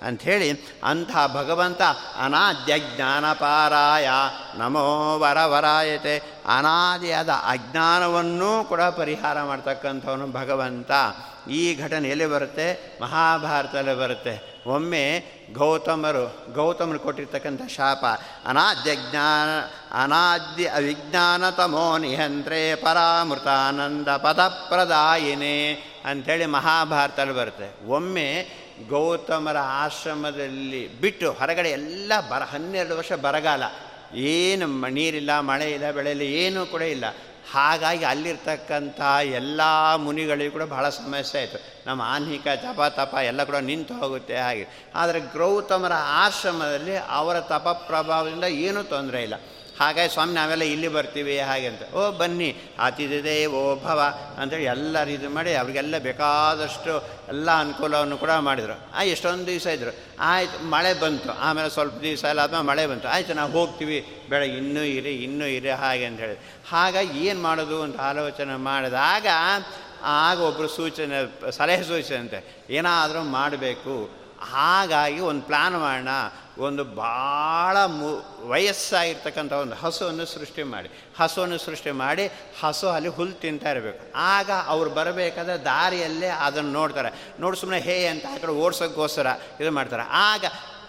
ಅಂಥೇಳಿ, 0.03 0.51
ಅಂಥ 0.85 1.11
ಭಗವಂತ 1.35 1.83
ಅನಾದ್ಯ 2.25 2.79
ಜ್ಞಾನಪಾರಾಯ 2.79 4.09
ನಮೋ 4.55 5.19
ವರವರಾಯತೆ. 5.19 6.19
ಅನಾದಿಯಾದ 6.59 7.29
ಅಜ್ಞಾನವನ್ನೂ 7.29 8.65
ಕೂಡ 8.65 8.81
ಪರಿಹಾರ 8.81 9.43
ಮಾಡ್ತಕ್ಕಂಥವನು 9.43 10.33
ಭಗವಂತ. 10.33 10.91
ಈ 11.51 11.75
ಘಟನೆಯಲ್ಲಿ 11.83 12.27
ಬರುತ್ತೆ, 12.27 12.99
ಮಹಾಭಾರತದಲ್ಲಿ 13.03 13.95
ಬರುತ್ತೆ. 13.95 14.53
ಒಮ್ಮೆ 14.67 15.25
ಗೌತಮರು 15.53 16.53
ಗೌತಮರು 16.55 16.99
ಕೊಟ್ಟಿರ್ತಕ್ಕಂಥ 16.99 17.69
ಶಾಪ. 17.69 18.05
ಅನಾದ್ಯ 18.47 18.95
ಜ್ಞಾನ, 18.95 19.49
ಅನಾದ್ಯ 20.03 20.67
ಅವಿಜ್ಞಾನ 20.67 21.51
ತಮೋ 21.51 21.99
ನಿಹಂತ್ರೇ 21.99 22.75
ಪರಾಮೃತಾನಂದ 22.75 24.09
ಪದಪ್ರದಾಯಿನೇ 24.09 25.73
ಅಂಥೇಳಿ 26.05 26.47
ಮಹಾಭಾರತದಲ್ಲಿ 26.47 27.33
ಬರುತ್ತೆ. 27.33 27.87
ಒಮ್ಮೆ 27.87 28.49
ಗೌತಮರ 28.89 29.57
ಆಶ್ರಮದಲ್ಲಿ 29.59 31.01
ಬಿಟ್ಟು 31.01 31.33
ಹೊರಗಡೆ 31.33 31.69
ಎಲ್ಲ 31.69 32.13
ಬರ, 32.31 32.43
ಹನ್ನೆರಡು 32.43 32.97
ವರ್ಷ 32.97 33.13
ಬರಗಾಲ. 33.13 33.63
ಏನು 34.15 34.89
ನೀರಿಲ್ಲ 34.89 35.41
ಮಳೆ 35.41 35.71
ಇಲ್ಲ 35.71 35.91
ಬೆಳೆ 35.91 36.11
ಇಲ್ಲ 36.11 36.23
ಏನೂ 36.23 36.67
ಕೂಡ 36.67 36.83
ಇಲ್ಲ. 36.83 37.05
ಹಾಗಾಗಿ 37.51 38.05
ಅಲ್ಲಿರ್ತಕ್ಕಂಥ 38.05 39.01
ಎಲ್ಲ 39.25 39.61
ಮುನಿಗಳಿಗೂ 39.97 40.53
ಕೂಡ 40.53 40.63
ಬಹಳ 40.63 40.89
ಸಮಸ್ಯೆ 40.89 41.41
ಆಯಿತು. 41.41 41.59
ನಮ್ಮ 41.87 42.03
ಆನ್ಹಿಕ 42.03 42.47
ತಪ 42.57 42.83
ತಪ 42.83 43.15
ಎಲ್ಲ 43.15 43.45
ಕೂಡ 43.45 43.57
ನಿಂತು 43.57 43.95
ಹೋಗುತ್ತೆ 43.95 44.37
ಹಾಗೆ. 44.37 44.69
ಆದರೆ 44.95 45.21
ಗೌತಮರ 45.21 45.93
ಆಶ್ರಮದಲ್ಲಿ 45.97 46.97
ಅವರ 46.97 47.41
ತಪ 47.41 47.69
ಪ್ರಭಾವದಿಂದ 47.87 48.45
ಏನೂ 48.45 48.83
ತೊಂದರೆ 48.83 49.23
ಇಲ್ಲ. 49.23 49.35
ಹಾಗಾಗಿ 49.81 50.13
ಸ್ವಾಮಿ, 50.13 50.35
ನಾವೆಲ್ಲ 50.35 50.63
ಇಲ್ಲಿ 50.63 50.89
ಬರ್ತೀವಿ, 50.89 51.41
ಹಾಗೆ 51.41 51.67
ಅಂತ. 51.67 51.95
ಓ, 51.95 52.11
ಬನ್ನಿ. 52.11 52.57
ಆತಿಥಿದೆ 52.79 53.47
ಓ, 53.47 53.75
ಭವ 53.75 54.15
ಅಂತೇಳಿ 54.39 54.65
ಎಲ್ಲರೂ 54.65 55.11
ಇದು 55.11 55.31
ಮಾಡಿ 55.31 55.55
ಅವರಿಗೆಲ್ಲ 55.55 55.99
ಬೇಕಾದಷ್ಟು 55.99 57.11
ಎಲ್ಲ 57.29 57.51
ಅನುಕೂಲವನ್ನು 57.51 58.19
ಕೂಡ 58.19 58.31
ಮಾಡಿದರು. 58.31 58.97
ಆ, 58.97 59.03
ಎಷ್ಟೊಂದು 59.03 59.47
ದಿವಸ 59.47 59.67
ಇದ್ದರು 59.67 59.97
ಆಯಿತು, 60.21 60.65
ಮಳೆ 60.65 60.95
ಬಂತು. 60.95 61.33
ಆಮೇಲೆ 61.33 61.71
ಸ್ವಲ್ಪ 61.71 62.01
ದಿವಸ 62.01 62.25
ಎಲ್ಲ 62.25 62.41
ಆದ್ಮೇಲೆ 62.41 62.65
ಮಳೆ 62.65 62.87
ಬಂತು. 62.87 63.09
ಆಯಿತು, 63.09 63.35
ನಾವು 63.35 63.53
ಹೋಗ್ತೀವಿ. 63.53 64.07
ಬೆಳಗ್ಗೆ 64.31 64.57
ಇನ್ನೂ 64.57 64.83
ಇರಿ 64.83 65.15
ಇನ್ನೂ 65.15 65.45
ಇರಿ, 65.45 65.71
ಹಾಗೆ 65.71 66.05
ಅಂತ 66.05 66.21
ಹೇಳಿ. 66.21 66.41
ಹಾಗಾಗಿ 66.69 67.27
ಏನು 67.27 67.43
ಮಾಡೋದು 67.43 67.83
ಅಂತ 67.83 68.01
ಆಲೋಚನೆ 68.01 68.57
ಮಾಡಿದಾಗ 68.57 69.27
ಆಗ 70.03 70.41
ಒಬ್ಬರು 70.41 70.69
ಸೂಚನೆ, 70.69 71.51
ಸಲಹೆ 71.51 71.85
ಸೂಚನೆ 71.85 72.67
ಏನಾದರೂ 72.71 73.23
ಮಾಡಬೇಕು. 73.23 74.22
ಹಾಗಾಗಿ 74.51 75.21
ಒಂದು 75.21 75.43
ಪ್ಲ್ಯಾನ್ 75.43 75.79
ಮಾಡೋಣ. 75.79 76.09
ಒಂದು 76.59 76.85
ಭಾಳ 76.85 77.85
ಮು, 77.85 78.23
ವಯಸ್ಸಾಗಿರ್ತಕ್ಕಂಥ 78.49 79.53
ಒಂದು 79.53 79.75
ಹಸುವನ್ನು 79.75 80.27
ಸೃಷ್ಟಿ 80.27 80.63
ಮಾಡಿ. 80.63 80.91
ಹಸುವನ್ನು 81.21 81.59
ಸೃಷ್ಟಿ 81.59 81.91
ಮಾಡಿ, 81.91 82.31
ಹಸು 82.61 82.89
ಅಲ್ಲಿ 82.89 83.09
ಹುಲ್ಲು 83.09 83.35
ತಿಂತಾ 83.35 83.71
ಇರಬೇಕು. 83.71 84.13
ಆಗ 84.15 84.51
ಅವ್ರು 84.67 84.91
ಬರಬೇಕಾದ್ರೆ 84.91 85.65
ದಾರಿಯಲ್ಲೇ 85.65 86.27
ಅದನ್ನು 86.27 86.73
ನೋಡ್ತಾರೆ. 86.73 87.33
ನೋಡಿ 87.41 87.57
ಸುಮ್ಮನೆ 87.57 87.81
ಹೇ 87.81 88.07
ಅಂತ 88.07 88.25
ಆ 88.35 88.37
ಕಡೆ 88.37 88.53
ಓಡ್ಸೋಕ್ಕೋಸ್ಕರ 88.53 89.27
ಇದು 89.61 89.71
ಮಾಡ್ತಾರೆ. 89.71 90.03
ಆಗ 90.03 90.45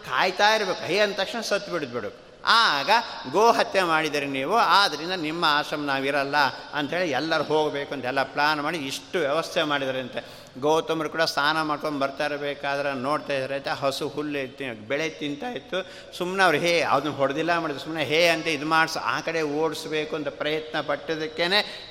ಕಾಯ್ತಾ 0.10 0.56
ಇರಬೇಕು. 0.56 0.86
ಹೇ 0.86 1.00
ಅಂದ 1.00 1.13
ತಕ್ಷಣ 1.13 1.42
ಸತ್ತು 1.42 1.72
ಬಿಡಬೇಕು 1.72 2.22
ಆಗ 2.45 2.89
ಗೋ 3.32 3.51
ಹತ್ಯೆ 3.51 3.84
ಮಾಡಿದರೆ 3.84 4.25
ನೀವು 4.25 4.56
ಆದ್ದರಿಂದ 4.56 5.12
ನಿಮ್ಮ 5.12 5.45
ಆಶ್ರಮ 5.47 5.84
ನಾವಿರಲ್ಲ 5.86 6.36
ಅಂಥೇಳಿ 6.73 7.12
ಎಲ್ಲರೂ 7.12 7.43
ಹೋಗಬೇಕು 7.43 7.93
ಅಂತ 7.93 8.06
ಎಲ್ಲ 8.06 8.23
ಪ್ಲಾನ್ 8.23 8.62
ಮಾಡಿ 8.62 8.77
ಇಷ್ಟು 8.77 9.19
ವ್ಯವಸ್ಥೆ 9.19 9.63
ಮಾಡಿದರಂತೆ 9.63 10.43
ಗೌತಮರು 10.60 11.10
ಕೂಡ 11.10 11.21
ಸ್ನಾನ 11.21 11.62
ಮಾಡ್ಕೊಂಡು 11.62 11.99
ಬರ್ತಾ 11.99 12.25
ಇರಬೇಕಾದ್ರೆ 12.25 12.93
ನೋಡ್ತಾ 12.93 13.34
ಇದ್ದಾರೆ 13.34 13.69
ಹಸು 13.69 14.08
ಹುಲ್ಲು 14.08 14.88
ಬೆಳೆ 14.88 15.10
ತಿಂತಾ 15.10 15.49
ಇತ್ತು. 15.49 15.91
ಸುಮ್ಮನೆ 16.17 16.43
ಅವ್ರು, 16.43 16.58
ಹೇ, 16.58 16.82
ಅದನ್ನ 16.82 17.12
ಹೊಡೆದಿಲ್ಲ 17.12 17.58
ಮಾಡಿದ್ರು. 17.58 17.84
ಸುಮ್ಮನೆ 17.84 18.03
ಹೇ, 18.03 18.27
ಅಂತ 18.27 18.47
ಇದು 18.47 18.65
ಮಾಡಿಸ್, 18.65 18.97
ಆ 18.97 19.19
ಕಡೆ 19.19 19.41
ಓಡಿಸ್ಬೇಕು 19.41 20.15
ಅಂತ 20.15 20.27
ಪ್ರಯತ್ನ 20.27 20.82
ಪಟ್ಟದಕ್ಕೇ 20.82 21.45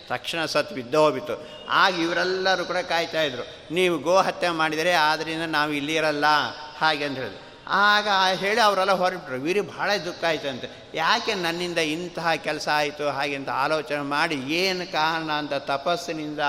ತಕ್ಷಣ 0.09 0.45
ಸತ್ 0.45 0.73
ಬಿದ್ದೋಗ್ಬಿತ್ತು 0.73 1.49
ಆಗ 1.69 1.99
ಇವರೆಲ್ಲರೂ 2.01 2.65
ಕೂಡ 2.65 2.77
ಕಾಯ್ತಾ 2.77 3.23
ಇದ್ರು, 3.23 3.75
ನೀವು 3.75 3.99
ಗೋ 3.99 4.17
ಹತ್ಯೆ 4.17 4.51
ಮಾಡಿದರೆ 4.51 4.93
ಆದ್ದರಿಂದ 4.93 5.43
ನಾವು 5.43 5.73
ಇಲ್ಲಿ 5.73 5.95
ಇರಲ್ಲ. 5.95 6.25
ಹಾಗೆ 6.79 7.05
ಅಂತ 7.05 7.19
ಹೇಳಿದ್ರು. 7.19 7.52
ಆಗ 7.73 8.09
ಹೇಳಿ 8.35 8.61
ಅವರೆಲ್ಲ 8.61 8.93
ಹೊರಬಿಟ್ರು 8.93 9.41
ವೀರಿ 9.41 9.61
ಭಾಳ 9.61 9.91
ದುಃಖ 10.05 10.25
ಆಯ್ತಂತೆ. 10.25 10.91
ಯಾಕೆ 10.95 11.35
ನನ್ನಿಂದ 11.35 11.79
ಇಂತಹ 11.79 12.35
ಕೆಲಸ 12.35 12.69
ಆಯಿತು 12.73 13.09
ಹಾಗೆ 13.09 13.37
ಅಂತ 13.37 13.49
ಆಲೋಚನೆ 13.49 14.01
ಮಾಡಿ 14.01 14.35
ಏನು 14.35 14.93
ಕಾರಣ 14.93 15.33
ಅಂತ 15.33 15.55
ತಪಸ್ಸಿನಿಂದ 15.55 16.41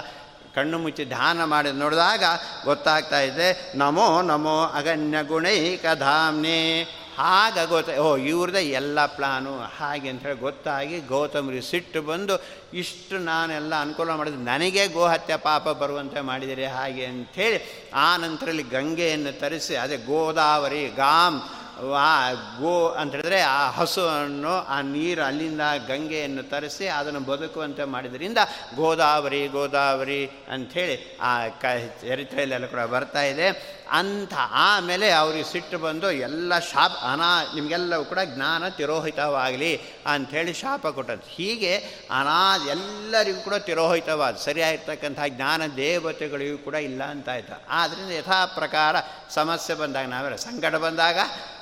ಕಣ್ಣು 0.55 0.79
ಮುಚ್ಚಿ 0.79 1.05
ಧ್ಯಾನ 1.05 1.43
ಮಾಡಿ 1.43 1.71
ನೋಡಿದಾಗ 1.71 2.23
ಗೊತ್ತಾಗ್ತಾ 2.65 3.19
ಇದೆ. 3.19 3.71
ನಮೋ 3.75 4.21
ನಮೋ 4.21 4.63
ಅಗಣ್ಯ 4.63 5.23
ಗುಣೈಕ 5.23 5.85
ಧಾಮ್ನೆ. 5.93 6.81
ಆಗ 7.19 7.57
ಗೊತ್ತ 7.69 7.89
ಓ 7.89 8.17
ಇವ್ರದ್ದೇ 8.17 8.61
ಎಲ್ಲ 8.69 9.05
ಪ್ಲಾನು, 9.05 9.59
ಹಾಗೆ 9.79 10.09
ಅಂಥೇಳಿ 10.09 10.39
ಗೊತ್ತಾಗಿ 10.39 10.99
ಗೌತಮರಿಗೆ 10.99 11.61
ಸಿಟ್ಟು 11.61 12.01
ಬಂದು, 12.01 12.35
ಇಷ್ಟು 12.73 13.17
ನಾನೆಲ್ಲ 13.17 13.73
ಅನುಕೂಲ 13.81 14.11
ಮಾಡಿದ್ರೆ 14.13 14.41
ನನಗೆ 14.41 14.87
ಗೋಹತ್ಯೆ 14.87 15.37
ಪಾಪ 15.37 15.69
ಬರುವಂತೆ 15.69 16.21
ಮಾಡಿದರೆ, 16.21 16.65
ಹಾಗೆ 16.65 17.05
ಅಂಥೇಳಿ 17.05 17.89
ಆ 17.93 18.17
ನಂತರಲ್ಲಿ 18.17 18.63
ಗಂಗೆಯನ್ನು 18.63 19.39
ತರಿಸಿ, 19.39 19.75
ಅದೇ 19.75 19.97
ಗೋದಾವರಿ, 19.97 20.87
ಗಾಮ್ 20.87 21.41
ಆ 21.91 22.31
ಗೋ 22.33 22.89
ಅಂತ 22.89 23.11
ಹೇಳಿದ್ರೆ 23.15 23.41
ಆ 23.41 23.69
ಹಸುವನ್ನು, 23.69 24.53
ಆ 24.65 24.81
ನೀರು 24.81 25.21
ಅಲ್ಲಿಂದ 25.21 25.61
ಗಂಗೆಯನ್ನು 25.87 26.43
ತರಿಸಿ 26.43 26.87
ಅದನ್ನು 26.87 27.19
ಬದುಕುವಂತೆ 27.19 27.83
ಮಾಡಿದ್ರಿಂದ 27.83 28.37
ಗೋದಾವರಿ 28.75 29.47
ಗೋದಾವರಿ 29.47 30.25
ಅಂಥೇಳಿ 30.25 31.17
ಆ 31.21 31.47
ಕ 31.47 31.65
ಚರಿತ್ರೆಯಲ್ಲೆಲ್ಲ 32.01 32.65
ಕೂಡ 32.65 32.79
ಬರ್ತಾ 32.79 33.21
ಇದೆ. 33.21 33.47
ಅಂಥ 33.91 34.33
ಆಮೇಲೆ 34.51 35.11
ಅವ್ರಿಗೆ 35.11 35.51
ಸಿಟ್ಟು 35.51 35.77
ಬಂದು 35.77 36.11
ಎಲ್ಲ 36.11 36.59
ಶಾಪ 36.59 36.91
ಅನಾ 36.91 37.31
ನಿಮಗೆಲ್ಲವೂ 37.55 38.05
ಕೂಡ 38.05 38.19
ಜ್ಞಾನ 38.25 38.69
ತಿರೋಹಿತವಾಗಲಿ 38.69 39.81
ಅಂಥೇಳಿ 40.05 40.53
ಶಾಪ 40.53 40.87
ಕೊಟ್ಟದ್ದು. 40.87 41.27
ಹೀಗೆ 41.29 41.77
ಅನಾ 42.19 42.57
ಎಲ್ಲರಿಗೂ 42.69 43.41
ಕೂಡ 43.41 43.55
ತಿರೋಹಿತವಾದ, 43.55 44.35
ಸರಿಯಾಗಿರ್ತಕ್ಕಂಥ 44.35 45.19
ಜ್ಞಾನ 45.27 45.61
ದೇವತೆಗಳಿಗೂ 45.75 46.57
ಕೂಡ 46.57 46.73
ಇಲ್ಲ 46.73 47.03
ಅಂತ 47.03 47.29
ಆಯಿತು. 47.29 47.63
ಆದ್ದರಿಂದ 47.69 48.11
ಯಥಾ 48.11 48.45
ಪ್ರಕಾರ 48.45 48.95
ಸಮಸ್ಯೆ 49.29 49.75
ಬಂದಾಗ 49.75 50.07
ನಾವೆಲ್ಲ 50.07 50.35
ಸಂಕಟ 50.35 50.75
ಬಂದಾಗ 50.75 51.19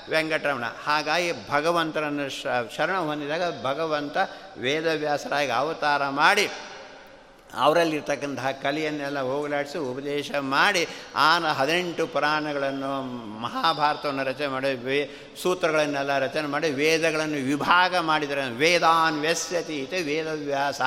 ವೆಂಕಟರಮಣ. 0.10 0.64
ಹಾಗಾಗಿ 0.86 1.50
ಭಗವಂತನನ್ನು 1.50 2.30
ಶರಣ 2.76 2.98
ಹೊಂದಿದಾಗ 2.98 3.64
ಭಗವಂತ 3.64 4.18
ವೇದವ್ಯಾಸರಾಗಿ 4.58 5.52
ಅವತಾರ 5.52 6.10
ಮಾಡಿ, 6.10 6.50
ಅವರಲ್ಲಿರ್ತಕ್ಕಂತಹ 7.58 8.52
ಕಲಿಯನ್ನೆಲ್ಲ 8.52 9.20
ಹೋಗಲಾಡಿಸಿ 9.20 9.78
ಉಪದೇಶ 9.78 10.32
ಮಾಡಿ, 10.40 10.88
ಆನ 11.16 11.48
ಹದಿನೆಂಟು 11.48 12.08
ಪುರಾಣಗಳನ್ನು 12.08 13.02
ಮಹಾಭಾರತವನ್ನು 13.40 14.24
ರಚನೆ 14.24 14.48
ಮಾಡಿ, 14.48 14.86
ವೇ, 14.86 15.10
ಸೂತ್ರಗಳನ್ನೆಲ್ಲ 15.42 16.18
ರಚನೆ 16.18 16.48
ಮಾಡಿ, 16.48 16.72
ವೇದಗಳನ್ನು 16.72 17.46
ವಿಭಾಗ 17.46 17.98
ಮಾಡಿದರೆ 17.98 18.50
ವೇದಾನ್ 18.50 19.22
ವ್ಯಸ್ಯತಿ 19.22 19.78
ಇದೆ 19.78 20.02
ವೇದವ್ಯಾಸ, 20.02 20.82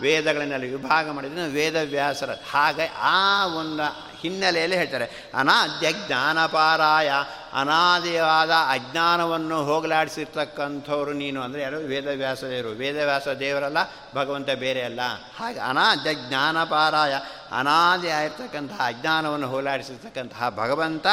ವೇದಗಳನ್ನೆಲ್ಲ 0.00 0.64
ವಿಭಾಗ 0.64 1.10
ಮಾಡಿದರೆ 1.10 1.48
ವೇದವ್ಯಾಸರ. 1.48 2.30
ಹಾಗೆ 2.50 2.92
ಆ 2.98 3.46
ಒಂದು 3.46 4.11
ಹಿನ್ನೆಲೆಯಲ್ಲಿ 4.22 4.76
ಹೇಳ್ತಾರೆ. 4.76 5.30
ಅನಾದ್ಯ 5.34 5.92
ಜ್ಞಾನಪಾರಾಯ 5.92 7.12
ಅನಾದಿಯಾದ 7.52 8.50
ಅಜ್ಞಾನವನ್ನು 8.50 9.64
ಹೋಗಲಾಡಿಸಿರ್ತಕ್ಕಂಥವ್ರು 9.64 11.12
ನೀನು 11.12 11.42
ಅಂದರೆ 11.42 11.62
ಯಾರು? 11.62 11.78
ವೇದವ್ಯಾಸ 11.78 12.44
ದೇವರು 12.44 12.68
ವೇದವ್ಯಾಸ 12.68 13.28
ದೇವರಲ್ಲ 13.28 13.78
ಭಗವಂತ 14.14 14.50
ಬೇರೆ 14.50 14.82
ಅಲ್ಲ. 14.82 15.00
ಹಾಗೆ 15.38 15.58
ಅನಾದ್ಯ 15.58 16.14
ಜ್ಞಾನಪಾರಾಯ 16.14 17.14
ಅನಾದಿ 17.52 18.08
ಆಗಿರ್ತಕ್ಕಂತಹ 18.08 18.80
ಅಜ್ಞಾನವನ್ನು 18.86 19.48
ಹೋಗಲಾಡಿಸಿರ್ತಕ್ಕಂತಹ 19.48 20.48
ಭಗವಂತ 20.48 21.06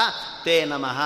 ತೇ 0.44 0.66
ನಮಃ. 0.66 1.02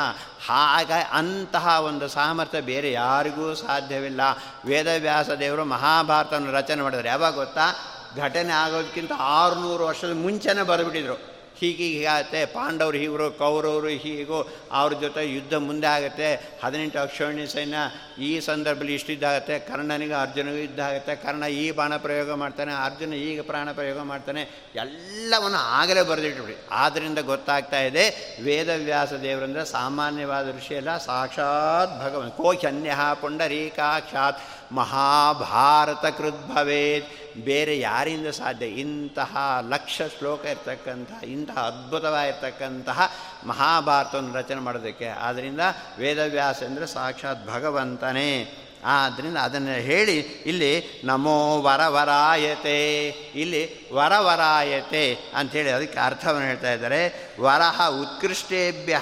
ಹಾಗೆ 0.48 0.94
ಅಂತಹ 0.94 1.82
ಒಂದು 1.82 2.08
ಸಾಮರ್ಥ್ಯ 2.08 2.62
ಬೇರೆ 2.62 2.92
ಯಾರಿಗೂ 2.92 3.56
ಸಾಧ್ಯವಿಲ್ಲ. 3.56 4.22
ವೇದವ್ಯಾಸ 4.66 5.30
ದೇವರು 5.30 5.66
ಮಹಾಭಾರತವನ್ನು 5.66 6.52
ರಚನೆ 6.52 6.82
ಮಾಡಿದ್ರು 6.82 7.08
ಯಾವಾಗ 7.08 7.36
ಗೊತ್ತಾ? 7.36 7.76
ಘಟನೆ 8.18 8.54
ಆಗೋದಕ್ಕಿಂತ 8.54 9.12
ಆರುನೂರು 9.18 9.86
ವರ್ಷದ 9.86 10.13
ಮುಂಚೆನೇ 10.13 10.62
ಬರೆದ್ಬಿಟ್ಟಿದ್ರು 10.62 11.33
ಹೀಗೀಗಾಗುತ್ತೆ 11.60 12.46
ಪಾಂಡವರು 12.46 12.98
ಹೀಗರು 12.98 13.28
ಕೌರವರು 13.32 13.92
ಹೀಗೂ, 14.04 14.39
ಅವ್ರ 14.72 14.94
ಜೊತೆ 15.02 15.22
ಯುದ್ಧ 15.34 15.54
ಮುಂದೆ 15.68 15.88
ಆಗುತ್ತೆ. 15.88 16.30
ಹದಿನೆಂಟು 16.63 17.00
ಅಕ್ಷೋಣಿ 17.00 17.46
ಸೈನ್ಯ 17.48 17.78
ಈ 18.20 18.39
ಸಂದರ್ಭದಲ್ಲಿ 18.39 18.96
ಇಷ್ಟು 18.96 19.12
ಇದ್ದಾಗುತ್ತೆ 19.12 19.60
ಕರ್ಣನಿಗೂ 19.60 20.16
ಅರ್ಜುನಿಗೂ 20.22 20.58
ಯುದ್ಧ 20.58 20.80
ಆಗುತ್ತೆ. 20.80 21.16
ಕರ್ಣ 21.16 21.44
ಈ 21.44 21.66
ಬಾಣ 21.72 21.98
ಪ್ರಯೋಗ 21.98 22.32
ಮಾಡ್ತಾನೆ, 22.34 22.74
ಅರ್ಜುನ 22.86 23.13
ಈಗ 23.13 23.42
ಪ್ರಾಣ 23.42 23.72
ಪ್ರಯೋಗ 23.72 24.00
ಮಾಡ್ತಾನೆ. 24.12 24.44
ಎಲ್ಲವನ್ನು 24.76 25.62
ಆಗಲೇ 25.80 26.04
ಬರೆದಿಟ್ಬಿಡಿ. 26.12 26.58
ಆದ್ದರಿಂದ 26.84 27.20
ಗೊತ್ತಾಗ್ತಾ 27.20 27.80
ಇದೆ, 27.89 28.06
ವೇದವ್ಯಾಸ 28.44 29.13
ದೇವರಂದರೆ 29.13 29.66
ಸಾಮಾನ್ಯವಾದ 29.66 30.58
ಋಷಿಯಲ್ಲ 30.58 30.98
ಸಾಕ್ಷಾತ್ 30.98 31.94
ಭಗವಂತ. 32.04 32.34
ಕೋಶನ್ಯ 32.42 32.92
ಪುಂಡರೀಕಾಕ್ಷಾತ್ 33.22 34.39
ಮಹಾಭಾರತ 34.74 36.06
ಕೃದ್ಭವೇತ್ 36.18 37.10
ಬೇರೆ 37.38 37.80
ಯಾರಿಂದ 37.80 38.28
ಸಾಧ್ಯ? 38.28 38.65
ಇಂತಹ 38.65 39.38
ಲಕ್ಷ 39.69 40.02
ಶ್ಲೋಕ 40.17 40.46
ಇರ್ತಕ್ಕಂತಹ, 40.46 41.24
ಇಂತಹ 41.24 41.54
ಅದ್ಭುತವಾಗಿರ್ತಕ್ಕಂತಹ 41.54 43.12
ಮಹಾಭಾರತವನ್ನು 43.46 44.34
ರಚನೆ 44.34 44.60
ಮಾಡೋದಕ್ಕೆ. 44.60 45.08
ಆದ್ದರಿಂದ 45.08 45.60
ವೇದವ್ಯಾಸ 45.98 46.63
ಅಂದರೆ 46.63 46.88
ಸಾಕ್ಷಾತ್ 46.88 47.48
ಭಗವಂತನೇ. 47.48 48.58
ಆದ್ದರಿಂದ 48.86 49.38
ಅದನ್ನು 49.38 49.72
ಹೇಳಿ, 49.72 50.19
ಇಲ್ಲಿ 50.19 51.02
ನಮೋ 51.04 51.62
ವರವರಾಯತೆ, 51.62 53.08
ಇಲ್ಲಿ 53.36 53.93
ವರವರಾಯತೆ 53.93 55.17
ಅಂಥೇಳಿ 55.36 55.69
ಅದಕ್ಕೆ 55.69 56.00
ಅರ್ಥವನ್ನು 56.00 56.48
ಹೇಳ್ತಾ 56.48 56.74
ಇದ್ದಾರೆ. 56.74 57.32
ವರಹ 57.39 57.89
ಉತ್ಕೃಷ್ಟೇಭ್ಯ 57.89 59.00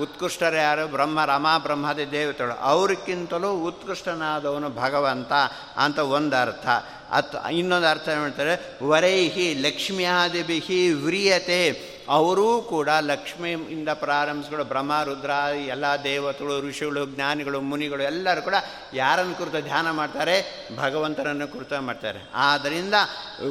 ಉತ್ಕೃಷ್ಟರು 0.00 0.56
ಯಾರು? 0.56 0.86
ಬ್ರಹ್ಮ 0.86 1.24
ರಮಾ 1.24 1.58
ಬ್ರಹ್ಮದ 1.58 1.98
ದೇವತೆಗಳು. 2.10 2.60
ಅವ್ರಿಗಿಂತಲೂ 2.60 3.52
ಉತ್ಕೃಷ್ಟನಾದವನು 3.52 4.70
ಭಗವಂತ 4.70 5.32
ಅಂತ 5.76 5.98
ಒಂದು 5.98 6.36
ಅರ್ಥ 6.36 6.66
ಅತ್ 7.10 7.36
ಇನ್ನೊಂದು 7.52 7.86
ಅರ್ಥ 7.86 8.08
ಹೇಳ್ತಾರೆ 8.08 8.84
ವರೈಹಿ 8.86 9.54
ಲಕ್ಷ್ಮ್ಯಾದಿಭಿ 9.54 10.92
ವ್ರಿಯತೆ. 10.92 11.95
ಅವರೂ 12.08 12.62
ಕೂಡ 12.62 12.88
ಲಕ್ಷ್ಮಿಯಿಂದ 13.00 13.88
ಪ್ರಾರಂಭಿಸ್ಕೊಂಡು 13.88 14.64
ಬ್ರಹ್ಮ, 14.64 15.02
ರುದ್ರ, 15.02 15.30
ಎಲ್ಲ 15.66 15.84
ದೇವತೆಗಳು, 16.04 16.68
ಋಷಿಗಳು, 16.68 17.06
ಜ್ಞಾನಿಗಳು, 17.06 17.60
ಮುನಿಗಳು 17.60 18.02
ಎಲ್ಲರೂ 18.02 18.42
ಕೂಡ 18.42 18.54
ಯಾರನ್ನು 18.94 19.34
ಕುರಿತು 19.34 19.60
ಧ್ಯಾನ 19.60 19.90
ಮಾಡ್ತಾರೆ? 19.90 20.66
ಭಗವಂತನನ್ನು 20.76 21.48
ಕುರಿತು 21.48 21.80
ಮಾಡ್ತಾರೆ. 21.80 22.18
ಆದ್ದರಿಂದ 22.34 22.94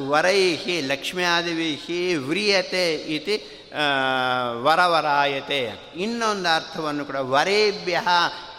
ವರೈಹಿ 0.08 0.80
ಲಕ್ಷ್ಮ್ಯಾದಿವಿಹಿ 0.80 2.14
ವ್ರಿಯತೆ 2.14 2.94
ಇತಿ 2.94 3.55
ವರವರಾಯತೆ 4.62 5.92
ಇನ್ನೊಂದು 5.96 6.54
ಅರ್ಥವನ್ನು 6.54 7.04
ಕೂಡ 7.04 7.16
ವರೇಭ್ಯ, 7.16 8.00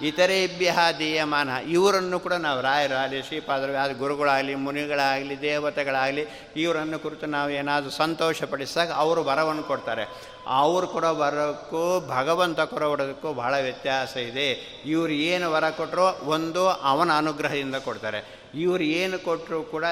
ಇತರೇಭ್ಯ 0.02 0.76
ದೀಯಮಾನ. 1.00 1.50
ಇವರನ್ನು 1.50 2.20
ಕೂಡ 2.20 2.34
ನಾವು 2.34 2.62
ರಾಯರಾಗಲಿ 2.62 3.24
ಶ್ರೀಪಾದರು 3.24 3.98
ಗುರುಗಳಾಗಲಿ, 3.98 4.56
ಮುನಿಗಳಾಗಲಿ, 4.56 5.42
ದೇವತೆಗಳಾಗಲಿ, 5.42 6.26
ಇವರನ್ನು 6.56 7.00
ಕುರಿತು 7.00 7.26
ನಾವು 7.26 7.50
ಏನಾದರೂ 7.50 7.90
ಸಂತೋಷಪಡಿಸಿದಾಗ 7.90 8.92
ಅವರು 8.92 9.24
ವರವನ್ನು 9.24 9.64
ಕೊಡ್ತಾರೆ. 9.64 10.38
ಅವ್ರು 10.48 10.88
ಕೊಡೋ 10.88 11.16
ವರಕ್ಕೂ 11.16 12.08
ಭಗವಂತ 12.10 12.60
ಕೊಡೋದಕ್ಕೂ 12.60 13.34
ಬಹಳ 13.34 13.60
ವ್ಯತ್ಯಾಸ 13.62 14.18
ಇದೆ. 14.18 14.52
ಇವರು 14.86 15.12
ಏನು 15.12 15.52
ವರ 15.52 15.70
ಕೊಟ್ಟರೋ 15.70 16.20
ಒಂದು 16.24 16.70
ಅವನ 16.70 17.12
ಅನುಗ್ರಹದಿಂದ 17.18 17.76
ಕೊಡ್ತಾರೆ. 17.76 18.40
ಇವರು 18.56 18.84
ಏನು 18.84 19.20
ಕೊಟ್ಟರು 19.20 19.64
ಕೂಡ 19.64 19.86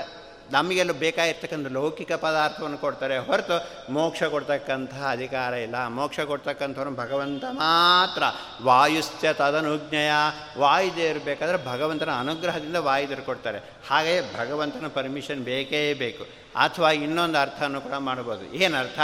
ನಮಗೆಲ್ಲ 0.51 0.91
ಬೇಕಾಗಿರ್ತಕ್ಕಂಥ 0.91 1.67
ಲೌಕಿಕ 1.67 2.11
ಪದಾರ್ಥವನ್ನು 2.11 2.77
ಕೊಡ್ತಾರೆ 2.77 3.17
ಹೊರತು 3.17 3.69
ಮೋಕ್ಷ 3.93 4.23
ಕೊಡ್ತಕ್ಕಂತಹ 4.23 5.07
ಅಧಿಕಾರ 5.11 5.53
ಇಲ್ಲ. 5.53 5.87
ಮೋಕ್ಷ 5.87 6.19
ಕೊಡ್ತಕ್ಕಂಥವ್ರು 6.19 6.95
ಭಗವಂತ 6.95 7.43
ಮಾತ್ರ. 7.51 8.23
ವಾಯುಸ್ಥ 8.63 9.25
ತದನುಜ್ಞೆಯ. 9.25 10.11
ವಾಯುದೇವರು 10.57 11.17
ಇರಬೇಕಾದ್ರೆ 11.17 11.65
ಭಗವಂತನ 11.65 12.09
ಅನುಗ್ರಹದಿಂದ 12.19 12.75
ವಾಯುದೇವರು 12.75 13.25
ಕೊಡ್ತಾರೆ. 13.25 13.59
ಹಾಗೆಯೇ 13.89 14.21
ಭಗವಂತನ 14.21 14.87
ಪರ್ಮಿಷನ್ 14.87 15.43
ಬೇಕೇ 15.43 15.93
ಬೇಕು. 15.93 16.23
ಅಥವಾ 16.55 16.91
ಇನ್ನೊಂದು 16.91 17.37
ಅರ್ಥವನ್ನು 17.37 17.81
ಕೂಡ 17.81 17.93
ಮಾಡ್ಬೋದು. 17.93 18.53
ಏನರ್ಥ? 18.53 18.99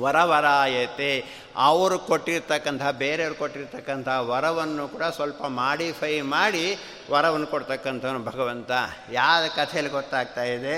ವರವರಾಯತೆ 0.00 1.24
ಅವರು 1.56 1.98
ಕೊಟ್ಟಿರ್ತಕ್ಕಂಥ, 1.98 2.82
ಬೇರೆಯವ್ರು 2.82 3.36
ಕೊಟ್ಟಿರ್ತಕ್ಕಂಥ 3.36 4.08
ವರವನ್ನು 4.08 4.88
ಕೂಡ 4.88 5.02
ಸ್ವಲ್ಪ 5.02 5.42
ಮಾಡಿಫೈ 5.46 6.20
ಮಾಡಿ 6.20 6.78
ವರವನ್ನು 7.10 7.46
ಕೊಡ್ತಕ್ಕಂಥವನು 7.46 8.24
ಭಗವಂತ. 8.24 8.70
ಯಾವ 9.10 9.42
ಕಥೆಯಲ್ಲಿ 9.56 9.92
ಗೊತ್ತಾಗ್ತಾ 9.92 10.42
ಇದೆ? 10.42 10.76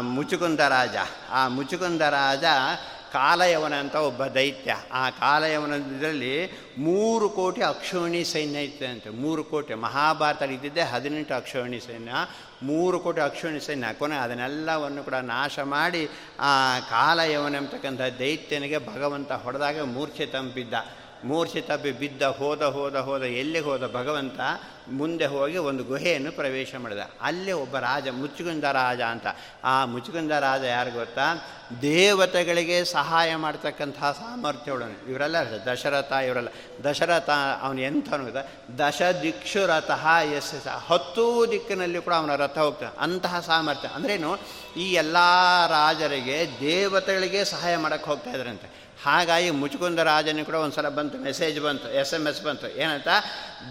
ಮುಚುಕುಂದ 0.00 0.60
ರಾಜ. 0.60 0.96
ಆ 1.30 1.48
ಮುಚುಕುಂದ 1.48 2.00
ರಾಜ 2.00 2.44
ಕಾಲಯವನ 3.14 3.74
ಅಂತ 3.74 3.96
ಒಬ್ಬ 4.08 4.26
ದೈತ್ಯ. 4.26 4.76
ಆ 4.92 5.10
ಕಾಲಯವನ 5.10 5.72
ಇದರಲ್ಲಿ 5.72 6.34
ಮೂರು 6.78 7.28
ಕೋಟಿ 7.28 7.62
ಅಕ್ಷೋಣಿ 7.62 8.22
ಸೈನ್ಯ 8.24 8.58
ಇತ್ತು 8.58 8.84
ಅಂತ 8.92 9.06
ಮೂರು 9.14 9.42
ಕೋಟಿ. 9.44 9.74
ಮಹಾಭಾರತ 9.74 10.42
ಇದ್ದಿದ್ದೆ 10.42 10.82
ಹದಿನೆಂಟು 10.82 11.34
ಅಕ್ಷೋಣಿ 11.34 11.80
ಸೈನ್ಯ. 11.80 12.12
ಮೂರು 12.62 12.98
ಕೋಟಿ 12.98 13.20
ಅಕ್ಷೋಣಿ 13.20 13.60
ಸೈನ್ಯ. 13.60 13.92
ಕೊನೆ 13.98 14.16
ಅದನ್ನೆಲ್ಲವನ್ನು 14.16 15.02
ಕೂಡ 15.04 15.14
ನಾಶ 15.14 15.58
ಮಾಡಿ 15.58 16.02
ಆ 16.40 16.52
ಕಾಲಯವನ 16.90 17.56
ಅಂತಕ್ಕಂಥ 17.56 18.00
ದೈತ್ಯನಿಗೆ 18.18 18.78
ಭಗವಂತ 18.78 19.32
ಹೊಡೆದಾಗ 19.32 19.80
ಮೂರ್ಛೆ 19.80 20.26
ತಂಪಿದ್ದ. 20.26 20.74
ಮೂರ್ಛೆ 21.24 21.60
ತಬ್ಬಿ 21.60 21.92
ಬಿದ್ದ, 21.92 22.22
ಹೋದ 22.22 22.62
ಹೋದ 22.62 22.96
ಹೋದ 22.96 23.22
ಎಲ್ಲಿಗೆ 23.22 23.64
ಹೋದ 23.64 23.94
ಭಗವಂತ 23.94 24.40
ಮುಂದೆ 24.92 25.26
ಹೋಗಿ 25.26 25.56
ಒಂದು 25.56 25.84
ಗುಹೆಯನ್ನು 25.84 26.32
ಪ್ರವೇಶ 26.32 26.74
ಮಾಡಿದ. 26.78 26.98
ಅಲ್ಲೇ 27.22 27.52
ಒಬ್ಬ 27.52 27.78
ರಾಜ 27.78 28.08
ಮುಚ್ಚುಗುಂದ 28.08 28.64
ರಾಜ 28.64 29.00
ಅಂತ. 29.00 29.26
ಆ 29.64 29.84
ಮುಚ್ಚುಗುಂದ 29.84 30.30
ರಾಜ 30.30 30.62
ಯಾರು 30.62 30.90
ಗೊತ್ತಾ? 30.90 31.48
ದೇವತೆಗಳಿಗೆ 31.82 32.84
ಸಹಾಯ 32.84 33.36
ಮಾಡ್ತಕ್ಕಂತಹ 33.36 34.12
ಸಾಮರ್ಥ್ಯಗಳನ್ನು 34.12 35.10
ಇವರೆಲ್ಲ 35.10 35.36
ದಶರಥ 35.66 36.12
ಇವರೆಲ್ಲ 36.12 36.48
ದಶರಥ 36.84 37.30
ಅವನು 37.62 37.80
ಎಂಥವನು 37.80 38.24
ಗೊತ್ತಾ? 38.24 38.88
ದಶ 38.88 39.02
ದಿಕ್ಷು 39.22 39.66
ರಥ 39.66 39.90
ಎಸ್ 40.36 40.66
ಹತ್ತು 40.66 41.50
ದಿಕ್ಕಿನಲ್ಲಿ 41.50 42.02
ಕೂಡ 42.02 42.12
ಅವನ 42.12 42.36
ರಥ 42.36 42.58
ಹೋಗ್ತಾನೆ. 42.58 42.96
ಅಂತಹ 42.98 43.40
ಸಾಮರ್ಥ್ಯ. 43.40 43.88
ಅಂದ್ರೇನು? 43.94 44.38
ಈ 44.76 44.92
ಎಲ್ಲ 44.92 45.16
ರಾಜರಿಗೆ 45.68 46.48
ದೇವತೆಗಳಿಗೆ 46.60 47.44
ಸಹಾಯ 47.44 47.76
ಮಾಡೋಕ್ಕೆ 47.76 48.10
ಹೋಗ್ತಾ 48.10 48.30
ಇದ್ರಂತೆ 48.30 48.83
ಹಾಗಾಗಿ 49.04 49.50
ಮುಚುಕುಂದ 49.50 49.98
ರಾಜನಿಗೆ 49.98 50.44
ಕೂಡ 50.44 50.54
ಒಂದು 50.54 50.74
ಸಲ 50.74 50.88
ಬಂತು 50.88 51.18
ಮೆಸೇಜ್ 51.18 51.60
ಬಂತು 51.60 51.92
ಎಸ್ 51.92 52.14
ಎಂ 52.14 52.26
ಎಸ್ 52.26 52.42
ಬಂತು. 52.42 52.76
ಏನಂತ? 52.76 53.08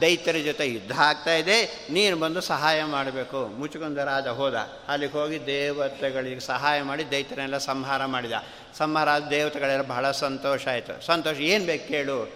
ದೈತ್ಯರ 0.01 0.35
ಜೊತೆ 0.35 0.67
ಯುದ್ಧ 0.67 0.91
ಆಗ್ತಾ 0.91 1.33
ಇದೆ, 1.33 1.87
ನೀನು 1.89 2.17
ಬಂದು 2.17 2.41
ಸಹಾಯ 2.41 2.83
ಮಾಡಬೇಕು. 2.83 3.47
ಮುಚುಕುಂದ 3.47 3.97
ರಾಜ 3.97 4.27
ಹೋದ. 4.27 4.55
ಅಲ್ಲಿಗೆ 4.87 5.11
ಹೋಗಿ 5.11 5.45
ದೇವತೆಗಳಿಗೆ 5.45 6.39
ಸಹಾಯ 6.39 6.81
ಮಾಡಿ 6.81 7.11
ದೈತ್ಯರನ್ನೆಲ್ಲ 7.11 7.57
ಸಂಹಾರ 7.57 8.05
ಮಾಡಿದ. 8.05 8.31
ಸಂಹಾರ 8.77 9.09
ದೇವತೆಗಳೆಲ್ಲ 9.29 9.81
ಬಹಳ 9.81 10.11
ಸಂತೋಷ 10.11 10.67
ಆಯಿತು. 10.67 11.05
ಸಂತೋಷ 11.05 11.37
ಏನು 11.37 11.65
ಬೇಕು 11.65 11.87
ಕೇಳು. 11.87 12.33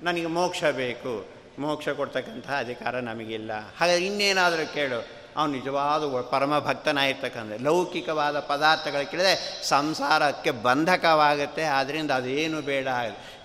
ನನಗೆ 0.00 0.26
ಮೋಕ್ಷ 0.26 0.64
ಬೇಕು. 0.64 1.26
ಮೋಕ್ಷ 1.58 1.88
ಕೊಡ್ತಕ್ಕಂಥ 1.88 2.50
ಅಧಿಕಾರ 2.50 3.00
ನಮಗಿಲ್ಲ. 3.00 3.52
ಹಾಗಾಗಿ 3.78 4.06
ಇನ್ನೇನಾದರೂ 4.06 4.74
ಕೇಳು. 4.74 5.19
ಅವನು 5.36 5.52
ನಿಜವಾದ 5.52 6.02
ಪರಮ 6.30 6.58
ಭಕ್ತನಾಗಿರ್ತಕ್ಕಂಥ 6.58 7.60
ಲೌಕಿಕವಾದ 7.62 8.40
ಪದಾರ್ಥಗಳ 8.40 9.02
ಕೇಳಿದ್ರೆ 9.02 9.60
ಸಂಸಾರಕ್ಕೆ 9.62 10.50
ಬಂಧಕವಾಗುತ್ತೆ 10.50 11.64
ಆದ್ದರಿಂದ 11.64 12.10
ಅದೇನು 12.10 12.60
ಬೇಡ 12.60 12.86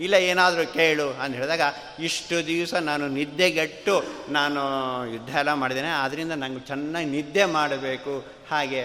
ಇಲ್ಲ, 0.02 0.16
ಏನಾದರೂ 0.16 0.74
ಕೇಳು 0.74 1.08
ಅಂತ 1.10 1.34
ಹೇಳಿದಾಗ, 1.36 1.62
ಇಷ್ಟು 2.00 2.48
ದಿವಸ 2.48 2.74
ನಾನು 2.74 3.08
ನಿದ್ದೆಗೆಟ್ಟು 3.08 4.04
ನಾನು 4.30 4.62
ಯುದ್ಧ 5.14 5.30
ಎಲ್ಲ 5.36 5.54
ಮಾಡಿದ್ದೇನೆ 5.54 5.90
ಆದ್ದರಿಂದ 5.90 6.32
ನಂಗೆ 6.32 6.60
ಚೆನ್ನಾಗಿ 6.60 7.06
ನಿದ್ದೆ 7.06 7.46
ಮಾಡಬೇಕು. 7.46 8.26
ಹಾಗೆ 8.52 8.84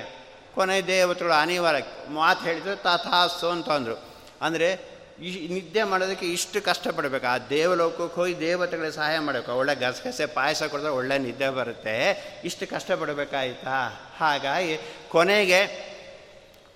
ಕೊನೆ 0.54 0.80
ದೇವತೆಗಳು 0.80 1.32
ಅನಿವಾರ್ಯ, 1.32 1.82
ಮಾತು 2.10 2.44
ಹೇಳಿದ್ರು, 2.44 2.76
ತಥಾಸ್ತು 2.76 3.48
ಅಂತಂದರು 3.48 3.96
ಅಂದರೆ 4.42 4.89
ಈ 5.22 5.48
ನಿದ್ದೆ 5.48 5.82
ಮಾಡೋದಕ್ಕೆ 5.82 6.26
ಇಷ್ಟು 6.26 6.62
ಕಷ್ಟಪಡಬೇಕು. 6.62 7.26
ಆ 7.26 7.38
ದೇವಲೋಕಕ್ಕೆ 7.38 8.14
ಹೋಗಿ 8.14 8.40
ದೇವತೆಗಳಿಗೆ 8.40 8.92
ಸಹಾಯ 8.92 9.18
ಮಾಡಬೇಕು. 9.18 9.52
ಒಳ್ಳೆ 9.52 9.74
ಗಸಗಸೆ, 9.74 10.26
ಪಾಯಸ 10.26 10.62
ಕೊಡಿದ್ರೆ 10.62 10.92
ಒಳ್ಳೆ 10.92 11.18
ನಿದ್ದೆ 11.18 11.50
ಬರುತ್ತೆ. 11.50 12.24
ಇಷ್ಟು 12.44 12.70
ಕಷ್ಟಪಡಬೇಕಾಯ್ತಾ? 12.70 14.00
ಹಾಗಾಗಿ 14.16 14.78
ಕೊನೆಗೆ 15.08 15.89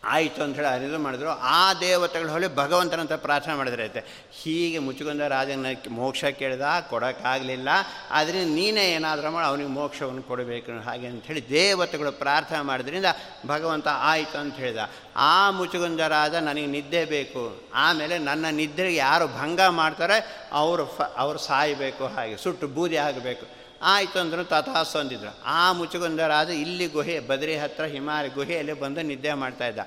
ಆಯಿತು 0.06 0.42
ಅಂಥೇಳಿ 0.42 0.66
ಅರಿದು 0.66 0.98
ಮಾಡಿದ್ರು. 0.98 1.28
ಆ 1.28 1.74
ದೇವತೆಗಳು 1.74 2.30
ಹೊಳೆ 2.30 2.48
ಭಗವಂತನಂತ 2.56 3.12
ಪ್ರಾರ್ಥನೆ 3.12 3.54
ಮಾಡಿದ್ರೈತೆ 3.54 4.00
ಹೀಗೆ 4.32 4.78
ಮುಚ್ಚುಗುಂದ 4.78 5.20
ರಾಜನ 5.20 5.66
ಮೋಕ್ಷ 5.90 6.24
ಕೇಳಿದ, 6.24 6.60
ಕೊಡೋಕ್ಕಾಗಲಿಲ್ಲ. 6.90 7.68
ಆದ್ದರಿಂದ 8.10 8.54
ನೀನೇ 8.54 8.92
ಏನಾದರೂ 8.92 9.30
ಮಾಡಿ, 9.30 9.46
ಅವನಿಗೆ 9.46 9.68
ಮೋಕ್ಷವನ್ನು 9.68 10.22
ಕೊಡಬೇಕು 10.22 10.82
ಹಾಗೆ 10.82 11.06
ಅಂಥೇಳಿ 11.06 11.48
ದೇವತೆಗಳು 11.48 12.12
ಪ್ರಾರ್ಥನೆ 12.12 12.60
ಮಾಡಿದ್ರಿಂದ 12.60 13.06
ಭಗವಂತ 13.46 13.88
ಆಯಿತು 13.88 14.38
ಅಂತ 14.38 14.54
ಹೇಳಿದ. 14.54 14.78
ಆ 15.16 15.50
ಮುಚ್ಚುಗುಂದ 15.50 16.00
ರಾಜ 16.00 16.34
ನನಗೆ 16.34 16.66
ನಿದ್ದೆ 16.66 17.04
ಬೇಕು. 17.04 17.62
ಆಮೇಲೆ 17.74 18.18
ನನ್ನ 18.18 18.46
ನಿದ್ರೆಗೆ 18.50 18.96
ಯಾರು 18.96 19.26
ಭಂಗ 19.26 19.60
ಮಾಡ್ತಾರೆ, 19.60 20.46
ಅವರು 20.52 20.86
ಫ, 20.86 21.02
ಅವರು 21.16 21.38
ಸಾಯಬೇಕು 21.38 22.06
ಹಾಗೆ, 22.06 22.36
ಸುಟ್ಟು 22.36 22.68
ಬೂದಿ 22.68 22.96
ಆಗಬೇಕು 22.96 23.63
ಆಯಿತು 23.84 24.18
ಅಂದರು 24.18 24.44
ತಥಾಸ್ತು 24.44 24.98
ಅಂದಿದ್ರು. 24.98 25.42
ಆ 25.44 25.72
ಮುಚ್ಚುಗುಂದ 25.72 26.20
ರಾಜ 26.20 26.48
ಇಲ್ಲಿ 26.48 26.86
ಗುಹೆ, 26.86 27.20
ಬದ್ರಿ 27.20 27.56
ಹತ್ರ 27.56 27.84
ಹಿಮಾಲಯ 27.84 28.28
ಗುಹೆಯಲ್ಲಿ 28.28 28.72
ಬಂದು 28.72 29.02
ನಿದ್ದೆ 29.02 29.32
ಮಾಡ್ತಾಯಿದ್ದ 29.32 29.78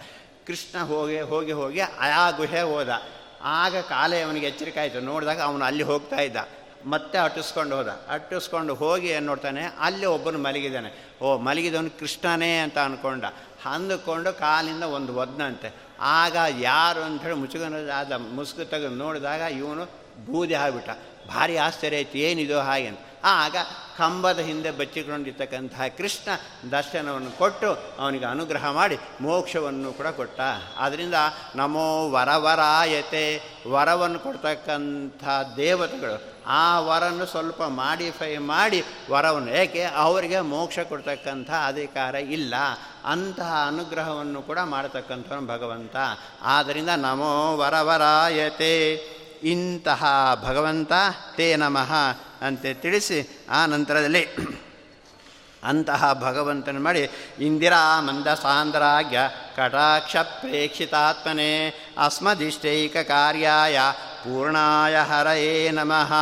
ಕೃಷ್ಣ 0.47 0.83
ಹೋಗಿ 0.83 1.21
ಹೋಗಿ 1.21 1.51
ಹೋಗಿ 1.51 1.79
ಆ 1.79 2.31
ಗುಹೆ 2.31 2.61
ಹೋದ. 2.61 3.01
ಆಗ 3.41 3.77
ಕಾಲೇ 3.77 4.21
ಅವನಿಗೆ 4.21 4.45
ಎಚ್ಚರಿಕೆ 4.45 4.79
ಆಯಿತು. 4.79 4.99
ನೋಡಿದಾಗ 4.99 5.41
ಅವನು 5.41 5.65
ಅಲ್ಲಿ 5.65 5.83
ಹೋಗ್ತಾ 5.83 6.15
ಇದ್ದ. 6.15 6.37
ಮತ್ತೆ 6.85 7.17
ಅಟ್ಟಿಸ್ಕೊಂಡು 7.17 7.75
ಹೋದ. 7.75 7.87
ಅಟ್ಟಿಸ್ಕೊಂಡು 7.87 8.73
ಹೋಗಿ 8.73 9.07
ಏನು 9.07 9.25
ನೋಡ್ತಾನೆ? 9.25 9.63
ಅಲ್ಲಿ 9.79 10.05
ಒಬ್ಬನು 10.05 10.39
ಮಲಗಿದ್ದಾನೆ. 10.39 11.13
ಓ, 11.21 11.37
ಮಲಗಿದವನು 11.37 11.99
ಕೃಷ್ಣನೇ 11.99 12.57
ಅಂತ 12.57 12.77
ಅಂದ್ಕೊಂಡ 12.77 13.25
ಅಂದುಕೊಂಡು 13.65 14.33
ಕಾಲಿಂದ 14.33 14.83
ಒಂದು 14.83 15.15
ಒದ್ನಂತೆ 15.15 15.75
ಆಗ 15.99 16.37
ಯಾರು 16.59 17.01
ಅಂಥೇಳಿ 17.01 17.89
ಆದ 17.89 18.11
ಮುಸುಕು 18.11 18.69
ತೆಗೆದು 18.69 18.95
ನೋಡಿದಾಗ 18.95 19.41
ಇವನು 19.41 19.85
ಬೂದಿ 20.25 20.53
ಆಗಿಬಿಟ್ಟ. 20.53 20.89
ಭಾರಿ 21.27 21.57
ಆಶ್ಚರ್ಯ 21.57 21.97
ಆಯ್ತು. 21.97 22.17
ಏನಿದು 22.17 22.59
ಹಾಗೆ 22.59 22.91
ಆಗ 23.23 23.55
ಕಂಬದ 23.97 24.39
ಹಿಂದೆ 24.39 24.71
ಬಚ್ಚಿಕೊಂಡಿರ್ತಕ್ಕಂತಹ 24.71 25.81
ಕೃಷ್ಣ 25.97 26.29
ದರ್ಶನವನ್ನು 26.71 27.37
ಕೊಟ್ಟು 27.37 27.79
ಅವನಿಗೆ 27.99 28.25
ಅನುಗ್ರಹ 28.25 28.71
ಮಾಡಿ 28.71 28.97
ಮೋಕ್ಷವನ್ನು 29.21 29.93
ಕೂಡ 29.93 30.07
ಕೊಟ್ಟ. 30.07 30.39
ಆದ್ದರಿಂದ 30.77 31.13
ನಮೋ 31.55 32.09
ವರವರಾಯತೆ, 32.09 33.41
ವರವನ್ನು 33.67 34.19
ಕೊಡ್ತಕ್ಕಂಥ 34.19 35.23
ದೇವತೆಗಳು 35.57 36.37
ಆ 36.47 36.79
ವರನ್ನು 36.79 37.25
ಸ್ವಲ್ಪ 37.25 37.63
ಮಾಡಿಫೈ 37.63 38.37
ಮಾಡಿ 38.37 38.83
ವರವನ್ನು 39.11 39.49
ಏಕೆ 39.49 39.83
ಅವರಿಗೆ 39.83 40.39
ಮೋಕ್ಷ 40.39 40.79
ಕೊಡ್ತಕ್ಕಂಥ 40.79 41.49
ಅಧಿಕಾರ 41.67 42.15
ಇಲ್ಲ. 42.15 42.53
ಅಂತಹ 43.05 43.63
ಅನುಗ್ರಹವನ್ನು 43.67 44.41
ಕೂಡ 44.41 44.59
ಮಾಡತಕ್ಕಂಥವನು 44.59 45.47
ಭಗವಂತ. 45.47 45.95
ಆದ್ದರಿಂದ 46.41 46.89
ನಮೋ 46.89 47.57
ವರವರಾಯತೆ 47.57 48.73
ಇಂತಹ 49.43 50.05
ಭಗವಂತ 50.43 50.91
ತೇ 51.35 51.55
ನಮಃ 51.55 51.93
ಅಂತ 52.41 52.65
ತಿಳಿಸಿ 52.73 53.45
ಆ 53.49 53.65
ನಂತರದಲ್ಲಿ 53.65 54.27
ಅಂತಹ 55.63 56.13
ಭಗವಂತನ 56.13 56.77
ಮಾಡಿ 56.79 57.09
ಇಂದಿರಾ 57.39 58.01
ಮಂದ 58.01 58.27
ಸಾಂದ್ರಾಗ್ಯ 58.27 59.19
ಕಟಾಕ್ಷ 59.55 60.15
ಪ್ರೇಕ್ಷಿತಾತ್ಮನೆ 60.17 61.69
ಅಸ್ಮದಿಷ್ಟೈಕ 61.97 62.97
ಕಾರ್ಯಾಯ 62.97 63.79
ಪೂರ್ಣಾಯ 64.23 64.97
ಹರಯೇ 64.97 65.69
ನಮಃ. 65.71 66.13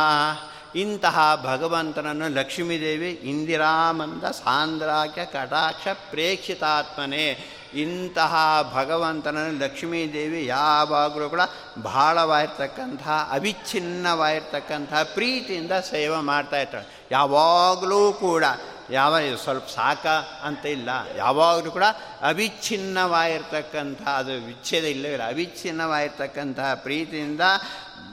ಇಂತಹ 0.74 1.40
ಭಗವಂತನನ್ನು 1.44 2.28
ಲಕ್ಷ್ಮೀದೇವಿ 2.28 3.10
ಇಂದಿರಾಮಂದ 3.10 4.22
ಸಾಂದ್ರಾಗ್ಯ 4.22 5.24
ಕಟಾಕ್ಷ 5.24 5.88
ಪ್ರೇಕ್ಷಿತಾತ್ಮನೆ 6.10 7.55
ಇಂತಹ 7.80 8.34
ಭಗವಂತನನ್ನು 8.74 9.64
ಲಕ್ಷ್ಮೀದೇವಿ 9.64 10.46
ಯಾವಾಗಲೂ 10.46 11.28
ಕೂಡ 11.28 11.40
ಭಾಳವಾಗಿರ್ತಕ್ಕಂತಹ 11.82 13.30
ಅವಿಚ್ಛಿನ್ನವಾಗಿರ್ತಕ್ಕಂತಹ 13.32 15.02
ಪ್ರೀತಿಯಿಂದ 15.02 15.72
ಸೇವೆ 15.90 16.16
ಮಾಡ್ತಾ 16.16 16.60
ಇರ್ತಾಳೆ. 16.60 17.06
ಯಾವಾಗಲೂ 17.10 18.12
ಕೂಡ 18.12 18.44
ಯಾವ 18.90 19.16
ಸ್ವಲ್ಪ 19.44 19.68
ಸಾಕ 19.68 20.06
ಅಂತ 20.42 20.66
ಇಲ್ಲ. 20.66 20.88
ಯಾವಾಗಲೂ 21.16 21.70
ಕೂಡ 21.70 21.84
ಅವಿಚ್ಛಿನ್ನವಾಗಿರ್ತಕ್ಕಂಥ, 22.22 24.02
ಅದು 24.08 24.46
ವಿಚ್ಛೇದ 24.46 24.84
ಇಲ್ಲವಿಲ್ಲ 24.84 25.26
ಅವಿಚ್ಛಿನ್ನವಾಗಿರ್ತಕ್ಕಂತಹ 25.28 26.74
ಪ್ರೀತಿಯಿಂದ 26.74 27.40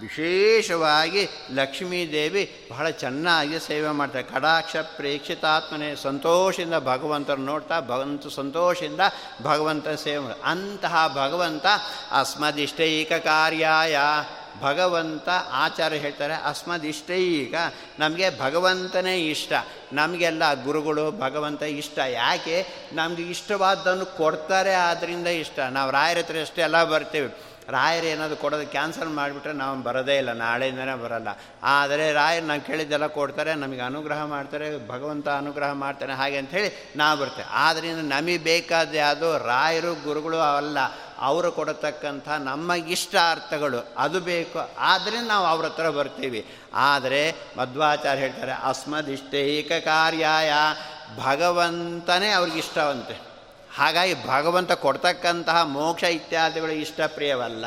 ವಿಶೇಷವಾಗಿ 0.04 1.30
ಲಕ್ಷ್ಮೀದೇವಿ 1.54 2.62
ಬಹಳ 2.72 2.90
ಚೆನ್ನಾಗಿ 2.90 3.60
ಸೇವೆ 3.60 3.90
ಮಾಡ್ತಾರೆ. 3.90 4.24
ಕಡಾಕ್ಷ 4.24 4.76
ಪ್ರೇಕ್ಷಿತಾತ್ಮನೇ 4.76 5.96
ಸಂತೋಷದಿಂದ 5.96 6.76
ಭಗವಂತರು 6.76 7.42
ನೋಡ್ತಾ, 7.42 7.80
ಭಗವಂತ 7.80 8.28
ಸಂತೋಷದಿಂದ 8.28 9.00
ಭಗವಂತ 9.44 9.88
ಸೇವೆ 9.88 10.42
ಅಂತಹ 10.44 11.08
ಭಗವಂತ 11.08 11.66
ಅಸ್ಮದಿಷ್ಟೈಕ 12.12 13.14
ಕಾರ್ಯಾಯ 13.14 13.98
ಭಗವಂತ 14.62 15.30
ಆಚಾರ್ಯ 15.52 15.98
ಹೇಳ್ತಾರೆ. 15.98 16.34
ಅಸ್ಮದಿಷ್ಟೈಕ 16.34 17.54
ನಮಗೆ 18.00 18.40
ಭಗವಂತನೇ 18.40 19.18
ಇಷ್ಟ. 19.18 19.54
ನಮಗೆಲ್ಲ 19.94 20.64
ಗುರುಗಳು 20.64 21.12
ಭಗವಂತ 21.12 21.64
ಇಷ್ಟ. 21.64 21.98
ಯಾಕೆ? 21.98 22.68
ನಮಗೆ 22.94 23.24
ಇಷ್ಟವಾದ್ದನ್ನು 23.24 24.06
ಕೊಡ್ತಾರೆ 24.06 24.74
ಆದ್ದರಿಂದ 24.74 25.28
ಇಷ್ಟ. 25.28 25.60
ನಾವು 25.60 25.92
ರಾಯರ 25.92 26.18
ಹತ್ರ 26.18 26.36
ಅಷ್ಟೇ 26.42 26.62
ಎಲ್ಲ 26.62 26.84
ಬರ್ತೀವಿ. 26.84 27.34
ರಾಯರು 27.70 28.06
ಏನಾದರೂ 28.06 28.36
ಕೊಡೋದು 28.36 28.68
ಕ್ಯಾನ್ಸಲ್ 28.68 29.10
ಮಾಡಿಬಿಟ್ರೆ 29.10 29.54
ನಾವು 29.54 29.84
ಬರೋದೇ 29.84 30.18
ಇಲ್ಲ, 30.18 30.34
ನಾಳೆಯಿಂದನೇ 30.34 30.96
ಬರೋಲ್ಲ. 30.96 31.28
ಆದರೆ 31.64 32.14
ರಾಯರು 32.14 32.46
ನಾವು 32.46 32.62
ಕೇಳಿದ್ದೆಲ್ಲ 32.62 33.08
ಕೊಡ್ತಾರೆ, 33.08 33.56
ನಮಗೆ 33.56 33.82
ಅನುಗ್ರಹ 33.82 34.26
ಮಾಡ್ತಾರೆ, 34.26 34.88
ಭಗವಂತ 34.88 35.30
ಅನುಗ್ರಹ 35.30 35.72
ಮಾಡ್ತಾನೆ, 35.72 36.14
ಹಾಗೆ 36.14 36.38
ಅಂಥೇಳಿ 36.38 36.94
ನಾವು 36.96 37.20
ಬರ್ತೇವೆ. 37.20 37.48
ಆದ್ದರಿಂದ 37.52 38.12
ನಮಗೆ 38.12 38.38
ಬೇಕಾದ 38.38 38.94
ಯಾವುದು? 38.94 39.38
ರಾಯರು, 39.38 40.04
ಗುರುಗಳು 40.04 40.40
ಅಲ್ಲ, 40.40 40.78
ಅವರು 41.20 41.52
ಕೊಡತಕ್ಕಂಥ 41.52 42.30
ನಮಗಿಷ್ಟ 42.30 43.16
ಅರ್ಥಗಳು 43.32 43.94
ಅದು 43.98 44.20
ಬೇಕು. 44.20 44.70
ಆದರೆ 44.78 45.22
ನಾವು 45.22 45.46
ಅವ್ರ 45.46 45.66
ಹತ್ರ 45.66 45.90
ಬರ್ತೀವಿ. 45.90 46.46
ಆದರೆ 46.74 47.36
ಮಧ್ವಾಚಾರ್ಯ 47.58 48.22
ಹೇಳ್ತಾರೆ, 48.22 48.52
ಅಸ್ಮದಿಷ್ಟೈಕ 48.52 49.72
ಕಾರ್ಯಾಯ, 49.72 50.54
ಭಗವಂತನೇ 51.24 52.30
ಅವ್ರಿಗಿಷ್ಟವಂತೆ 52.30 53.33
ಹಾಗಾಗಿ 53.78 54.14
ಭಗವಂತ 54.28 54.72
ಕೊಡ್ತಕ್ಕಂತಹ 54.86 55.60
ಮೋಕ್ಷ 55.78 56.04
ಇತ್ಯಾದಿಗಳು 56.18 56.74
ಇಷ್ಟ 56.84 57.02
ಪ್ರಿಯವಲ್ಲ, 57.16 57.66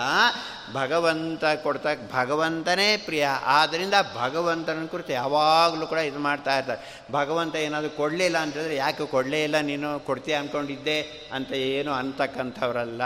ಭಗವಂತ 0.74 1.44
ಕೊಡ್ತಕ್ಕ 1.62 2.02
ಭಗವಂತನೇ 2.14 2.88
ಪ್ರಿಯ. 2.96 3.24
ಆದ್ದರಿಂದ 3.58 3.94
ಭಗವಂತನ 4.16 4.84
ಕುರಿತು 4.90 5.12
ಯಾವಾಗಲೂ 5.12 5.86
ಕೂಡ 5.86 6.00
ಇದು 6.10 6.18
ಮಾಡ್ತಾ 6.18 6.52
ಇರ್ತಾರೆ. 6.58 6.82
ಭಗವಂತ 7.12 7.54
ಏನಾದರೂ 7.56 7.90
ಕೊಡಲಿಲ್ಲ 7.90 8.38
ಅಂತಂದರೆ 8.38 8.76
ಯಾಕೆ 8.76 9.06
ಕೊಡಲೇ 9.06 9.40
ಇಲ್ಲ, 9.44 9.60
ನೀನು 9.70 9.90
ಕೊಡ್ತೀಯ 10.00 10.34
ಅಂದ್ಕೊಂಡಿದ್ದೆ 10.34 10.98
ಅಂತ 11.32 11.52
ಏನು 11.52 11.92
ಅಂತಕ್ಕಂಥವ್ರಲ್ಲ. 11.92 13.02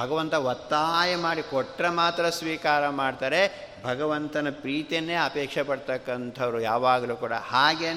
ಭಗವಂತ 0.00 0.34
ಒತ್ತಾಯ 0.34 1.16
ಮಾಡಿ 1.16 1.42
ಕೊಟ್ಟರೆ 1.50 1.88
ಮಾತ್ರ 1.88 2.28
ಸ್ವೀಕಾರ 2.28 2.88
ಮಾಡ್ತಾರೆ. 2.88 3.42
ಭಗವಂತನ 3.84 4.50
ಪ್ರೀತಿಯನ್ನೇ 4.50 5.16
ಅಪೇಕ್ಷೆ 5.28 5.62
ಪಡ್ತಕ್ಕಂಥವ್ರು 5.62 6.60
ಯಾವಾಗಲೂ 6.60 7.16
ಕೂಡ. 7.16 7.32
ಹಾಗೇ 7.32 7.90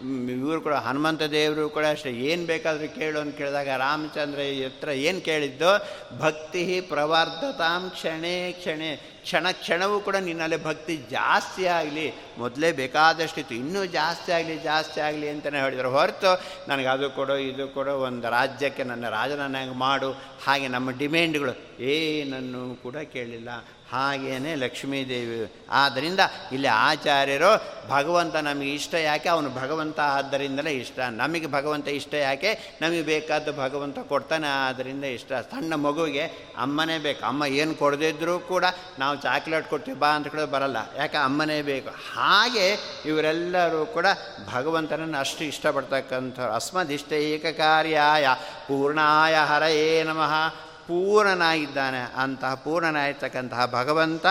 ಇವರು 0.00 0.60
ಕೂಡ 0.60 0.72
ಹನುಮಂತ 0.72 1.22
ದೇವರು 1.22 1.68
ಕೂಡ 1.70 1.84
ಅಷ್ಟೇ. 1.86 2.10
ಏನು 2.10 2.46
ಬೇಕಾದರೂ 2.46 2.94
ಕೇಳು 2.94 3.20
ಅಂತ 3.20 3.36
ಕೇಳಿದಾಗ 3.36 3.68
ರಾಮಚಂದ್ರ 3.68 4.40
ಹತ್ರ 4.66 4.88
ಏನು 4.88 5.20
ಕೇಳಿದ್ದು, 5.20 5.70
ಭಕ್ತಿ 6.18 6.80
ಪ್ರವರ್ಧತಾಂ 6.80 7.90
ಕ್ಷಣೇ 7.90 8.52
ಕ್ಷಣೇ. 8.52 8.96
ಕ್ಷಣ 8.96 9.46
ಕ್ಷಣವೂ 9.50 10.00
ಕೂಡ 10.00 10.16
ನಿನ್ನಲ್ಲಿ 10.16 10.64
ಭಕ್ತಿ 10.64 10.96
ಜಾಸ್ತಿ 10.96 11.66
ಆಗಲಿ. 11.66 12.12
ಮೊದಲೇ 12.38 12.72
ಬೇಕಾದಷ್ಟಿತ್ತು. 12.72 13.54
ಇನ್ನೂ 13.54 13.84
ಜಾಸ್ತಿ 13.84 14.32
ಆಗಲಿ 14.32 14.58
ಜಾಸ್ತಿ 14.58 15.00
ಆಗಲಿ 15.00 15.28
ಅಂತಲೇ 15.28 15.60
ಹೇಳಿದ್ರು. 15.60 15.90
ಹೊರತು 15.90 16.44
ನನಗೆ 16.68 16.86
ಅದು 16.86 17.10
ಕೊಡು, 17.10 17.36
ಇದು 17.36 17.68
ಕೊಡು, 17.68 17.90
ಒಂದು 17.90 18.30
ರಾಜ್ಯಕ್ಕೆ 18.30 18.84
ನನ್ನ 18.84 19.08
ರಾಜನನ್ನಾಗಿ 19.08 19.74
ಮಾಡು, 19.74 20.12
ಹಾಗೆ 20.46 20.68
ನಮ್ಮ 20.68 20.90
ಡಿಮ್ಯಾಂಡ್ಗಳು. 20.90 21.54
ಏನನ್ನು 21.80 22.82
ಕೂಡ 22.82 22.96
ಕೇಳಿಲ್ಲ. 22.96 23.48
ಹಾಗೇನೆ 23.92 24.54
ಲಕ್ಷ್ಮೀದೇವಿ. 24.54 25.52
ಆದ್ದರಿಂದ 25.70 26.20
ಇಲ್ಲಿ 26.52 26.68
ಆಚಾರ್ಯರು 26.68 27.76
ಭಗವಂತ 27.90 28.36
ನಮಗೆ 28.36 28.74
ಇಷ್ಟ 28.74 28.94
ಯಾಕೆ? 28.94 29.28
ಅವನು 29.28 29.54
ಭಗವಂತ 29.54 30.00
ಆದ್ದರಿಂದಲೇ 30.00 30.70
ಇಷ್ಟ. 30.70 30.98
ನಮಗೆ 31.00 31.46
ಭಗವಂತ 31.46 31.88
ಇಷ್ಟ 31.88 32.14
ಯಾಕೆ? 32.14 32.78
ನಮಗೆ 32.82 33.02
ಬೇಕಾದ 33.02 33.58
ಭಗವಂತ 33.58 33.98
ಕೊಡ್ತಾನೆ 33.98 34.46
ಆದ್ದರಿಂದ 34.46 35.04
ಇಷ್ಟ. 35.04 35.32
ಸಣ್ಣ 35.32 35.74
ಮಗುವಿಗೆ 35.74 36.22
ಅಮ್ಮನೇ 36.58 36.98
ಬೇಕು. 36.98 37.26
ಅಮ್ಮ 37.26 37.44
ಏನು 37.44 37.74
ಕೊಡದಿದ್ದರೂ 37.74 38.38
ಕೂಡ 38.38 38.64
ನಾವು 38.98 39.16
ಚಾಕ್ಲೇಟ್ 39.16 39.66
ಕೊಡ್ತೀವಿ, 39.66 39.98
ಬಾ 39.98 40.08
ಅಂತ 40.08 40.28
ಕೂಡ 40.28 40.40
ಬರಲ್ಲ. 40.40 40.76
ಯಾಕೆ? 40.96 41.16
ಅಮ್ಮನೇ 41.16 41.62
ಬೇಕು. 41.62 41.90
ಹಾಗೆ 41.90 42.78
ಇವರೆಲ್ಲರೂ 43.06 43.86
ಕೂಡ 43.86 44.06
ಭಗವಂತನನ್ನು 44.54 45.18
ಅಷ್ಟು 45.18 45.44
ಇಷ್ಟಪಡ್ತಕ್ಕಂಥವ್ರು 45.44 46.52
ಅಸ್ಮದಿಷ್ಟ 46.52 47.12
ಏಕಕಾರ್ಯಾಯ 47.12 48.28
ಪೂರ್ಣಾಯ 48.68 49.36
ಹರಯೇ 49.36 50.02
ನಮಃ. 50.02 50.65
ಪೂರ್ಣನಾಗಿದ್ದಾನೆ. 50.86 52.12
ಅಂತಹ 52.16 52.54
ಪೂರ್ಣನಾಗಿರ್ತಕ್ಕಂತಹ 52.54 53.66
ಭಗವಂತ, 53.66 54.26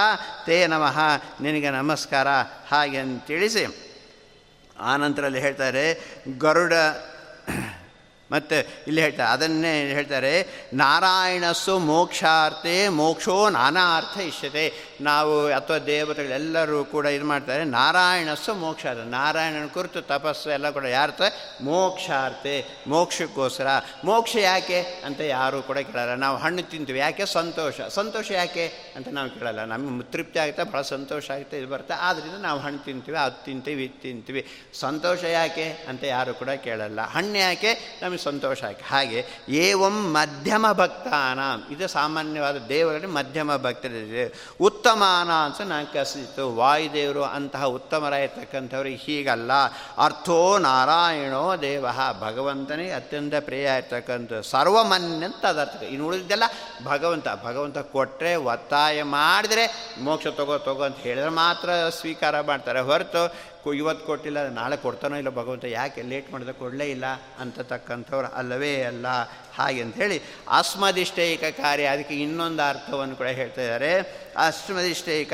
ತೇ 0.46 0.68
ನಮಃ, 0.68 1.00
ನಿನಗೆ 1.42 1.70
ನಮಸ್ಕಾರ, 1.70 2.28
ಹಾಗೆ 2.72 3.20
ತಿಳಿಸಿ. 3.20 3.96
ಆನಂತರಲ್ಲಿ 4.80 5.40
ಹೇಳ್ತಾರೆ, 5.40 6.18
ಗರುಡ, 6.38 6.74
ಮತ್ತು 8.32 8.56
ಇಲ್ಲಿ 8.88 9.02
ಹೇಳ್ತಾರೆ, 9.02 9.30
ಅದನ್ನೇ 9.30 9.90
ಹೇಳ್ತಾರೆ, 9.90 10.48
ನಾರಾಯಣಸ್ಸು 10.74 11.80
ಮೋಕ್ಷಾರ್ಥೆ 11.80 12.90
ಮೋಕ್ಷೋ 12.90 13.50
ನಾನಾ 13.50 13.98
ಅರ್ಥ 13.98 14.20
ಇಷ್ಯತೆ 14.20 14.95
ನಾವು 15.02 15.46
ಅಥವಾ 15.46 15.78
ದೇವತೆಗಳೆಲ್ಲರೂ 15.78 16.84
ಕೂಡ 16.84 17.06
ಇದು 17.06 17.26
ಮಾಡ್ತಾರೆ, 17.26 17.64
ನಾರಾಯಣಸ್ಸು 17.64 18.54
ಮೋಕ್ಷಾರ್ಥ. 18.54 19.00
ನಾರಾಯಣನ 19.00 19.68
ಕುರಿತು 19.68 20.02
ತಪಸ್ಸು 20.02 20.50
ಎಲ್ಲ 20.50 20.70
ಕೂಡ 20.70 20.86
ಯಾರ್ಥ 20.86 21.22
ಮೋಕ್ಷಾರ್ಥೆ 21.62 22.66
ಮೋಕ್ಷಕ್ಕೋಸ್ಕರ. 22.88 23.68
ಮೋಕ್ಷ 24.06 24.36
ಯಾಕೆ 24.36 24.82
ಅಂತ 24.82 25.22
ಯಾರೂ 25.22 25.62
ಕೂಡ 25.62 25.78
ಕೇಳಲ್ಲ. 25.78 26.16
ನಾವು 26.16 26.38
ಹಣ್ಣು 26.38 26.64
ತಿಂತೀವಿ, 26.64 27.00
ಯಾಕೆ? 27.00 27.26
ಸಂತೋಷ. 27.26 27.82
ಸಂತೋಷ 27.82 28.32
ಯಾಕೆ 28.32 28.94
ಅಂತ 28.96 29.08
ನಾವು 29.12 29.30
ಕೇಳಲ್ಲ. 29.30 29.66
ನಮಗೆ 29.66 30.12
ತೃಪ್ತಿ 30.12 30.40
ಆಗುತ್ತೆ 30.40 30.64
ಭಾಳ 30.64 30.82
ಸಂತೋಷ 30.82 31.32
ಆಗುತ್ತೆ, 31.32 31.60
ಇದು 31.60 31.68
ಬರುತ್ತೆ. 31.68 31.94
ಆದ್ದರಿಂದ 31.94 32.42
ನಾವು 32.42 32.60
ಹಣ್ಣು 32.60 32.80
ತಿಂತೀವಿ, 32.80 33.18
ಅದು 33.18 33.46
ತಿಂತೀವಿ, 33.46 33.84
ಇದು 33.84 34.02
ತಿಂತೀವಿ. 34.02 34.48
ಸಂತೋಷ 34.74 35.24
ಯಾಕೆ 35.24 35.70
ಅಂತ 35.70 36.04
ಯಾರು 36.04 36.34
ಕೂಡ 36.34 36.50
ಕೇಳಲ್ಲ. 36.50 37.02
ಹಣ್ಣು 37.02 37.38
ಯಾಕೆ? 37.38 38.00
ನಮಗೆ 38.02 38.18
ಸಂತೋಷ 38.18 38.64
ಯಾಕೆ? 38.64 38.84
ಹಾಗೆ, 38.84 39.26
ಏವಂ 39.50 40.14
ಮಧ್ಯಮ 40.14 40.72
ಭಕ್ತಾನ. 40.72 41.40
ಇದು 41.74 41.88
ಸಾಮಾನ್ಯವಾದ 41.88 42.58
ದೇವರಲ್ಲಿ 42.58 43.08
ಮಧ್ಯಮ 43.08 43.56
ಭಕ್ತರಿದೆ. 43.56 44.56
ಉತ್ತಮಾನ 44.86 45.32
ಅಂತ 45.32 45.62
ನಾನು 45.62 45.94
ಕಸಿತು 45.94 46.56
ವಾಯುದೇವರು 46.56 47.24
ಅಂತಹ 47.24 47.64
ಉತ್ತಮರಾಗಿರ್ತಕ್ಕಂಥವ್ರಿಗೆ 47.64 48.96
ಹೀಗಲ್ಲ. 48.96 49.52
ಅರ್ಥೋ 49.98 50.58
ನಾರಾಯಣೋ 50.58 51.56
ದೇವ. 51.56 51.86
ಭಗವಂತನೇ 52.20 52.92
ಅತ್ಯಂತ 52.92 53.34
ಪ್ರಿಯ 53.40 53.70
ಇರ್ತಕ್ಕಂಥ 53.78 54.34
ಸರ್ವಮನ್ಯಂತ 54.34 55.46
ಅದರ್ಥ 55.46 55.84
ಇನ್ನು 55.84 56.08
ಉಳಿದಿದ್ದೆಲ್ಲ 56.08 56.44
ಭಗವಂತ. 56.86 57.28
ಭಗವಂತ 57.44 57.78
ಕೊಟ್ಟರೆ 57.78 58.36
ಒತ್ತಾಯ 58.36 59.04
ಮಾಡಿದರೆ 59.04 59.94
ಮೋಕ್ಷ 60.02 60.28
ತಗೋ 60.28 60.58
ತಗೋ 60.58 60.84
ಅಂತ 60.84 60.98
ಹೇಳಿದ್ರೆ 60.98 61.30
ಮಾತ್ರ 61.30 61.70
ಸ್ವೀಕಾರ 61.90 62.42
ಮಾಡ್ತಾರೆ. 62.42 62.80
ಹೊರತು 62.80 63.34
ಇವತ್ತು 63.74 64.06
ಕೊಟ್ಟಿಲ್ಲ, 64.06 64.50
ನಾಳೆ 64.50 64.78
ಕೊಡ್ತಾನೋ 64.78 65.16
ಇಲ್ಲ 65.16 65.30
ಭಗವಂತ, 65.30 65.66
ಯಾಕೆ 65.66 66.02
ಲೇಟ್ 66.02 66.32
ಮಾಡಿದ, 66.32 66.50
ಕೊಡಲೇ 66.50 66.92
ಇಲ್ಲ 66.92 67.06
ಅಂತತಕ್ಕಂಥವ್ರು 67.40 68.28
ಅಲ್ಲವೇ 68.28 68.84
ಅಲ್ಲ, 68.84 69.06
ಹಾಗೆ 69.56 69.82
ಅಂಥೇಳಿ 69.82 70.22
ಅಸ್ಮದಿಷ್ಟೈಕ 70.50 71.44
ಕಾರ್ಯ, 71.44 71.84
ಅದಕ್ಕೆ 71.84 72.16
ಇನ್ನೊಂದು 72.16 72.70
ಅರ್ಥವನ್ನು 72.70 73.16
ಕೂಡ 73.16 73.28
ಹೇಳ್ತಾ 73.28 73.62
ಇದ್ದಾರೆ. 73.62 74.00
ಅಸ್ಮದಿಷ್ಟೈಕ 74.38 75.34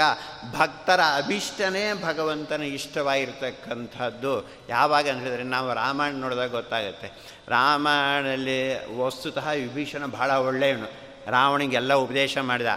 ಭಕ್ತರ 0.58 1.00
ಅಭಿಷ್ಟನೇ 1.16 1.94
ಭಗವಂತನ 1.94 2.62
ಇಷ್ಟವಾಗಿರ್ತಕ್ಕಂಥದ್ದು. 2.62 4.50
ಯಾವಾಗ 4.70 5.10
ಅಂತ 5.10 5.22
ಹೇಳಿದರೆ 5.22 5.44
ನಾವು 5.44 5.74
ರಾಮಾಯಣ 5.74 6.14
ನೋಡಿದಾಗ 6.14 6.52
ಗೊತ್ತಾಗುತ್ತೆ. 6.52 7.12
ರಾಮಾಯಣದಲ್ಲಿ 7.48 8.60
ವಸ್ತುತಃ 8.98 9.50
ವಿಭೀಷಣ 9.50 10.06
ಭಾಳ 10.06 10.32
ಒಳ್ಳೆಯವನು. 10.32 11.12
ರಾವಣಿಗೆಲ್ಲ 11.32 11.94
ಉಪದೇಶ 11.94 12.38
ಮಾಡಿದ. 12.38 12.68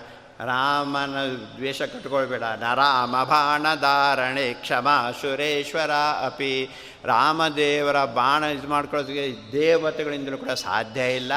ರಾಮನ 0.40 1.36
ದ್ವೇಷ 1.56 1.82
ಕಟ್ಕೊಳ್ಬೇಡ. 1.82 2.42
ನರಾಮ 2.42 3.24
ಬಾಣಧಾರಣೆ 3.24 4.52
ಕ್ಷಮಾ 4.52 5.10
ಸುರೇಶ್ವರ 5.10 5.90
ಅಪಿ. 6.26 6.70
ರಾಮದೇವರ 7.04 8.04
ಬಾಣ 8.04 8.44
ಇದು 8.44 8.68
ಮಾಡ್ಕೊಳ್ಳೋದಕ್ಕೆ 8.68 9.52
ದೇವತೆಗಳಿಂದಲೂ 9.52 10.38
ಕೂಡ 10.38 10.50
ಸಾಧ್ಯ 10.50 11.16
ಇಲ್ಲ. 11.16 11.32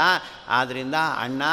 ಆದ್ದರಿಂದ 0.47 0.95
ಅಣ್ಣ, 1.19 1.43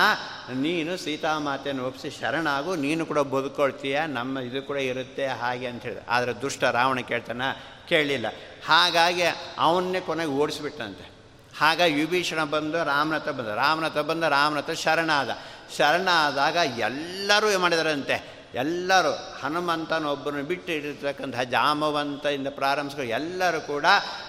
ನೀನು 0.54 0.96
ಸೀತಾಮಾತೆಯನ್ನು 0.96 1.86
ಒಪ್ಪಿಸಿ 1.86 2.20
ಶರಣಾಗು. 2.20 2.74
ನೀನು 2.74 3.06
ಕೂಡ 3.06 3.18
ಬದುಕೊಳ್ತೀಯ. 3.18 4.00
ನಮ್ಮ 4.06 4.38
ಇದು 4.38 4.62
ಕೂಡ 4.62 4.76
ಇರುತ್ತೆ 4.76 5.26
ಹಾಗೆ 5.26 5.66
ಅಂತ 5.66 5.82
ಹೇಳಿದೆ. 5.82 6.00
ಆದರೆ 6.08 6.42
ದುಷ್ಟ 6.42 6.64
ರಾವಣ 6.64 6.98
ಕೇಳ್ತಾನ 6.98 7.42
ಕೇಳಲಿಲ್ಲ 7.88 8.26
ಹಾಗಾಗಿ 8.68 9.22
ಅವನ್ನೇ 9.58 10.00
ಕೊನೆಗೆ 10.00 10.30
ಓಡಿಸ್ಬಿಟ್ಟಂತೆ 10.30 11.14
ಹಾಗಾಗಿ 11.58 11.94
ವಿಭೀಷಣ 11.94 12.44
ಬಂದು 12.44 12.84
ರಾಮನಥ 12.84 13.28
ಬಂದ. 13.28 13.48
ರಾಮನಥ 13.48 13.98
ಬಂದ 13.98 14.22
ರಾಮನಥ 14.22 14.70
ಶರಣಾದ. 14.70 15.30
ಶರಣಾದಾಗ 15.78 16.56
ಎಲ್ಲರೂ 16.78 17.48
ಏನು 17.48 17.58
ಮಾಡಿದಾರಂತೆ? 17.58 18.33
ಎಲ್ಲರೂ 18.54 19.12
ಹನುಮಂತನೊಬ್ಬನ 19.42 20.40
ಬಿಟ್ಟು 20.40 20.72
ಇಟ್ಟಿರ್ತಕ್ಕಂಥ 20.72 21.40
ಜಾಮವಂತದಿಂದ 21.40 22.48
ಪ್ರಾರಂಭಿಸ್ಕೊಂಡು 22.48 23.10
ಎಲ್ಲರೂ 23.10 23.60
ಕೂಡ 23.60 23.84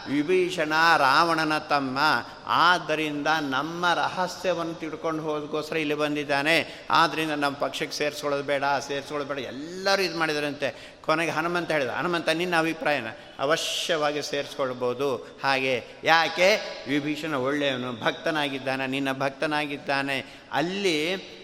ವಿಭೀಷಣ, 0.07 0.73
ರಾವಣನ 0.97 1.57
ತಮ್ಮ, 1.57 1.99
ಆದ್ದರಿಂದ 2.47 3.28
ನಮ್ಮ 3.41 3.93
ರಹಸ್ಯವನ್ನು 3.93 4.73
ತಿಳ್ಕೊಂಡು 4.73 5.23
ಹೋದಕ್ಕೋಸ್ಕರ 5.23 5.78
ಇಲ್ಲಿ 5.78 5.95
ಬಂದಿದ್ದಾನೆ. 5.95 6.86
ಆದ್ದರಿಂದ 6.89 7.32
ನಮ್ಮ 7.32 7.57
ಪಕ್ಷಕ್ಕೆ 7.57 7.97
ಸೇರಿಸ್ಕೊಳ್ಳೋದು 7.97 8.43
ಬೇಡ 8.43 8.63
ಸೇರಿಸ್ಕೊಳ್ಳೋದು 8.88 9.34
ಬೇಡ. 9.34 9.45
ಎಲ್ಲರೂ 9.45 10.01
ಇದು 10.01 10.17
ಮಾಡಿದರಂತೆ. 10.17 10.95
ಕೊನೆಗೆ 11.01 11.32
ಹನುಮಂತ 11.32 11.71
ಹೇಳಿದ, 11.71 11.88
ಹನುಮಂತ, 11.88 12.30
ನಿನ್ನ 12.30 12.59
ಅಭಿಪ್ರಾಯನ 12.59 13.07
ಅವಶ್ಯವಾಗಿ 13.39 14.21
ಸೇರಿಸ್ಕೊಳ್ಬೋದು. 14.21 15.39
ಹಾಗೆ 15.43 15.84
ಯಾಕೆ? 16.03 16.55
ವಿಭೀಷಣ 16.89 17.34
ಒಳ್ಳೆಯವನು, 17.34 18.05
ಭಕ್ತನಾಗಿದ್ದಾನೆ, 18.05 18.88
ನಿನ್ನ 18.88 19.11
ಭಕ್ತನಾಗಿದ್ದಾನೆ. 19.11 20.26
ಅಲ್ಲಿ 20.51 21.36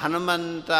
ಹನುಮಂತ 0.00 0.70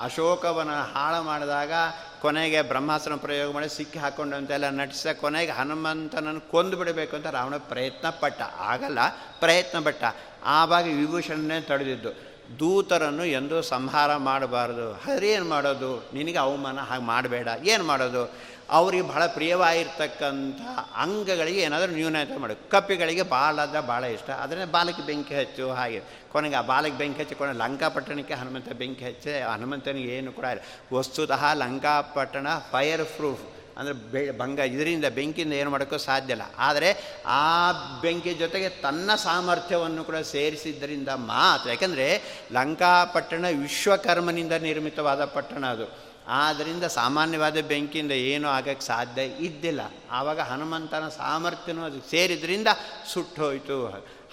ಅಶೋಕವನ 0.00 0.70
ಹಾಳು 0.70 1.22
ಮಾಡಿದಾಗ 1.22 1.72
ಕೊನೆಗೆ 2.20 2.62
ಬ್ರಹ್ಮಾಸ್ತ್ರ 2.62 3.14
ಪ್ರಯೋಗ 3.16 3.54
ಮಾಡಿ 3.54 3.76
ಸಿಕ್ಕಿ 3.76 3.98
ಹಾಕ್ಕೊಂಡು 3.98 4.36
ಅಂತೆಲ್ಲ 4.36 4.68
ನಟಿಸ 4.68 5.06
ಕೊನೆಗೆ 5.20 5.52
ಹನುಮಂತನನ್ನು 5.52 6.50
ಕೊಂದು 6.50 6.76
ಬಿಡಬೇಕು 6.76 7.16
ಅಂತ 7.16 7.26
ರಾವಣ 7.26 7.56
ಪ್ರಯತ್ನ 7.56 8.10
ಪಟ್ಟ. 8.10 8.42
ಆಗಲ್ಲ, 8.42 8.98
ಪ್ರಯತ್ನ 9.40 9.78
ಪಟ್ಟ. 9.84 10.04
ಆವಾಗ 10.44 10.84
ವಿಭೂಷಣನೇ 10.84 11.60
ತಡೆದಿದ್ದು. 11.60 12.36
ದೂತರನ್ನು 12.60 13.24
ಎಂದೂ 13.24 13.62
ಸಂಹಾರ 13.62 14.16
ಮಾಡಬಾರ್ದು. 14.16 15.20
ಏನು 15.24 15.44
ಮಾಡೋದು? 15.44 16.10
ನಿನಗೆ 16.14 16.38
ಅವಮಾನ 16.38 16.80
ಹಾಗೆ 16.80 17.02
ಮಾಡಬೇಡ. 17.02 17.48
ಏನು 17.64 17.84
ಮಾಡೋದು? 17.84 18.56
ಅವ್ರಿಗೆ 18.70 19.08
ಭಾಳ 19.08 19.26
ಪ್ರಿಯವಾಗಿರ್ತಕ್ಕಂಥ 19.26 20.60
ಅಂಗಗಳಿಗೆ 20.94 21.60
ಏನಾದರೂ 21.60 21.92
ನ್ಯೂನತೆ 21.92 22.36
ಮಾಡು. 22.36 22.70
ಕಪ್ಪಿಗಳಿಗೆ 22.70 23.22
ಬಾಲದ 23.22 23.80
ಭಾಳ 23.80 24.04
ಇಷ್ಟ. 24.04 24.30
ಅದರಿಂದ 24.30 24.70
ಬಾಲಕ್ಕೆ 24.70 25.02
ಬೆಂಕಿ 25.02 25.34
ಹಚ್ಚು 25.34 25.70
ಹಾಗೆ. 25.70 26.02
ಕೊನೆಗೆ 26.36 26.56
ಆ 26.60 26.64
ಬಾಲಕ್ಕೆ 26.70 26.98
ಬೆಂಕಿ 27.02 27.20
ಹಚ್ಚಿ 27.22 27.34
ಕೊನೆ 27.40 27.58
ಲಂಕಾಪಟ್ಟಣಕ್ಕೆ 27.64 28.34
ಹನುಮಂತ 28.40 28.72
ಬೆಂಕಿ 28.80 29.04
ಹಚ್ಚಿ 29.08 29.34
ಹನುಮಂತನಿಗೆ 29.54 30.08
ಏನು 30.16 30.32
ಕೂಡ 30.38 30.46
ಇಲ್ಲ. 30.54 30.64
ವಸ್ತುತಃ 30.96 31.44
ಲಂಕಾಪಟ್ಟಣ 31.64 32.46
ಫೈರ್ 32.72 33.04
ಪ್ರೂಫ್ 33.18 33.44
ಅಂದರೆ 33.78 33.94
ಬೆ, 34.12 34.20
ಭಂಗ 34.38 34.58
ಇದರಿಂದ 34.58 35.06
ಬೆಂಕಿಯಿಂದ 35.16 35.52
ಏನು 35.52 35.70
ಮಾಡೋಕ್ಕೂ 35.70 35.98
ಸಾಧ್ಯ 36.04 36.32
ಇಲ್ಲ. 36.32 36.44
ಆದರೆ 36.58 36.90
ಆ 37.26 37.72
ಬೆಂಕಿ 38.02 38.32
ಜೊತೆಗೆ 38.34 38.68
ತನ್ನ 38.68 39.10
ಸಾಮರ್ಥ್ಯವನ್ನು 39.24 40.02
ಕೂಡ 40.04 40.16
ಸೇರಿಸಿದ್ದರಿಂದ 40.16 41.08
ಮಾತ್ರ. 41.08 41.66
ಯಾಕಂದರೆ 41.70 42.06
ಲಂಕಾಪಟ್ಟಣ 42.52 43.44
ವಿಶ್ವಕರ್ಮನಿಂದ 43.62 44.52
ನಿರ್ಮಿತವಾದ 44.52 45.24
ಪಟ್ಟಣ 45.24 45.64
ಅದು. 45.66 45.88
ಆದ್ದರಿಂದ 46.28 46.84
ಸಾಮಾನ್ಯವಾದ 46.84 47.58
ಬೆಂಕಿಯಿಂದ 47.68 48.14
ಏನೂ 48.30 48.48
ಆಗಕ್ಕೆ 48.48 48.86
ಸಾಧ್ಯ 48.86 49.22
ಇದ್ದಿಲ್ಲ. 49.22 49.80
ಆವಾಗ 50.10 50.40
ಹನುಮಂತನ 50.40 51.08
ಸಾಮರ್ಥ್ಯನೂ 51.08 51.82
ಅದಕ್ಕೆ 51.84 52.10
ಸೇರಿದ್ರಿಂದ 52.10 52.68
ಸುಟ್ಟೋಯ್ತು. 53.12 53.78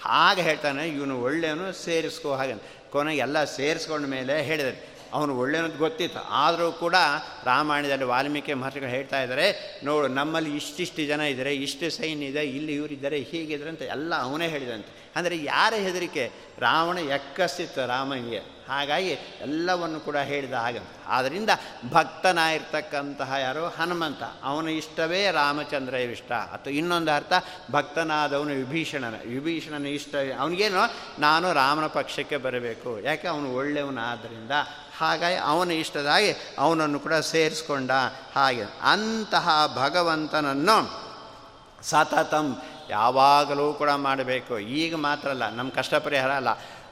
ಹಾಗೆ 0.06 0.42
ಹೇಳ್ತಾನೆ, 0.42 0.88
ಇವನು 0.88 1.22
ಒಳ್ಳೆಯವನು, 1.22 1.72
ಸೇರಿಸ್ಕೋ 1.72 2.32
ಹಾಗೆ 2.34 2.54
ಕೊನೆಗೆ 2.92 3.20
ಎಲ್ಲ 3.20 3.44
ಸೇರಿಸ್ಕೊಂಡ 3.44 4.06
ಮೇಲೆ 4.06 4.42
ಹೇಳಿದರು 4.42 4.94
ಅವನು 5.12 5.38
ಒಳ್ಳೆಯವನದ್ದು 5.38 5.78
ಗೊತ್ತಿತ್ತು. 5.78 6.20
ಆದರೂ 6.28 6.72
ಕೂಡ 6.72 6.94
ರಾಮಾಯಣದಲ್ಲಿ 7.44 8.04
ವಾಲ್ಮೀಕಿ 8.04 8.52
ಮಹರ್ಷಿಗಳು 8.54 8.90
ಹೇಳ್ತಾ 8.90 9.22
ಇದ್ದಾರೆ, 9.22 9.46
ನೋಡು, 9.84 10.08
ನಮ್ಮಲ್ಲಿ 10.08 10.56
ಇಷ್ಟಿಷ್ಟು 10.56 11.06
ಜನ 11.06 11.20
ಇದ್ದಾರೆ, 11.20 11.54
ಇಷ್ಟು 11.66 11.90
ಸೈನ್ 11.96 12.22
ಇದೆ, 12.22 12.42
ಇಲ್ಲಿ 12.58 12.74
ಇವರಿದ್ದಾರೆ 12.74 13.18
ಹೀಗಿದ್ರೆ 13.18 13.68
ಅಂತ 13.68 13.82
ಎಲ್ಲ 13.82 14.14
ಅವನೇ 14.14 14.48
ಹೇಳಿದಂತೆ. 14.48 15.03
ಅಂದರೆ 15.16 15.44
ಯಾರ 15.44 15.74
ಹೆದರಿಕೆ? 15.74 16.32
ರಾವಣ 16.58 16.98
ಎಕ್ಕಸ್ತಿತ್ತು 16.98 17.86
ರಾಮನಿಗೆ 17.86 18.54
ಹಾಗಾಗಿ 18.68 19.08
ಎಲ್ಲವನ್ನು 19.40 20.00
ಕೂಡ 20.00 20.16
ಹೇಳಿದ 20.16 20.52
ಹಾಗೆ 20.52 20.78
ಆದ್ದರಿಂದ 21.08 21.50
ಭಕ್ತನಾಗಿರ್ತಕ್ಕಂತಹ 21.92 23.32
ಯಾರು 23.40 23.68
ಹನುಮಂತ, 23.68 24.22
ಅವನ 24.42 24.68
ಇಷ್ಟವೇ 24.68 25.30
ರಾಮಚಂದ್ರ 25.30 25.94
ಇಷ್ಟ. 25.94 26.32
ಅಥವಾ 26.32 26.72
ಇನ್ನೊಂದು 26.72 27.12
ಅರ್ಥ, 27.12 27.32
ಭಕ್ತನಾದವನು 27.70 28.54
ವಿಭೀಷಣನ. 28.54 29.14
ವಿಭೀಷಣನ 29.28 29.86
ಇಷ್ಟ 29.86 30.14
ಅವನಿಗೇನು? 30.40 30.94
ನಾನು 31.20 31.52
ರಾಮನ 31.52 31.86
ಪಕ್ಷಕ್ಕೆ 31.86 32.36
ಬರಬೇಕು. 32.36 33.00
ಯಾಕೆ? 33.00 33.28
ಅವನು 33.28 33.54
ಒಳ್ಳೆಯವನಾದ್ದರಿಂದ 33.54 34.50
ಹಾಗಾಗಿ 34.98 35.36
ಅವನ 35.36 35.70
ಇಷ್ಟದಾಗಿ 35.70 36.36
ಅವನನ್ನು 36.58 37.00
ಕೂಡ 37.00 37.14
ಸೇರಿಸ್ಕೊಂಡ 37.14 37.90
ಹಾಗೆ. 38.34 38.64
ಅಂತಹ 38.82 39.48
ಭಗವಂತನನ್ನು 39.84 41.04
ಸತತಂ 41.82 42.62
ಯಾವಾಗಲೂ 42.90 43.72
ಕೂಡ 43.72 43.90
ಮಾಡಬೇಕು. 43.90 44.58
ಈಗ 44.58 44.96
ಮಾತ್ರ 44.96 45.28
ಅಲ್ಲ 45.28 45.54
ನಮ್ಮ 45.54 45.70
ಕಷ್ಟ 45.70 45.94
ಪರಿಹಾರ 45.94 46.32
ಅಲ್ಲ. 46.32 46.48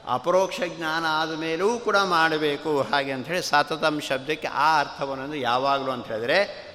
ಅಪರೋಕ್ಷ 0.09 0.61
ಜ್ಞಾನ 0.69 1.05
ಆದ 1.09 1.35
ಮೇಲೂ 1.35 1.79
ಕೂಡ 1.79 1.97
ಮಾಡಬೇಕು. 1.97 2.83
ಹಾಗೆ 2.83 3.13
ಅಂಥೇಳಿ 3.13 3.43
ಸತತಂ 3.43 4.01
ಶಬ್ದಕ್ಕೆ 4.01 4.49
ಆ 4.49 4.81
ಅರ್ಥವನ್ನು 4.81 5.35
ಯಾವಾಗಲೂ 5.35 5.93
ಅಂತ 5.93 6.07
ಹೇಳಿದ್ರೆ, 6.07 6.73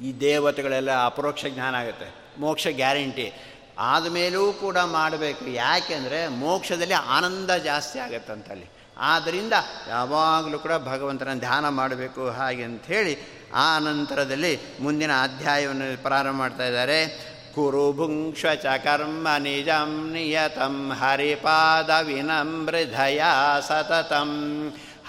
ಈ 0.00 0.20
ದೇವತೆಗಳೆಲ್ಲ 0.20 1.04
ಅಪರೋಕ್ಷ 1.04 1.46
ಜ್ಞಾನ 1.46 1.74
ಆಗುತ್ತೆ. 1.74 2.14
ಮೋಕ್ಷ 2.38 2.66
ಗ್ಯಾರಂಟಿ. 2.66 3.32
ಆದಮೇಲೂ 3.78 4.52
ಕೂಡ 4.52 4.78
ಮಾಡಬೇಕು. 4.78 5.46
ಯಾಕೆಂದರೆ 5.46 6.28
ಮೋಕ್ಷದಲ್ಲಿ 6.28 6.94
ಆನಂದ 6.94 7.50
ಜಾಸ್ತಿ 7.50 7.98
ಆಗುತ್ತಂತಲ್ಲಿ 7.98 8.66
ಆದ್ದರಿಂದ 8.98 9.52
ಯಾವಾಗಲೂ 9.88 10.58
ಕೂಡ 10.58 10.72
ಭಗವಂತನ 10.72 11.38
ಧ್ಯಾನ 11.38 11.68
ಮಾಡಬೇಕು. 11.68 12.30
ಹಾಗೆ 12.30 12.62
ಅಂಥೇಳಿ 12.62 13.18
ಆ 13.54 13.78
ನಂತರದಲ್ಲಿ 13.78 14.60
ಮುಂದಿನ 14.80 15.10
ಅಧ್ಯಾಯವನ್ನು 15.22 16.02
ಪ್ರಾರಂಭ 16.02 16.36
ಮಾಡ್ತಾ 16.36 16.64
ಇದ್ದಾರೆ. 16.64 17.29
ಕುರು 17.54 17.92
ಭುಂಕ್ಷ 17.92 18.46
ಚ 18.62 18.66
ಕರ್ಮ 18.84 19.28
ನಿಜಂ 19.38 19.92
ನಿಯತಂ 20.12 20.76
ಹರಿಪಾದ 21.00 21.90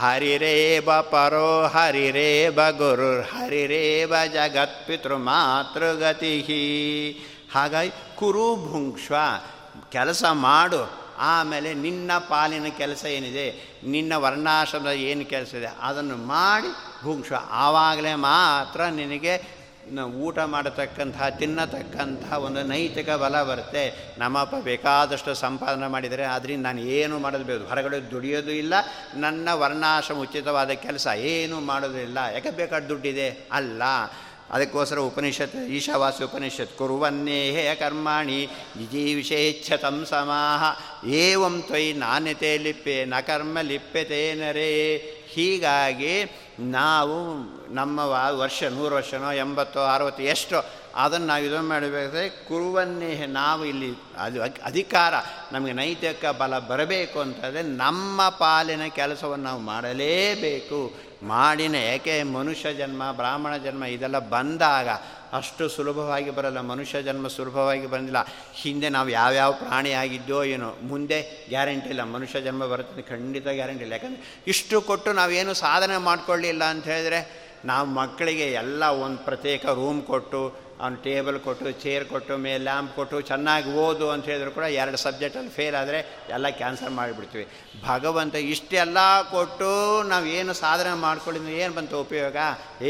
हरिरेव 0.04 0.86
परो 0.86 1.10
ಪರೋ 1.12 1.50
ಹರಿರೇವ 3.32 4.14
ಜಗತ್ಪಿತೃ 4.34 5.16
ಮಾತೃಗತಿ 5.16 6.34
ಹಾಗಾಗಿ 7.54 7.92
ಕುರು 8.16 8.56
ಭುಂಕ್ಷ್ವ 8.56 9.16
ಕೆಲಸ 9.92 10.24
ಮಾಡು, 10.24 10.82
ಆಮೇಲೆ 11.20 11.74
ನಿನ್ನ 11.74 12.12
ಪಾಲಿನ 12.30 12.68
ಕೆಲಸ 12.78 13.06
ಏನಿದೆ, 13.06 13.48
ನಿನ್ನ 13.84 14.14
ವರ್ಣಾಶ್ರಮದ 14.16 14.92
ಏನು 14.92 15.26
ಕೆಲಸ 15.26 15.54
ಇದೆ, 15.54 15.70
ಅದನ್ನು 15.82 16.18
ಮಾಡಿ 16.18 16.72
ಭುಂಕ್ಷ 17.04 17.32
ಆವಾಗಲೇ 17.52 18.16
ಮಾತ್ರ 18.16 18.82
ನಿನಗೆ 18.84 19.61
ಊಟ 20.00 20.40
ಮಾಡತಕ್ಕಂತಹ, 20.40 21.30
ತಿನ್ನತಕ್ಕಂತಹ 21.30 22.34
ಒಂದು 22.34 22.64
ನೈತಿಕ 22.64 23.10
ಬಲ 23.10 23.44
ಬರುತ್ತೆ. 23.44 24.16
ನಮ್ಮಪ್ಪ 24.18 24.56
ಬೇಕಾದಷ್ಟು 24.56 25.34
ಸಂಪಾದನೆ 25.34 25.88
ಮಾಡಿದರೆ 25.88 26.24
ಅದರಿಂದ 26.24 26.64
ನಾನು 26.64 26.82
ಏನು 26.82 27.20
ಮಾಡೋದು 27.20 27.68
ಹೊರಗಡೆ 27.68 28.12
ದುಡಿಯೋದು 28.12 28.52
ಇಲ್ಲ. 28.52 28.74
ನನ್ನ 29.16 29.50
ವರ್ಣಾಶ್ರಮ 29.52 30.18
ಉಚಿತವಾದ 30.18 30.70
ಕೆಲಸ 30.70 31.08
ಏನು 31.08 31.60
ಮಾಡೋದಿಲ್ಲ 31.60 32.18
ಯಾಕೆ 32.34 32.50
ಬೇಕಾದ 32.50 32.84
ದುಡ್ಡಿದೆ? 32.84 33.48
ಅಲ್ಲ. 33.52 33.84
ಅದಕ್ಕೋಸ್ಕರ 34.50 34.98
ಉಪನಿಷತ್ 34.98 35.56
ಈಶಾವಾಸಿ 35.56 36.24
ಉಪನಿಷತ್, 36.24 36.78
ಕುರುವನ್ನೇಹೇ 36.78 37.76
ಕರ್ಮಾಣಿ 37.76 38.50
ವಿಷೇಚ್ಛತಂ 39.16 40.06
ಸಮಾಹ. 40.10 40.64
ಏವಂ 41.10 41.62
ತ್ವಯಿ 41.62 41.94
ನಾಣ್ಯತೆ 41.94 42.58
ಲಿಪ್ಪೆ 42.58 43.06
ನ 43.06 43.14
ಕರ್ಮ 43.20 43.58
ಲಿಪ್ಯತೆ 43.62 44.34
ನರೇ. 44.34 45.18
ಹೀಗಾಗಿ 45.34 46.24
ನಾವು 46.60 47.36
ನಮ್ಮ 47.74 48.00
ವರ್ಷ, 48.30 48.64
ನೂರು 48.64 48.96
ವರ್ಷನೋ, 48.96 49.32
ಎಂಬತ್ತೋ, 49.32 49.84
ಅರವತ್ತು, 49.84 50.24
ಎಷ್ಟೋ, 50.24 50.70
ಅದನ್ನು 50.96 51.28
ನಾವು 51.28 51.44
ಇದನ್ನು 51.44 51.70
ಮಾಡಬೇಕಾದ್ರೆ 51.70 52.30
ಕುರುವನ್ನೇ 52.30 53.26
ನಾವು 53.26 53.66
ಇಲ್ಲಿ 53.66 53.94
ಅದು 54.18 54.42
ಅಧಿಕಾರ, 54.42 55.14
ನಮಗೆ 55.52 55.74
ನೈತಿಕ 55.74 56.26
ಬಲ 56.26 56.60
ಬರಬೇಕು 56.60 57.20
ಅಂತಂದರೆ 57.20 57.62
ನಮ್ಮ 57.62 58.30
ಪಾಲಿನ 58.30 58.86
ಕೆಲಸವನ್ನು 58.88 59.46
ನಾವು 59.46 59.60
ಮಾಡಲೇಬೇಕು. 59.60 61.12
ಮಾಡಿನ 61.24 61.76
ಏಕೆ 61.76 62.24
ಮನುಷ್ಯ 62.24 62.74
ಜನ್ಮ, 62.74 63.12
ಬ್ರಾಹ್ಮಣ 63.12 63.58
ಜನ್ಮ 63.58 63.84
ಇದೆಲ್ಲ 63.84 64.20
ಬಂದಾಗ 64.20 64.88
ಅಷ್ಟು 65.34 65.70
ಸುಲಭವಾಗಿ 65.70 66.30
ಬರಲ್ಲ, 66.30 66.62
ಮನುಷ್ಯ 66.62 67.04
ಜನ್ಮ 67.04 67.28
ಸುಲಭವಾಗಿ 67.28 67.88
ಬಂದಿಲ್ಲ. 67.88 68.18
ಹಿಂದೆ 68.56 68.90
ನಾವು 68.90 69.10
ಯಾವ್ಯಾವ 69.10 69.52
ಪ್ರಾಣಿ 69.52 69.92
ಆಗಿದ್ದೋ 69.92 70.44
ಏನೋ, 70.44 70.76
ಮುಂದೆ 70.82 71.48
ಗ್ಯಾರಂಟಿ 71.50 71.90
ಇಲ್ಲ, 71.90 72.04
ಮನುಷ್ಯ 72.04 72.42
ಜನ್ಮ 72.42 72.66
ಬರುತ್ತೆ 72.66 73.02
ಖಂಡಿತ 73.02 73.48
ಗ್ಯಾರಂಟಿ 73.48 73.82
ಇಲ್ಲ. 73.82 73.94
ಯಾಕಂದರೆ 73.94 74.44
ಇಷ್ಟು 74.48 74.82
ಕೊಟ್ಟು 74.82 75.14
ನಾವೇನು 75.14 75.54
ಸಾಧನೆ 75.54 75.98
ಮಾಡಿಕೊಳ್ಳಿಲ್ಲ 75.98 76.64
ಅಂತ 76.64 76.86
ಹೇಳಿದ್ರೆ, 76.86 77.52
ನಾವು 77.66 77.88
ಮಕ್ಕಳಿಗೆ 77.88 78.52
ಎಲ್ಲ 78.52 78.84
ಒಂದು 78.84 79.18
ಪ್ರತ್ಯೇಕ 79.18 79.66
ರೂಮ್ 79.66 80.04
ಕೊಟ್ಟು 80.04 80.71
ಅವ್ನು 80.82 80.98
ಟೇಬಲ್ 81.08 81.38
ಕೊಟ್ಟು 81.40 81.72
ಚೇರ್ 81.84 82.06
ಕೊಟ್ಟು 82.06 82.38
ಮೇಲೆ 82.46 82.64
ಲ್ಯಾಂಪ್ 82.64 82.92
ಕೊಟ್ಟು, 82.96 83.22
ಚೆನ್ನಾಗಿ 83.22 83.70
ಓದು 83.84 84.10
ಅಂತ 84.10 84.26
ಹೇಳಿದ್ರು 84.26 84.52
ಕೂಡ 84.52 84.64
ಎರಡು 84.64 84.98
ಸಬ್ಜೆಕ್ಟಲ್ಲಿ 84.98 85.52
ಫೇಲ್ 85.58 85.76
ಆದರೆ 85.82 86.00
ಎಲ್ಲ 86.36 86.50
ಕ್ಯಾನ್ಸಲ್ 86.62 86.94
ಮಾಡಿಬಿಡ್ತೀವಿ. 87.00 87.46
ಭಗವಂತ 87.90 88.36
ಇಷ್ಟೆಲ್ಲ 88.54 88.98
ಕೊಟ್ಟು 89.32 89.70
ನಾವು 90.12 90.26
ಏನು 90.26 90.54
ಸಾಧನೆ 90.54 90.94
ಮಾಡ್ಕೊಂಡಿದ್ವಿ 91.06 91.54
ಏನು 91.64 91.74
ಬಂತು 91.74 92.02
ಉಪಯೋಗ? 92.02 92.38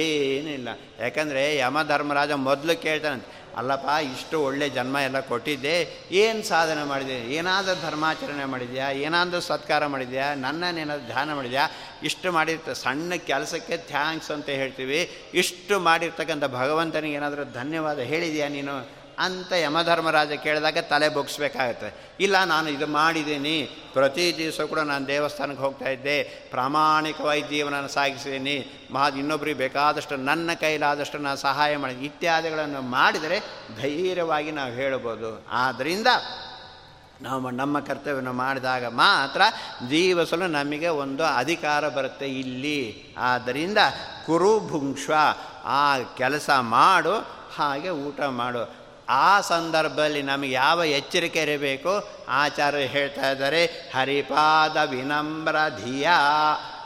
ಏನಿಲ್ಲ 0.04 0.70
ಯಾಕಂದರೆ 1.00 1.44
ಯಮಧರ್ಮರಾಜ 1.58 2.32
ಮೊದಲು 2.32 2.82
ಕೇಳ್ತಾನಂತೆ 2.82 3.30
ಅಲ್ಲಪ್ಪ, 3.58 3.90
ಇಷ್ಟು 4.16 4.44
ಒಳ್ಳೆ 4.44 4.70
ಜನ್ಮ 4.70 4.98
ಎಲ್ಲ 4.98 5.20
ಕೊಟ್ಟಿದ್ದೆ. 5.20 6.08
ಏನು 6.12 6.44
ಸಾಧನೆ 6.44 6.84
ಮಾಡಿದೆ? 6.84 7.34
ಏನಾದರೂ 7.34 7.82
ಧರ್ಮಾಚರಣೆ 7.82 8.46
ಮಾಡಿದ್ಯಾ? 8.46 8.90
ಏನಾದರೂ 8.90 9.40
ಸತ್ಕಾರ 9.40 9.86
ಮಾಡಿದ್ಯಾ? 9.86 10.36
ನನ್ನನ್ನೇನಾದರೂ 10.36 11.06
ಧ್ಯಾನ 11.06 11.34
ಮಾಡಿದ್ಯಾ? 11.34 11.68
ಇಷ್ಟು 12.04 12.32
ಮಾಡಿರ್ತ, 12.32 12.70
ಸಣ್ಣ 12.70 13.14
ಕೆಲಸಕ್ಕೆ 13.16 13.78
ಥ್ಯಾಂಕ್ಸ್ 13.78 14.32
ಅಂತ 14.32 14.50
ಹೇಳ್ತೀವಿ. 14.50 15.12
ಇಷ್ಟು 15.34 15.80
ಮಾಡಿರ್ತಕ್ಕಂಥ 15.80 16.44
ಭಗವಂತನಿಗೆ 16.46 17.14
ಏನಾದರೂ 17.14 17.52
ಧನ್ಯವಾದ 17.54 18.00
ಹೇಳಿದ್ಯಾ 18.00 18.48
ನೀನು? 18.48 19.01
ಅಂತ 19.20 19.52
ಯಮಧರ್ಮರಾಜ 19.52 20.32
ಕೇಳಿದಾಗ 20.32 20.78
ತಲೆ 20.78 21.10
ಬೊಗ್ಸ್ಬೇಕಾಗತ್ತೆ. 21.10 22.12
ಇಲ್ಲ, 22.20 22.44
ನಾನು 22.44 22.70
ಇದು 22.70 22.88
ಮಾಡಿದ್ದೀನಿ. 22.88 23.64
ಪ್ರತಿ 23.94 24.34
ದಿವಸ 24.38 24.62
ಕೂಡ 24.62 24.80
ನಾನು 24.80 25.08
ದೇವಸ್ಥಾನಕ್ಕೆ 25.08 25.64
ಹೋಗ್ತಾ 25.64 25.90
ಇದ್ದೆ. 25.90 26.24
ಪ್ರಾಮಾಣಿಕವಾಗಿ 26.24 27.42
ಜೀವನ 27.42 27.88
ಸಾಗಿಸಿದ್ದೀನಿ. 27.88 28.88
ಮಹಾ 28.92 29.10
ಇನ್ನೊಬ್ಬರಿಗೆ 29.10 29.58
ಬೇಕಾದಷ್ಟು 29.58 30.16
ನನ್ನ 30.16 30.50
ಕೈಲಾದಷ್ಟು 30.54 31.18
ನಾನು 31.18 31.38
ಸಹಾಯ 31.38 31.78
ಮಾಡಿ 31.78 31.94
ಇತ್ಯಾದಿಗಳನ್ನು 31.94 32.82
ಮಾಡಿದರೆ 32.82 33.40
ಧೈರ್ಯವಾಗಿ 33.82 34.52
ನಾವು 34.52 34.72
ಹೇಳ್ಬೋದು. 34.72 35.46
ಆದ್ದರಿಂದ 35.52 36.08
ನಾವು 37.22 37.50
ನಮ್ಮ 37.50 37.80
ಕರ್ತವ್ಯವನ್ನು 37.80 38.34
ಮಾಡಿದಾಗ 38.34 38.86
ಮಾತ್ರ 38.86 39.42
ಜೀವಸಲು 39.90 40.48
ನಮಗೆ 40.48 40.88
ಒಂದು 40.88 41.24
ಅಧಿಕಾರ 41.24 41.90
ಬರುತ್ತೆ 41.90 42.28
ಇಲ್ಲಿ. 42.28 43.06
ಆದ್ದರಿಂದ 43.18 43.78
ಕುರು 44.26 44.60
ಭುಂಕ್ಷ್ವ 44.60 45.14
ಆ 45.66 45.98
ಕೆಲಸ 46.00 46.50
ಮಾಡು, 46.50 47.18
ಹಾಗೆ 47.58 47.90
ಊಟ 47.90 48.22
ಮಾಡು. 48.22 48.81
ಆ 49.12 49.42
ಸಂದರ್ಭದಲ್ಲಿ 49.42 50.22
ನಮಗೆ 50.22 50.52
ಯಾವ 50.52 50.84
ಎಚ್ಚರಿಕೆ 50.84 51.42
ಇರಬೇಕು? 51.42 52.10
ಆಚಾರ್ಯ 52.28 52.80
ಹೇಳ್ತಾ 52.80 53.32
ಇದ್ದಾರೆ, 53.32 53.66
ಹರಿಪಾದ 53.66 54.78
ವಿನಮ್ರ 54.78 55.56
ಧಿಯ. 55.70 56.10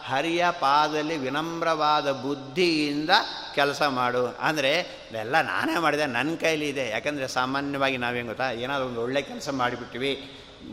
ಹರಿಯ 0.05 0.45
ಪಾದಲ್ಲಿ 0.51 1.17
ವಿನಮ್ರವಾದ 1.17 2.11
ಬುದ್ಧಿಯಿಂದ 2.11 3.09
ಕೆಲಸ 3.55 3.81
ಮಾಡು. 3.81 4.37
ಅಂದರೆ, 4.41 4.79
ಇದೆಲ್ಲ 5.11 5.41
ನಾನೇ 5.41 5.79
ಮಾಡಿದೆ 5.79 6.05
ನನ್ನ 6.05 6.35
ಕೈಲಿ 6.35 6.69
ಇದೆ. 6.69 6.89
ಯಾಕಂದರೆ, 6.89 7.27
ಸಾಮಾನ್ಯವಾಗಿ 7.27 7.97
ನಾವೇನು 7.97 8.27
ಗೊತ್ತಾ? 8.27 8.51
ಏನಾದರೂ 8.51 8.87
ಒಂದು 8.87 9.01
ಒಳ್ಳೆ 9.01 9.21
ಕೆಲಸ 9.21 9.49
ಮಾಡಿಬಿಟ್ಟಿವಿ. 9.49 10.31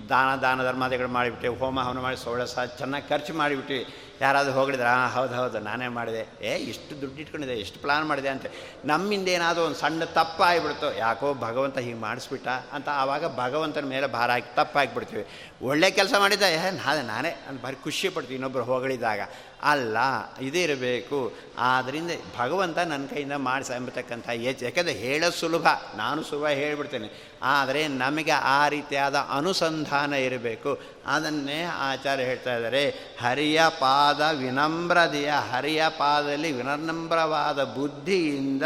ದಾನ 0.08 0.40
ದಾನ 0.40 0.62
ಧರ್ಮಾದಿಗಳು 0.62 1.08
ಮಾಡಿಬಿಟ್ಟಿವಿ, 1.08 1.58
ಹೋಮ 1.58 1.80
ಹವನ 1.80 1.98
ಮಾಡಿ 1.98 2.16
ಸೋಳಸ 2.16 2.58
ಚೆನ್ನಾಗಿ 2.78 3.08
ಖರ್ಚು 3.08 3.34
ಮಾಡಿಬಿಟ್ಟಿವಿ. 3.34 4.01
ಯಾರಾದರೂ 4.20 4.52
ಹೋಗಿದ್ರೆ 4.52 4.88
ಹಾಂ 4.88 5.10
ಹೌದು 5.10 5.34
ಹೌದು, 5.34 5.58
ನಾನೇ 5.58 5.88
ಮಾಡಿದೆ. 5.88 6.46
ಏ, 6.46 6.56
ಇಷ್ಟು 6.56 7.00
ದುಡ್ಡು 7.00 7.20
ಇಟ್ಕೊಂಡಿದೆ 7.20 7.52
ಎಷ್ಟು 7.52 7.80
ಪ್ಲಾನ್ 7.80 8.08
ಮಾಡಿದೆ 8.08 8.28
ಅಂತ. 8.28 8.46
ನಮ್ಮಿಂದ 8.84 9.28
ಏನಾದರೂ 9.28 9.64
ಒಂದು 9.64 9.76
ಸಣ್ಣ 9.76 10.04
ತಪ್ಪಾಗಿಬಿಡ್ತು. 10.04 10.98
ಯಾಕೋ 10.98 11.34
ಭಗವಂತ 11.34 11.78
ಹೀಗೆ 11.78 11.98
ಮಾಡಿಸ್ಬಿಟ್ಟ 11.98 12.48
ಅಂತ 12.48 12.88
ಆವಾಗ 12.92 13.36
ಭಗವಂತನ 13.36 13.84
ಮೇಲೆ 13.84 14.06
ಭಾರ 14.06 14.30
ಹಾಕಿ 14.30 14.56
ತಪ್ಪಾಗಿಬಿಡ್ತೀವಿ. 14.56 15.26
ಒಳ್ಳೆ 15.62 15.90
ಕೆಲಸ 15.90 16.14
ಮಾಡಿದ್ದ, 16.18 16.42
ಏ, 16.42 16.70
ನಾನೇ 16.70 17.02
ನಾನೇ 17.02 17.28
ಅಂತ 17.48 17.62
ಭಾರಿ 17.62 17.76
ಖುಷಿ 17.76 18.08
ಪಡ್ತೀವಿ 18.08 18.34
ಇನ್ನೊಬ್ಬರು 18.34 18.64
ಹೊಗಳಿದಾಗ 18.64 19.20
ಅಲ್ಲ 19.62 19.96
ಇದಿರಬೇಕು 20.40 21.32
ಆದ್ದರಿಂದ 21.58 22.10
ಭಗವಂತ 22.38 22.78
ನನ್ನ 22.78 23.06
ಕೈಯಿಂದ 23.06 23.32
ಮಾಡಿಸ 23.32 23.70
ಎಂಬತಕ್ಕಂಥ 23.70 24.28
ಏಜ್ 24.28 24.62
ಯಾಕಂದರೆ 24.62 24.92
ಹೇಳೋದು 24.92 25.32
ಸುಲಭ. 25.32 25.66
ನಾನು 25.96 26.22
ಸುಲಭ 26.22 26.46
ಹೇಳಿಬಿಡ್ತೇನೆ. 26.46 27.31
ಆದರೆ 27.42 27.88
ನಮಗೆ 27.88 28.30
ಆ 28.30 28.68
ರೀತಿಯಾದ 28.68 29.14
ಅನುಸಂಧಾನ 29.14 30.12
ಇರಬೇಕು. 30.12 30.80
ಅದನ್ನೇ 31.06 31.62
ಆಚಾರ್ಯ 31.62 32.24
ಹೇಳ್ತಾ 32.24 32.54
ಇದ್ದಾರೆ. 32.56 32.90
ಹರಿಯ 33.22 33.62
ಪಾದ 33.68 34.20
ವಿನಮ್ರದೆಯ, 34.20 35.32
ಹರಿಯ 35.52 35.84
ಪಾದದಲ್ಲಿ 35.88 36.52
ವಿನಮ್ರವಾದ 36.52 37.64
ಬುದ್ಧಿಯಿಂದ 37.64 38.62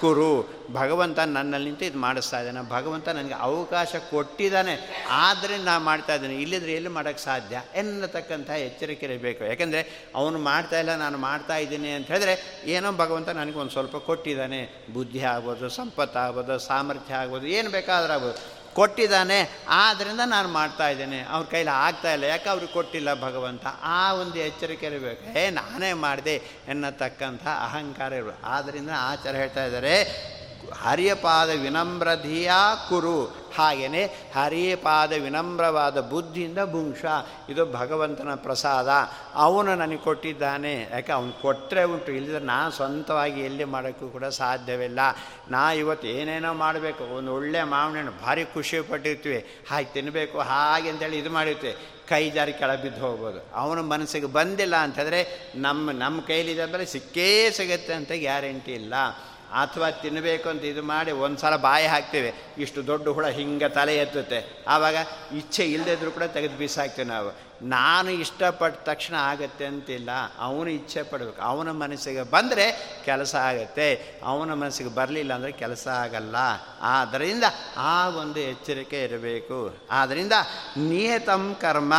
ಕುರು. 0.00 0.61
ಭಗವಂತ 0.72 1.18
ನನ್ನಲ್ಲಿ 1.18 1.70
ನಿಂತು 1.70 1.84
ಇದು 1.84 1.98
ಮಾಡಿಸ್ತಾ 1.98 2.40
ಇದ್ದಾನೆ. 2.40 2.70
ಭಗವಂತ 2.70 3.08
ನನಗೆ 3.08 3.34
ಅವಕಾಶ 3.34 3.96
ಕೊಟ್ಟಿದ್ದಾನೆ. 4.10 5.06
ಆದರೆ 5.10 5.56
ನಾನು 5.56 5.84
ಮಾಡ್ತಾ 5.84 6.14
ಇದ್ದೇನೆ. 6.14 6.34
ಇಲ್ಲಿದ್ರೆ 6.34 6.72
ಎಲ್ಲಿ 6.72 6.88
ಮಾಡೋಕ್ಕೆ 6.88 7.24
ಸಾಧ್ಯ? 7.24 7.62
ಎನ್ನತಕ್ಕಂಥ 7.74 8.50
ಎಚ್ಚರಿಕೆ 8.50 9.06
ಇರಬೇಕು. 9.06 9.44
ಯಾಕೆಂದರೆ 9.44 10.10
ಅವನು 10.14 10.38
ಮಾಡ್ತಾ 10.38 10.78
ಇಲ್ಲ, 10.78 10.96
ನಾನು 10.96 11.18
ಮಾಡ್ತಾ 11.18 11.56
ಇದ್ದೀನಿ 11.56 11.88
ಅಂತ 11.88 12.06
ಹೇಳಿದ್ರೆ 12.06 12.62
ಏನೋ 12.64 12.92
ಭಗವಂತ 12.92 13.28
ನನಗೆ 13.28 13.58
ಒಂದು 13.58 13.70
ಸ್ವಲ್ಪ 13.70 13.96
ಕೊಟ್ಟಿದ್ದಾನೆ. 13.96 14.86
ಬುದ್ಧಿ 14.92 15.22
ಆಗ್ಬೋದು, 15.22 15.68
ಸಂಪತ್ತು 15.68 16.18
ಆಗ್ಬೋದು, 16.18 16.58
ಸಾಮರ್ಥ್ಯ 16.58 17.14
ಆಗ್ಬೋದು, 17.14 17.46
ಏನು 17.46 17.70
ಬೇಕಾದ್ರೂ 17.70 18.12
ಆಗ್ಬೋದು. 18.12 18.62
ಕೊಟ್ಟಿದ್ದಾನೆ 18.74 19.60
ಆದ್ದರಿಂದ 19.68 20.20
ನಾನು 20.26 20.48
ಮಾಡ್ತಾ 20.48 20.88
ಇದ್ದೇನೆ. 20.88 21.22
ಅವ್ರ 21.22 21.46
ಕೈಲಿ 21.50 21.70
ಆಗ್ತಾ 21.70 22.12
ಇಲ್ಲ. 22.12 22.24
ಯಾಕೆ 22.24 22.48
ಅವ್ರಿಗೆ 22.48 22.72
ಕೊಟ್ಟಿಲ್ಲ 22.72 23.14
ಭಗವಂತ? 23.14 23.66
ಆ 23.82 24.12
ಒಂದು 24.12 24.38
ಎಚ್ಚರಿಕೆ 24.38 24.86
ಇರಬೇಕು. 24.86 25.38
ಏ 25.38 25.50
ನಾನೇ 25.50 25.92
ಮಾಡಿದೆ 25.92 26.34
ಎನ್ನತಕ್ಕಂಥ 26.68 27.46
ಅಹಂಕಾರ 27.46 28.12
ಇರಬೇಕು. 28.12 28.46
ಆದ್ದರಿಂದ 28.46 28.90
ಆಚಾರ 28.96 29.36
ಹೇಳ್ತಾ 29.36 29.64
ಇದ್ದಾರೆ 29.64 30.41
ಹರಿಯಪಾದ 30.70 31.50
ವಿನಮ್ರಧಿಯಾ 31.50 32.86
ಕುರು. 32.88 33.42
ಹಾಗೆಯೇ 33.58 34.32
ಹರಿಯಪಾದ 34.36 35.12
ವಿನಮ್ರವಾದ 35.12 36.00
ಬುದ್ಧಿಯಿಂದ 36.00 36.58
ಭುಂಶ 36.70 37.04
ಇದು 37.48 37.72
ಭಗವಂತನ 37.72 38.28
ಪ್ರಸಾದ. 38.34 38.88
ಅವನು 39.34 39.74
ನನಗೆ 39.74 39.96
ಕೊಟ್ಟಿದ್ದಾನೆ. 39.96 40.88
ಯಾಕೆ? 40.92 41.12
ಅವನು 41.12 41.42
ಕೊಟ್ಟರೆ 41.42 41.84
ಉಂಟು. 41.84 42.12
ಇಲ್ಲದ 42.12 42.42
ನಾನು 42.42 42.70
ಸ್ವಂತವಾಗಿ 42.70 43.40
ಎಲ್ಲಿ 43.40 43.64
ಮಾಡೋಕ್ಕೂ 43.64 44.08
ಕೂಡ 44.08 44.24
ಸಾಧ್ಯವಿಲ್ಲ. 44.24 45.00
ನಾ 45.50 45.72
ಇವತ್ತು 45.72 46.08
ಏನೇನೋ 46.08 46.54
ಮಾಡಬೇಕು. 46.54 47.04
ಒಂದು 47.04 47.34
ಒಳ್ಳೆ 47.34 47.62
ಮಾವಿನ 47.62 48.08
ಭಾರಿ 48.10 48.44
ಖುಷಿ 48.44 48.80
ಪಟ್ಟಿರ್ತೀವಿ. 48.80 49.64
ಹಾಗೆ 49.70 49.86
ತಿನ್ನಬೇಕು 49.86 50.38
ಹಾಗೆ 50.38 50.90
ಅಂತೇಳಿ 50.90 51.18
ಇದು 51.18 51.30
ಮಾಡಿರ್ತೀವಿ. 51.30 51.76
ಕೈ 52.08 52.30
ಜಾರಿ 52.30 52.52
ಕೆಳ 52.52 52.74
ಬಿದ್ದು 52.74 53.00
ಹೋಗ್ಬೋದು. 53.00 53.54
ಅವನ 53.54 53.80
ಮನಸ್ಸಿಗೆ 53.80 54.26
ಬಂದಿಲ್ಲ 54.26 54.76
ಅಂತಂದರೆ 54.76 55.52
ನಮ್ಮ 55.54 55.90
ನಮ್ಮ 55.90 56.20
ಕೈಲಿದೆ 56.20 56.64
ಮೇಲೆ 56.64 56.86
ಸಿಕ್ಕೇ 56.86 57.50
ಸಿಗುತ್ತೆ 57.50 57.94
ಅಂತ 57.94 58.12
ಗ್ಯಾರಂಟಿ 58.12 58.72
ಇಲ್ಲ. 58.72 58.94
ಅಥವಾ 59.54 59.90
ತಿನ್ನಬೇಕು 59.90 60.48
ಅಂತ 60.48 60.64
ಇದು 60.64 60.82
ಮಾಡಿ 60.82 61.12
ಒಂದು 61.12 61.38
ಸಲ 61.38 61.56
ಬಾಯಿ 61.56 61.86
ಹಾಕ್ತೇವೆ. 61.86 62.32
ಇಷ್ಟು 62.58 62.86
ದೊಡ್ಡ 62.86 63.08
ಹುಳ 63.08 63.26
ಹಿಂಗೆ 63.26 63.68
ತಲೆ 63.68 63.96
ಎತ್ತುತ್ತೆ. 63.96 64.64
ಆವಾಗ 64.68 64.96
ಇಚ್ಛೆ 65.36 65.64
ಇಲ್ಲದಿದ್ರು 65.64 66.10
ಕೂಡ 66.10 66.22
ತೆಗೆದು 66.22 66.56
ಬೀಸಾಕ್ತೀವಿ 66.56 67.08
ನಾವು. 67.08 67.52
ನಾನು 67.68 68.10
ಇಷ್ಟಪಟ್ಟ 68.10 68.88
ತಕ್ಷಣ 68.88 69.14
ಆಗತ್ತೆ 69.14 69.66
ಅಂತಿಲ್ಲ. 69.66 70.10
ಅವನು 70.38 70.70
ಇಚ್ಛೆ 70.70 71.02
ಪಡಬೇಕು. 71.02 71.42
ಅವನ 71.42 71.70
ಮನಸ್ಸಿಗೆ 71.70 72.22
ಬಂದರೆ 72.22 72.96
ಕೆಲಸ 73.04 73.34
ಆಗತ್ತೆ. 73.34 74.20
ಅವನ 74.24 74.54
ಮನಸ್ಸಿಗೆ 74.54 74.94
ಬರಲಿಲ್ಲ 74.94 75.32
ಅಂದರೆ 75.32 75.52
ಕೆಲಸ 75.52 75.88
ಆಗಲ್ಲ. 75.88 76.36
ಆದ್ದರಿಂದ 76.80 77.44
ಆ 77.76 78.08
ಒಂದು 78.08 78.40
ಎಚ್ಚರಿಕೆ 78.40 79.04
ಇರಬೇಕು. 79.04 79.76
ಆದ್ದರಿಂದ 79.90 80.32
ನಿಯತಂ 80.76 81.56
ಕರ್ಮ. 81.60 81.94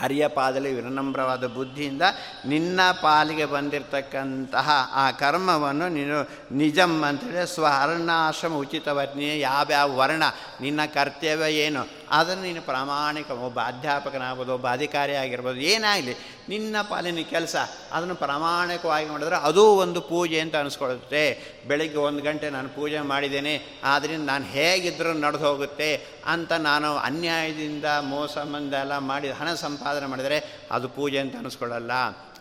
ಹರಿಯ 0.00 0.28
ಪಾದಲಿ 0.28 0.74
ವಿನಮ್ರವಾದ 0.74 1.44
ಬುದ್ಧಿಯಿಂದ 1.46 2.02
ನಿನ್ನ 2.46 2.80
ಪಾಲಿಗೆ 3.02 3.44
ಬಂದಿರತಕ್ಕಂತಹ 3.44 4.70
ಆ 4.94 5.10
ಕರ್ಮವನ್ನು 5.10 5.88
ನೀನು 5.88 6.18
ನಿಜಂ 6.52 7.04
ಅಂತೇಳಿ 7.04 7.46
ಸ್ವರ್ಣಾಶ್ರಮ 7.46 8.54
ಉಚಿತ 8.54 8.88
ವರ್ಣೀಯ 8.88 9.40
ಯಾವ್ಯಾವ 9.40 9.96
ವರ್ಣ 9.96 10.22
ನಿನ್ನ 10.60 10.80
ಕರ್ತವ್ಯ 10.86 11.54
ಏನು 11.54 12.01
ಅದನ್ನು 12.12 12.42
ನೀನು 12.42 12.62
ಪ್ರಾಮಾಣಿಕ, 12.62 13.30
ಒಬ್ಬ 13.30 13.60
ಅಧ್ಯಾಪಕನಾಗ್ಬೋದು, 13.60 14.54
ಒಬ್ಬ 14.54 14.68
ಅಧಿಕಾರಿ 14.68 15.14
ಆಗಿರ್ಬೋದು 15.14 15.60
ಏನಾಗಲಿ, 15.60 16.14
ನಿನ್ನ 16.48 16.76
ಪಾಲಿನ 16.88 17.18
ಕೆಲಸ, 17.30 17.56
ಅದನ್ನು 17.92 18.14
ಪ್ರಾಮಾಣಿಕವಾಗಿ 18.14 19.08
ಮಾಡಿದ್ರೆ 19.08 19.36
ಅದೂ 19.36 19.64
ಒಂದು 19.64 20.00
ಪೂಜೆ 20.00 20.40
ಅಂತ 20.40 20.56
ಅನಿಸ್ಕೊಳ್ಳುತ್ತೆ. 20.56 21.24
ಬೆಳಿಗ್ಗೆ 21.68 21.98
ಒಂದು 21.98 22.22
ಗಂಟೆ 22.22 22.50
ನಾನು 22.50 22.68
ಪೂಜೆ 22.68 23.00
ಮಾಡಿದ್ದೇನೆ 23.00 23.54
ಆದ್ದರಿಂದ 23.84 24.26
ನಾನು 24.26 24.44
ಹೇಗಿದ್ದರೂ 24.44 25.12
ನಡೆದು 25.12 25.44
ಹೋಗುತ್ತೆ 25.44 26.06
ಅಂತ 26.26 26.52
ನಾನು 26.52 26.96
ಅನ್ಯಾಯದಿಂದ 26.96 27.84
ಮೋಸ 28.00 28.38
ಮಂದ 28.38 28.74
ಎಲ್ಲ 28.74 28.98
ಮಾಡಿ 28.98 29.30
ಹಣ 29.30 29.54
ಸಂಪಾದನೆ 29.54 30.06
ಮಾಡಿದರೆ 30.06 30.60
ಅದು 30.70 30.88
ಪೂಜೆ 30.88 31.18
ಅಂತ 31.18 31.36
ಅನಿಸ್ಕೊಳ್ಳಲ್ಲ. 31.36 31.92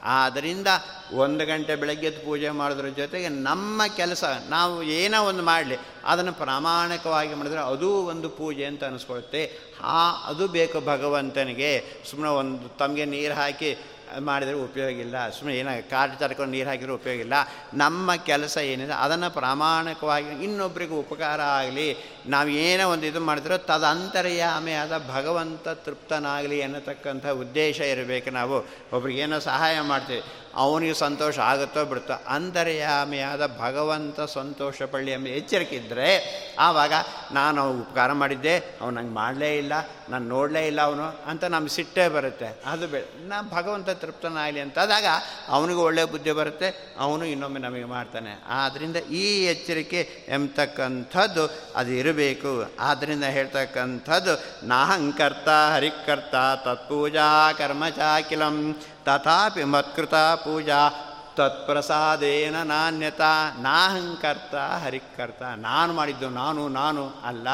ಆದ್ದರಿಂದ 0.03 0.67
ಒಂದು 1.13 1.45
ಗಂಟೆ 1.45 1.75
ಬೆಳಗ್ಗೆ 1.75 2.09
ಪೂಜೆ 2.09 2.49
ಮಾಡೋದ್ರ 2.49 2.87
ಜೊತೆಗೆ 2.87 3.29
ನಮ್ಮ 3.29 3.81
ಕೆಲಸ, 3.97 4.23
ನಾವು 4.49 4.83
ಏನೋ 4.83 5.23
ಒಂದು 5.23 5.43
ಮಾಡಲಿ, 5.43 5.77
ಅದನ್ನು 6.05 6.33
ಪ್ರಾಮಾಣಿಕವಾಗಿ 6.33 7.33
ಮಾಡಿದ್ರೆ 7.33 7.59
ಅದೂ 7.59 7.89
ಒಂದು 7.89 8.29
ಪೂಜೆ 8.29 8.65
ಅಂತ 8.65 8.83
ಅನಿಸ್ಕೊಳುತ್ತೆ. 8.83 9.59
ಆ 9.81 10.11
ಅದು 10.25 10.47
ಬೇಕು 10.47 10.81
ಭಗವಂತನಿಗೆ. 10.81 12.03
ಸುಮ್ಮನೆ 12.09 12.31
ಒಂದು 12.31 12.77
ತಮಗೆ 12.77 13.05
ನೀರು 13.05 13.33
ಹಾಕಿ 13.33 13.77
ಮಾಡಿದರೆ 14.19 14.53
ಉಪಯೋಗ 14.53 14.89
ಇಲ್ಲ. 14.89 15.29
ಸುಮ್ಮನೆ 15.29 15.57
ಏನ 15.57 15.67
ಕಾಡು 15.89 16.19
ತರ್ಕೊಂಡು 16.19 16.51
ನೀರು 16.51 16.69
ಹಾಕಿರೋ 16.69 16.95
ಉಪಯೋಗ 16.95 17.19
ಇಲ್ಲ. 17.19 17.33
ನಮ್ಮ 17.73 18.15
ಕೆಲಸ 18.15 18.57
ಏನಿದೆ 18.57 18.93
ಅದನ್ನು 18.93 19.29
ಪ್ರಾಮಾಣಿಕವಾಗಿ 19.31 20.43
ಇನ್ನೊಬ್ಬರಿಗೂ 20.43 20.95
ಉಪಕಾರ 20.95 21.41
ಆಗಲಿ, 21.41 21.97
ನಾವು 22.27 22.49
ಏನೋ 22.49 22.89
ಒಂದು 22.89 23.05
ಇದು 23.05 23.19
ಮಾಡಿದ್ರೂ 23.19 23.57
ತದಂತರ್ಯಾಮೆಯಾದ 23.57 24.97
ಭಗವಂತ 25.09 25.67
ತೃಪ್ತನಾಗಲಿ 25.67 26.61
ಅನ್ನತಕ್ಕಂಥ 26.61 27.27
ಉದ್ದೇಶ 27.27 27.79
ಇರಬೇಕು 27.79 28.31
ನಾವು. 28.31 28.57
ಒಬ್ರಿಗೇನೋ 28.93 29.39
ಸಹಾಯ 29.39 29.81
ಮಾಡ್ತೀವಿ. 29.81 30.21
ಅವನಿಗೆ 30.55 30.93
ಸಂತೋಷ 30.93 31.39
ಆಗುತ್ತೋ 31.39 31.85
ಬಿಡುತ್ತೋ 31.85 32.13
ಅಂತರ್ಯಾಮಿಯಾದ 32.27 33.57
ಭಗವಂತ 33.59 34.21
ಸಂತೋಷ 34.21 34.81
ಪಳ್ಳಿ 34.81 35.11
ಎಂಬ 35.11 35.27
ಎಚ್ಚರಿಕೆ 35.27 35.75
ಇದ್ದರೆ 35.75 36.41
ಆವಾಗ 36.59 36.93
ನಾನು 37.31 37.71
ಉಪಕಾರ 37.71 38.11
ಮಾಡಿದ್ದೆ, 38.13 38.57
ಅವನು 38.57 38.95
ನಂಗೆ 38.95 39.13
ಮಾಡಲೇ 39.13 39.57
ಇಲ್ಲ, 39.57 39.73
ನಾನು 40.09 40.25
ನೋಡಲೇ 40.25 40.67
ಇಲ್ಲ 40.67 40.81
ಅವನು 40.81 41.21
ಅಂತ 41.27 41.43
ನಮ್ಗೆ 41.43 41.69
ಸಿಟ್ಟೇ 41.69 42.07
ಬರುತ್ತೆ. 42.07 42.61
ಅದು 42.65 42.87
ಬೆ 42.87 43.27
ನಾ 43.27 43.41
ಭಗವಂತ 43.41 43.89
ತೃಪ್ತನಾಗಲಿ 43.89 44.59
ಅಂತಾದಾಗ 44.59 45.05
ಅವನಿಗೂ 45.47 45.81
ಒಳ್ಳೆಯ 45.81 46.05
ಬುದ್ಧಿ 46.05 46.31
ಬರುತ್ತೆ, 46.31 46.95
ಅವನು 46.99 47.25
ಇನ್ನೊಮ್ಮೆ 47.25 47.59
ನಮಗೆ 47.59 47.83
ಮಾಡ್ತಾನೆ. 47.83 48.43
ಆದ್ದರಿಂದ 48.49 48.95
ಈ 48.95 49.45
ಎಚ್ಚರಿಕೆ 49.45 50.25
ಎಂಬತಕ್ಕಂಥದ್ದು 50.27 51.71
ಅದು 51.75 51.89
ಇರಬೇಕು. 51.89 52.71
ಆದ್ದರಿಂದ 52.79 53.23
ಹೇಳ್ತಕ್ಕಂಥದ್ದು 53.23 54.67
ನಾಹಂಕರ್ತ 54.67 55.49
ಹರಿಕರ್ತ 55.49 56.35
ತತ್ಪೂಜಾ 56.65 57.51
ಕರ್ಮ 57.51 57.89
ಚಾಕಿಲಂ 57.89 58.81
ತಥಾಪಿ 59.05 59.63
ಮತ್ಕೃತ 59.63 60.13
ಪೂಜಾ 60.13 60.89
ತತ್ಪ್ರಸಾದೇನ 61.35 62.63
ನಾಣ್ಯತ 62.63 63.21
ನಾಹಂಕರ್ತ 63.61 64.55
ಹರಿಕರ್ತ 64.55 65.41
ನಾನು 65.41 65.93
ಮಾಡಿದ್ದು 65.93 66.29
ನಾನು 66.29 66.67
ನಾನು 66.67 67.13
ಅಲ್ಲ, 67.25 67.47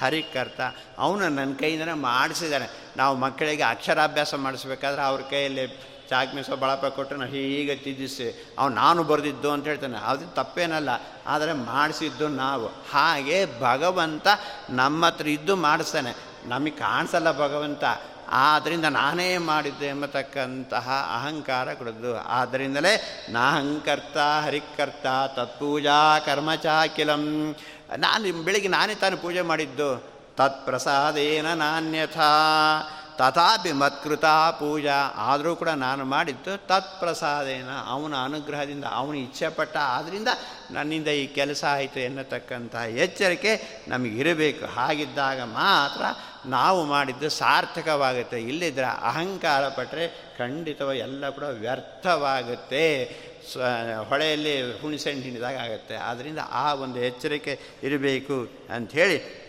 ಹರಿಕರ್ತ. 0.00 0.60
ಅವನು 0.98 1.28
ನನ್ನ 1.28 1.54
ಕೈಯಿಂದನೇ 1.54 1.92
ಮಾಡಿಸಿದ್ದಾನೆ. 1.92 2.68
ನಾವು 2.96 3.16
ಮಕ್ಕಳಿಗೆ 3.16 3.62
ಅಕ್ಷರಾಭ್ಯಾಸ 3.62 4.34
ಮಾಡಿಸ್ಬೇಕಾದ್ರೆ 4.34 5.02
ಅವ್ರ 5.02 5.20
ಕೈಯಲ್ಲಿ 5.20 5.92
ಚಾಕ್ 6.10 6.34
ಮೀಸೋ 6.34 6.56
ಬಳಪ 6.56 6.86
ಕೊಟ್ಟು 6.86 7.16
ನಾವು 7.16 7.30
ಹೀಗೆ 7.30 7.76
ತಿದ್ದಿಸಿ, 7.76 8.54
ಅವ್ನು 8.58 8.76
ನಾನು 8.76 9.02
ಬರೆದಿದ್ದು 9.02 9.50
ಅಂತ 9.50 9.64
ಹೇಳ್ತಾನೆ. 9.64 9.98
ಅದು 9.98 10.34
ತಪ್ಪೇನಲ್ಲ. 10.34 10.88
ಆದರೆ 11.26 11.52
ಮಾಡಿಸಿದ್ದು 11.52 12.28
ನಾವು. 12.28 12.66
ಹಾಗೆ 12.66 13.60
ಭಗವಂತ 13.60 14.28
ನಮ್ಮ 14.70 15.06
ಹತ್ರ 15.06 15.26
ಇದ್ದು 15.26 15.56
ಮಾಡಿಸ್ತಾನೆ. 15.56 16.14
ನಮಗೆ 16.48 16.70
ಕಾಣಿಸಲ್ಲ 16.70 17.32
ಭಗವಂತ. 17.32 17.84
ಆದ್ದರಿಂದ 18.32 18.84
ನಾನೇ 18.84 19.38
ಮಾಡಿದ್ದೆ 19.38 19.86
ಎಂಬತಕ್ಕಂತಹ 19.86 21.20
ಅಹಂಕಾರ 21.20 21.74
ಕೊಡೋದು. 21.74 22.18
ಆದ್ದರಿಂದಲೇ 22.18 23.26
ನಾಹಂಕರ್ತ, 23.30 24.16
ಹರಿಕರ್ತ, 24.44 25.06
ತತ್ಪೂಜಾ, 25.36 26.18
ಕರ್ಮಚಾಕಿಲಂ. 26.18 27.54
ನಾನು 27.96 28.42
ಬೆಳಿಗ್ಗೆ 28.42 28.68
ನಾನೇ 28.68 28.94
ತಾನು 28.94 29.16
ಪೂಜೆ 29.16 29.42
ಮಾಡಿದ್ದು. 29.42 30.12
ತತ್ಪ್ರಸಾದೇನ 30.36 31.54
ನಾಣ್ಯಥಾ. 31.54 32.28
ತಥಾಪಿ 33.16 33.72
ಮತ್ಕೃತ 33.72 34.24
ಪೂಜಾ. 34.24 35.14
ಆದರೂ 35.16 35.56
ಕೂಡ 35.56 35.68
ನಾನು 35.68 36.04
ಮಾಡಿದ್ದು 36.04 36.66
ತತ್ಪ್ರಸಾದೇನ. 36.66 37.68
ಅವನ 37.86 38.14
ಅನುಗ್ರಹದಿಂದ, 38.24 38.84
ಅವನು 38.90 39.18
ಇಚ್ಛೆಪಟ್ಟ 39.18 39.76
ಆದ್ದರಿಂದ 39.76 40.28
ನನ್ನಿಂದ 40.70 41.08
ಈ 41.08 41.26
ಕೆಲಸ 41.26 41.64
ಆಯಿತು 41.68 42.00
ಎನ್ನತಕ್ಕಂಥ 42.00 42.74
ಎಚ್ಚರಿಕೆ 42.74 43.84
ನಮಗಿರಬೇಕು. 43.88 44.66
ಹಾಗಿದ್ದಾಗ 44.66 45.40
ಮಾತ್ರ 45.40 46.02
ನಾವು 46.46 46.84
ಮಾಡಿದ್ದು 46.84 47.28
ಸಾರ್ಥಕವಾಗುತ್ತೆ. 47.28 48.40
ಇಲ್ಲಿದ್ರೆ 48.40 48.84
ಅಹಂಕಾರ 48.84 49.68
ಪಟ್ಟರೆ 49.68 50.08
ಖಂಡಿತವಾಗಿ 50.38 50.98
ಎಲ್ಲ 50.98 51.30
ಕೂಡ 51.30 51.42
ವ್ಯರ್ಥವಾಗುತ್ತೆ. 51.42 53.04
ಸ್ವ 53.52 53.62
ಹೊಳೆಯಲ್ಲಿ 54.08 54.80
ಹುಣಿಸೆಣ್ಣು 54.80 55.22
ಹಿಂಡಿದಾಗ 55.22 55.56
ಆಗುತ್ತೆ. 55.56 55.96
ಆದ್ದರಿಂದ 55.96 56.38
ಆ 56.50 56.74
ಒಂದು 56.74 56.98
ಎಚ್ಚರಿಕೆ 56.98 57.60
ಇರಬೇಕು 57.82 58.48
ಅಂಥೇಳಿ 58.74 59.41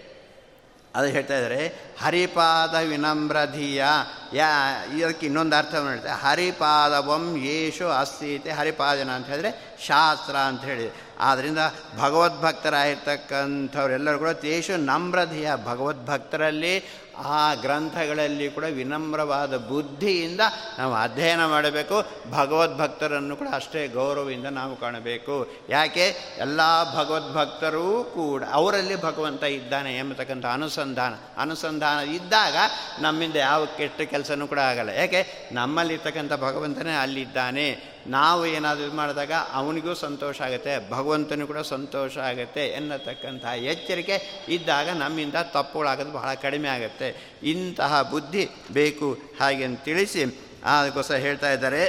ಅದು 0.95 1.07
ಹೇಳ್ತಾ 1.07 1.35
ಇದ್ದಾರೆ 1.35 1.91
ಹರಿಪಾದ 2.01 2.75
ವಿನಮ್ರಧೀಯ, 2.75 3.85
ಯಾ, 4.33 4.49
ಇದಕ್ಕೆ 4.97 5.25
ಇನ್ನೊಂದು 5.25 5.55
ಅರ್ಥ 5.55 5.75
ಹೇಳ್ತಾರೆ 5.75 6.21
ಹರಿಪಾದವಂ 6.21 7.37
ಯೇಷು 7.37 7.89
ಅಸ್ತಿತೆ, 7.89 8.51
ಹರಿಪಾದನ 8.51 9.09
ಅಂತ 9.09 9.27
ಹೇಳಿದ್ರೆ 9.27 9.77
ಶಾಸ್ತ್ರ 9.87 10.35
ಅಂತ 10.35 10.61
ಹೇಳಿ. 10.61 10.93
ಆದ್ದರಿಂದ 11.19 11.57
ಭಗವದ್ಭಕ್ತರಾಗಿರ್ತಕ್ಕಂಥವರೆಲ್ಲರೂ 11.99 14.19
ಕೂಡ 14.19 14.29
ತೇಷು 14.29 14.77
ನಮ್ರಧೀಯ 14.77 15.51
ಭಗವದ್ಭಕ್ತರಲ್ಲಿ 15.65 17.03
ಆ 17.18 17.53
ಗ್ರಂಥಗಳಲ್ಲಿ 17.53 18.49
ಕೂಡ 18.49 18.64
ವಿನಮ್ರವಾದ 18.64 19.57
ಬುದ್ಧಿಯಿಂದ 19.57 20.39
ನಾವು 20.80 20.93
ಅಧ್ಯಯನ 20.93 21.45
ಮಾಡಬೇಕು. 21.45 22.05
ಭಗವದ್ಭಕ್ತರನ್ನು 22.32 23.36
ಕೂಡ 23.36 23.47
ಅಷ್ಟೇ 23.53 23.88
ಗೌರವದಿಂದ 23.88 24.45
ನಾವು 24.45 24.76
ಕಾಣಬೇಕು. 24.76 25.51
ಯಾಕೆ? 25.70 26.36
ಎಲ್ಲ 26.38 26.61
ಭಗವದ್ಭಕ್ತರೂ 26.95 28.03
ಕೂಡ, 28.03 28.43
ಅವರಲ್ಲಿ 28.51 29.01
ಭಗವಂತ 29.01 29.43
ಇದ್ದಾನೆ 29.43 29.97
ಎಂಬತಕ್ಕಂಥ 29.97 30.45
ಅನುಸಂಧಾನ. 30.45 31.14
ಅನುಸಂಧಾನ 31.38 32.09
ಇದ್ದಾಗ 32.09 32.55
ನಮ್ಮಿಂದ 32.99 33.36
ಯಾವ 33.36 33.66
ಕೆಟ್ಟ 33.66 34.01
ಕೆಲಸನೂ 34.01 34.47
ಕೂಡ 34.47 34.59
ಆಗಲ್ಲ. 34.59 34.89
ಯಾಕೆ? 34.89 35.49
ನಮ್ಮಲ್ಲಿರ್ತಕ್ಕಂಥ 35.51 36.34
ಭಗವಂತನೇ 36.34 36.93
ಅಲ್ಲಿದ್ದಾನೆ. 36.93 37.92
ನಾವು 38.08 38.45
ಏನಾದರೂ 38.45 38.84
ಇದು 38.84 38.95
ಮಾಡಿದಾಗ 38.95 39.32
ಅವನಿಗೂ 39.51 39.93
ಸಂತೋಷ 39.93 40.41
ಆಗುತ್ತೆ, 40.41 40.89
ಭಗವಂತನಿಗೂ 40.91 41.47
ಕೂಡ 41.47 41.58
ಸಂತೋಷ 41.58 42.18
ಆಗುತ್ತೆ 42.18 42.68
ಎನ್ನತಕ್ಕಂತಹ 42.68 43.54
ಎಚ್ಚರಿಕೆ 43.58 44.45
ಇದ್ದಾಗ 44.47 44.89
ನಮ್ಮಿಂದ 44.89 45.36
ತಪ್ಪುಗಳಾಗೋದು 45.36 46.12
ಬಹಳ 46.12 46.34
ಕಡಿಮೆ 46.34 46.68
ಆಗುತ್ತೆ. 46.68 47.39
ಇಂತಹ 47.43 48.01
ಬುದ್ಧಿ 48.01 48.49
ಬೇಕು 48.72 49.14
ಹಾಗೆ 49.39 49.76
ತಿಳಿಸಿ 49.76 50.24
ಅದಕ್ಕೋಸ್ಕರ 50.66 51.16
ಹೇಳ್ತಾ 51.16 51.51
ಇದ್ದಾರೆ. 51.51 51.84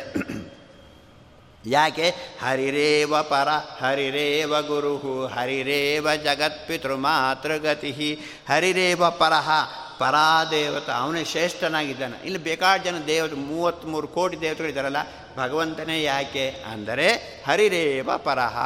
ಯಾಕೆ? 1.66 2.10
ಹರಿರೇವ 2.42 3.22
ಪರ, 3.22 3.48
ಹರಿರೇವ 3.80 4.62
ಗುರು 4.62 5.26
ಹರಿರೇವ 5.26 6.14
ಜಗತ್ಪಿತೃ 6.14 6.94
ಮಾತೃಗತಿ 6.94 8.14
ಹರಿರೇವ 8.48 9.10
ಪರಹ 9.10 9.50
ಪರಾದೇವತ, 9.98 10.90
ಅವನೇ 10.90 11.24
ಶ್ರೇಷ್ಠನಾಗಿದ್ದಾನೆ. 11.24 12.22
ಇಲ್ಲಿ 12.24 12.38
ಬೇಕಾದ 12.38 12.80
ಜನ 12.80 12.94
ದೇವತೆ 13.06 13.34
ಮೂವತ್ತ್ಮೂರು 13.34 14.08
ಕೋಟಿ 14.08 14.40
ದೇವತೆಗಳಿದ್ದಾರಲ್ಲ 14.40 14.96
ಭಗವಂತನೇ 15.36 16.02
ಯಾಕೆ 16.02 16.50
ಅಂದರೆ, 16.50 17.08
ಹರಿರೇವ 17.46 18.10
ಪರಹ, 18.16 18.56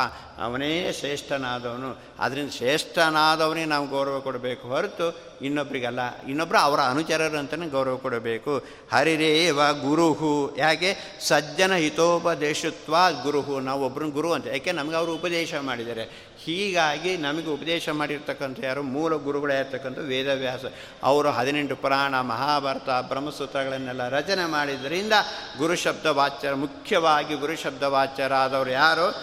ಅವನೇ 0.43 0.93
ಶ್ರೇಷ್ಠನಾದವನು. 0.93 2.03
ಅದರಿಂದ 2.19 2.51
ಶ್ರೇಷ್ಠನಾದವನಿಗೆ 2.51 3.67
ನಾವು 3.67 3.89
ಗೌರವ 3.89 4.21
ಕೊಡಬೇಕು 4.21 4.69
ಹೊರತು 4.69 5.29
ಇನ್ನೊಬ್ರಿಗಲ್ಲ. 5.43 6.19
ಇನ್ನೊಬ್ಬರು 6.29 6.59
ಅವರ 6.59 6.81
ಅನುಚರರು 6.81 7.39
ಅಂತಲೇ 7.39 7.67
ಗೌರವ 7.67 7.97
ಕೊಡಬೇಕು. 7.97 8.63
ಹರಿರೇವ 8.93 9.73
ಗುರುಹು, 9.73 10.55
ಯಾಕೆ? 10.57 10.97
ಸಜ್ಜನ 11.21 11.75
ಹಿತೋಪದೇಶತ್ವ 11.75 12.97
ಗುರುಹು. 13.23 13.61
ನಾವು 13.61 13.87
ಒಬ್ಬರನ್ನ 13.87 14.13
ಗುರು 14.13 14.33
ಅಂತ. 14.33 14.47
ಯಾಕೆ? 14.47 14.73
ನಮಗೆ 14.73 14.97
ಅವರು 14.97 15.15
ಉಪದೇಶ 15.15 15.55
ಮಾಡಿದ್ದಾರೆ. 15.55 16.28
ಹೀಗಾಗಿ 16.49 17.17
ನಮಗೆ 17.17 17.47
ಉಪದೇಶ 17.47 17.89
ಮಾಡಿರ್ತಕ್ಕಂಥ 17.89 18.65
ಯಾರು 18.65 18.83
ಮೂಲ 18.83 19.15
ಗುರುಗಳೇ 19.15 19.61
ಇರ್ತಕ್ಕಂಥ 19.61 19.99
ವೇದವ್ಯಾಸ, 19.99 20.61
ಅವರು 21.03 21.31
ಹದಿನೆಂಟು 21.31 21.77
ಪುರಾಣ, 21.77 22.21
ಮಹಾಭಾರತ, 22.21 22.89
ಬ್ರಹ್ಮಸೂತ್ರಗಳನ್ನೆಲ್ಲ 23.09 24.09
ರಚನೆ 24.09 24.45
ಮಾಡಿದ್ದರಿಂದ 24.45 25.13
ಗುರುಶಬ್ದ 25.59 26.07
ವಾಚ್ಯರ 26.07 26.55
ಮುಖ್ಯವಾಗಿ 26.55 27.35
ಗುರುಶಬ್ದ 27.35 27.83
ವಾಚ್ಯರಾದವರು 27.83 28.71
ಯಾರು? 28.71 29.15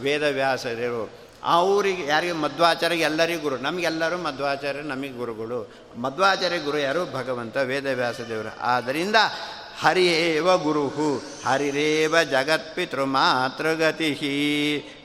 ವೇದವ್ಯಾಸರು 0.00 1.10
ಅವರಿಗೆ 1.44 2.06
ಯಾರಿಗೆ? 2.06 2.32
ಮಧ್ವಾಚಾರ್ಯ 2.32 2.96
ಎಲ್ಲರಿಗೂ 2.96 3.42
ಗುರು. 3.42 3.56
ನಮಗೆಲ್ಲರೂ 3.56 4.16
ಮಧ್ವಾಚಾರ್ಯ, 4.16 4.80
ನಮಗೆ 4.80 5.08
ಗುರುಗಳು. 5.08 5.74
ಮಧ್ವಾಚಾರ್ಯ 5.96 6.58
ಗುರು 6.58 6.78
ಯಾರು? 6.78 7.12
ಭಗವಂತ 7.12 7.56
ವೇದವ್ಯಾಸ 7.56 8.20
ದೇವರು 8.20 8.60
ಆದ್ದರಿಂದ 8.60 9.16
ಹರಿಯೇವ 9.78 10.58
ಗುರುಹು, 10.58 11.22
ಹರಿರೇವ 11.46 12.22
ಜಗತ್ಪಿತೃ 12.22 13.04
ಮಾತೃಗತಿ 13.04 14.12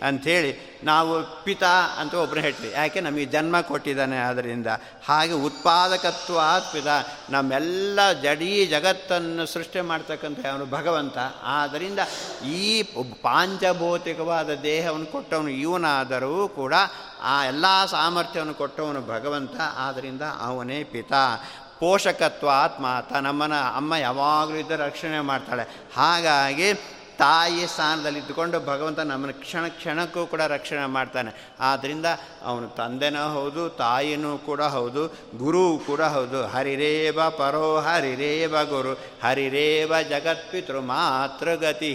ಅಂಥೇಳಿ 0.02 0.69
ನಾವು 0.84 1.44
ಪಿತ 1.44 1.64
ಅಂತ 1.98 2.14
ಒಬ್ಬರು 2.14 2.40
ಹೇಳ್ತೀವಿ. 2.40 2.74
ಯಾಕೆ? 2.74 3.02
ನಮಗೆ 3.02 3.26
ಜನ್ಮ 3.26 3.62
ಕೊಟ್ಟಿದ್ದಾನೆ 3.62 4.18
ಆದ್ದರಿಂದ 4.18 4.68
ಹಾಗೆ 5.06 5.34
ಉತ್ಪಾದಕತ್ವ 5.34 6.40
ಪಿತ 6.72 6.88
ನಮ್ಮೆಲ್ಲ 7.30 8.12
ಜಡೀ 8.12 8.66
ಜಗತ್ತನ್ನು 8.66 9.46
ಸೃಷ್ಟಿ 9.46 9.82
ಮಾಡ್ತಕ್ಕಂಥ 9.82 10.46
ಅವನು 10.46 10.66
ಭಗವಂತ. 10.66 11.18
ಆದ್ದರಿಂದ 11.44 12.00
ಈ 12.46 12.84
ಪಾಂಚಭೌತಿಕವಾದ 13.22 14.50
ದೇಹವನ್ನು 14.50 15.06
ಕೊಟ್ಟವನು 15.06 15.50
ಇವನಾದರೂ 15.50 16.48
ಕೂಡ 16.48 16.74
ಆ 17.24 17.46
ಎಲ್ಲ 17.46 17.86
ಸಾಮರ್ಥ್ಯವನ್ನು 17.86 18.54
ಕೊಟ್ಟವನು 18.54 19.02
ಭಗವಂತ. 19.02 19.56
ಆದ್ದರಿಂದ 19.78 20.22
ಅವನೇ 20.40 20.84
ಪಿತ. 20.84 21.14
ಪೋಷಕತ್ವ 21.80 22.50
ಆತ್ಮ. 22.50 22.86
ನಮ್ಮನ 23.22 23.54
ಅಮ್ಮ 23.54 23.96
ಯಾವಾಗಲೂ 23.96 24.56
ಇದ್ದ 24.56 24.72
ರಕ್ಷಣೆ 24.72 25.20
ಮಾಡ್ತಾಳೆ. 25.20 25.64
ಹಾಗಾಗಿ 25.96 26.74
ತಾಯಿ 27.20 27.68
ಸ್ಥಾನದಲ್ಲಿ 27.68 28.20
ಇದ್ದುಕೊಂಡು 28.20 28.60
ಭಗವಂತ 28.60 29.00
ನಮ್ಮನ್ನು 29.00 29.40
ಕ್ಷಣ 29.40 29.68
ಕ್ಷಣಕ್ಕೂ 29.68 30.26
ಕೂಡ 30.26 30.42
ರಕ್ಷಣೆ 30.42 30.86
ಮಾಡ್ತಾನೆ. 30.86 31.32
ಆದ್ದರಿಂದ 31.60 32.06
ಅವನು 32.44 32.68
ತಂದೆನೂ 32.68 33.24
ಹೌದು, 33.34 33.70
ತಾಯಿನೂ 33.70 34.38
ಕೂಡ 34.38 34.62
ಹೌದು, 34.62 35.04
ಗುರು 35.38 35.78
ಕೂಡ 35.88 36.02
ಹೌದು. 36.02 36.48
ಹರಿರೇವ 36.48 37.30
ಪರೋ, 37.30 37.78
ಹರಿರೇವ 37.78 38.64
ಗುರು, 38.64 38.94
ಹರಿರೇವ 39.24 40.02
ಜಗತ್ಪಿತೃ 40.10 40.80
ಮಾತೃ 40.80 41.56
ಗತಿ 41.56 41.92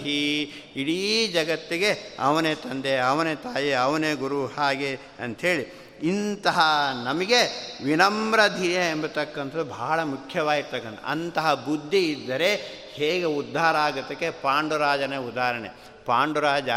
ಇಡೀ 0.75 1.27
ಜಗತ್ತಿಗೆ 1.27 2.15
ಅವನೇ 2.19 2.55
ತಂದೆ, 2.55 2.97
ಅವನೇ 2.97 3.35
ತಾಯಿ, 3.35 3.73
ಅವನೇ 3.73 4.13
ಗುರು 4.13 4.45
ಹಾಗೆ 4.45 4.93
ಅಂಥೇಳಿ. 4.95 5.85
ಇಂತಹ 6.03 6.59
ನಮಗೆ 7.03 7.41
ವಿನಮ್ರ 7.83 8.39
ಧ್ಯೇಯ 8.47 8.79
ಎಂಬತಕ್ಕಂಥದ್ದು 8.91 9.65
ಬಹಳ 9.65 10.03
ಮುಖ್ಯವಾಗಿರ್ತಕ್ಕಂಥ, 10.03 10.99
ಅಂತಹ 11.05 11.53
ಬುದ್ಧಿ 11.53 12.01
ಇದ್ದರೆ 12.05 12.84
ಹೇಗೆ 12.95 13.23
ಉದ್ಧಾರ 13.23 13.75
ಆಗುತ್ತಕ್ಕೆ 13.77 14.29
ಪಾಂಡುರಾಜನೇ 14.29 15.17
ಉದಾಹರಣೆ. 15.17 15.69
ಪಾಂಡುರಾಜ 16.05 16.69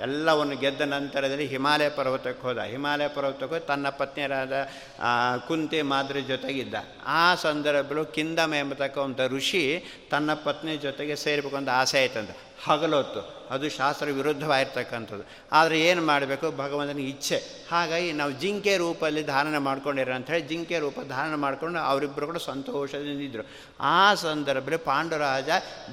ಎಲ್ಲವನ್ನು 0.00 0.56
ಗೆದ್ದ 0.56 0.80
ನಂತರದಲ್ಲಿ 0.80 1.46
ಹಿಮಾಲಯ 1.46 1.88
ಪರ್ವತಕ್ಕೆ 1.88 2.42
ಹೋದ. 2.42 2.58
ಹಿಮಾಲಯ 2.58 3.08
ಪರ್ವತಕ್ಕೆ 3.08 3.58
ತನ್ನ 3.66 3.88
ಪತ್ನಿಯರಾದ 3.88 4.52
ಕುಂತಿ 5.48 5.82
ಮಾದರಿ 5.82 6.22
ಜೊತೆಗಿದ್ದ. 6.22 6.74
ಆ 7.06 7.34
ಸಂದರ್ಭದಲ್ಲೂ 7.34 8.04
ಕಿಂದಮ 8.04 8.54
ಎಂಬತಕ್ಕಂಥ 8.58 9.20
ಋಷಿ 9.28 9.64
ತನ್ನ 10.10 10.34
ಪತ್ನಿ 10.34 10.76
ಜೊತೆಗೆ 10.76 11.16
ಸೇರಬೇಕು 11.16 11.56
ಅಂತ 11.56 11.68
ಆಸೆ 11.68 11.98
ಆಯ್ತಂತ. 12.00 12.30
ಹಗಲೊತ್ತು. 12.64 13.44
ಅದು 13.50 13.70
ಶಾಸ್ತ್ರ 13.70 14.06
ವಿರುದ್ಧವಾಗಿರ್ತಕ್ಕಂಥದ್ದು. 14.06 15.24
ಆದರೆ 15.52 15.80
ಏನು 15.80 16.06
ಮಾಡಬೇಕು? 16.06 16.50
ಭಗವಂತನ 16.50 16.98
ಇಚ್ಛೆ. 16.98 17.66
ಹಾಗಾಗಿ 17.70 18.12
ನಾವು 18.12 18.30
ಜಿಂಕೆ 18.30 18.76
ರೂಪದಲ್ಲಿ 18.76 19.22
ಧಾರಣೆ 19.22 19.58
ಮಾಡ್ಕೊಂಡಿರೋ 19.58 20.14
ಅಂಥೇಳಿ 20.14 20.40
ಜಿಂಕೆ 20.40 20.78
ರೂಪ 20.78 20.98
ಧಾರಣೆ 21.08 21.36
ಮಾಡಿಕೊಂಡು 21.36 21.78
ಅವರಿಬ್ಬರು 21.78 22.26
ಕೂಡ 22.26 22.36
ಸಂತೋಷದಿಂದಿದ್ದರು 22.36 23.46
ಆ 23.80 24.14
ಸಂದರ್ಭದಲ್ಲಿ 24.14 24.76
ಪಾಂಡುರಾಜ 24.76 25.48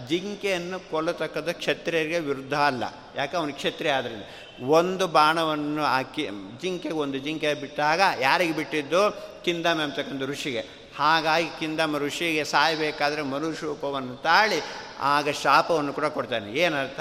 ಜಿಂಕೆಯನ್ನು 0.08 0.92
ಕೊಲ್ಲತಕ್ಕಂಥ 0.92 1.50
ಕ್ಷತ್ರಿಯರಿಗೆ 1.50 2.20
ವಿರುದ್ಧ 2.20 2.54
ಅಲ್ಲ. 2.54 2.84
ಯಾಕೆ? 3.16 3.38
ಅವನು 3.38 3.54
ಕ್ಷತ್ರಿಯ 3.54 3.92
ಆದ್ರಿಂದ. 3.92 4.24
ಒಂದು 4.68 5.08
ಬಾಣವನ್ನು 5.08 5.84
ಹಾಕಿ, 5.84 6.30
ಜಿಂಕೆಗೆ 6.62 6.96
ಒಂದು 6.96 7.18
ಜಿಂಕೆ 7.18 7.54
ಬಿಟ್ಟಾಗ 7.54 8.02
ಯಾರಿಗೆ 8.20 8.54
ಬಿಟ್ಟಿದ್ದು? 8.54 9.18
ಕಿಂದಮ್ 9.44 9.82
ಎಂಬತಕ್ಕಂಥ 9.82 10.24
ಋಷಿಗೆ. 10.24 10.82
ಹಾಗಾಗಿ 10.98 11.50
ಕಿಂದಮ 11.60 11.98
ಋಷಿಗೆ 11.98 12.44
ಸಾಯಬೇಕಾದ್ರೆ 12.44 13.22
ಮನುಷ್ಯರೂಪವನ್ನು 13.22 14.16
ತಾಳಿ 14.16 14.60
ಆಗ 15.02 15.30
ಶಾಪವನ್ನು 15.30 15.94
ಕೂಡ 15.94 16.06
ಕೊಡ್ತಾನೆ. 16.06 16.52
ಏನರ್ಥ? 16.52 17.00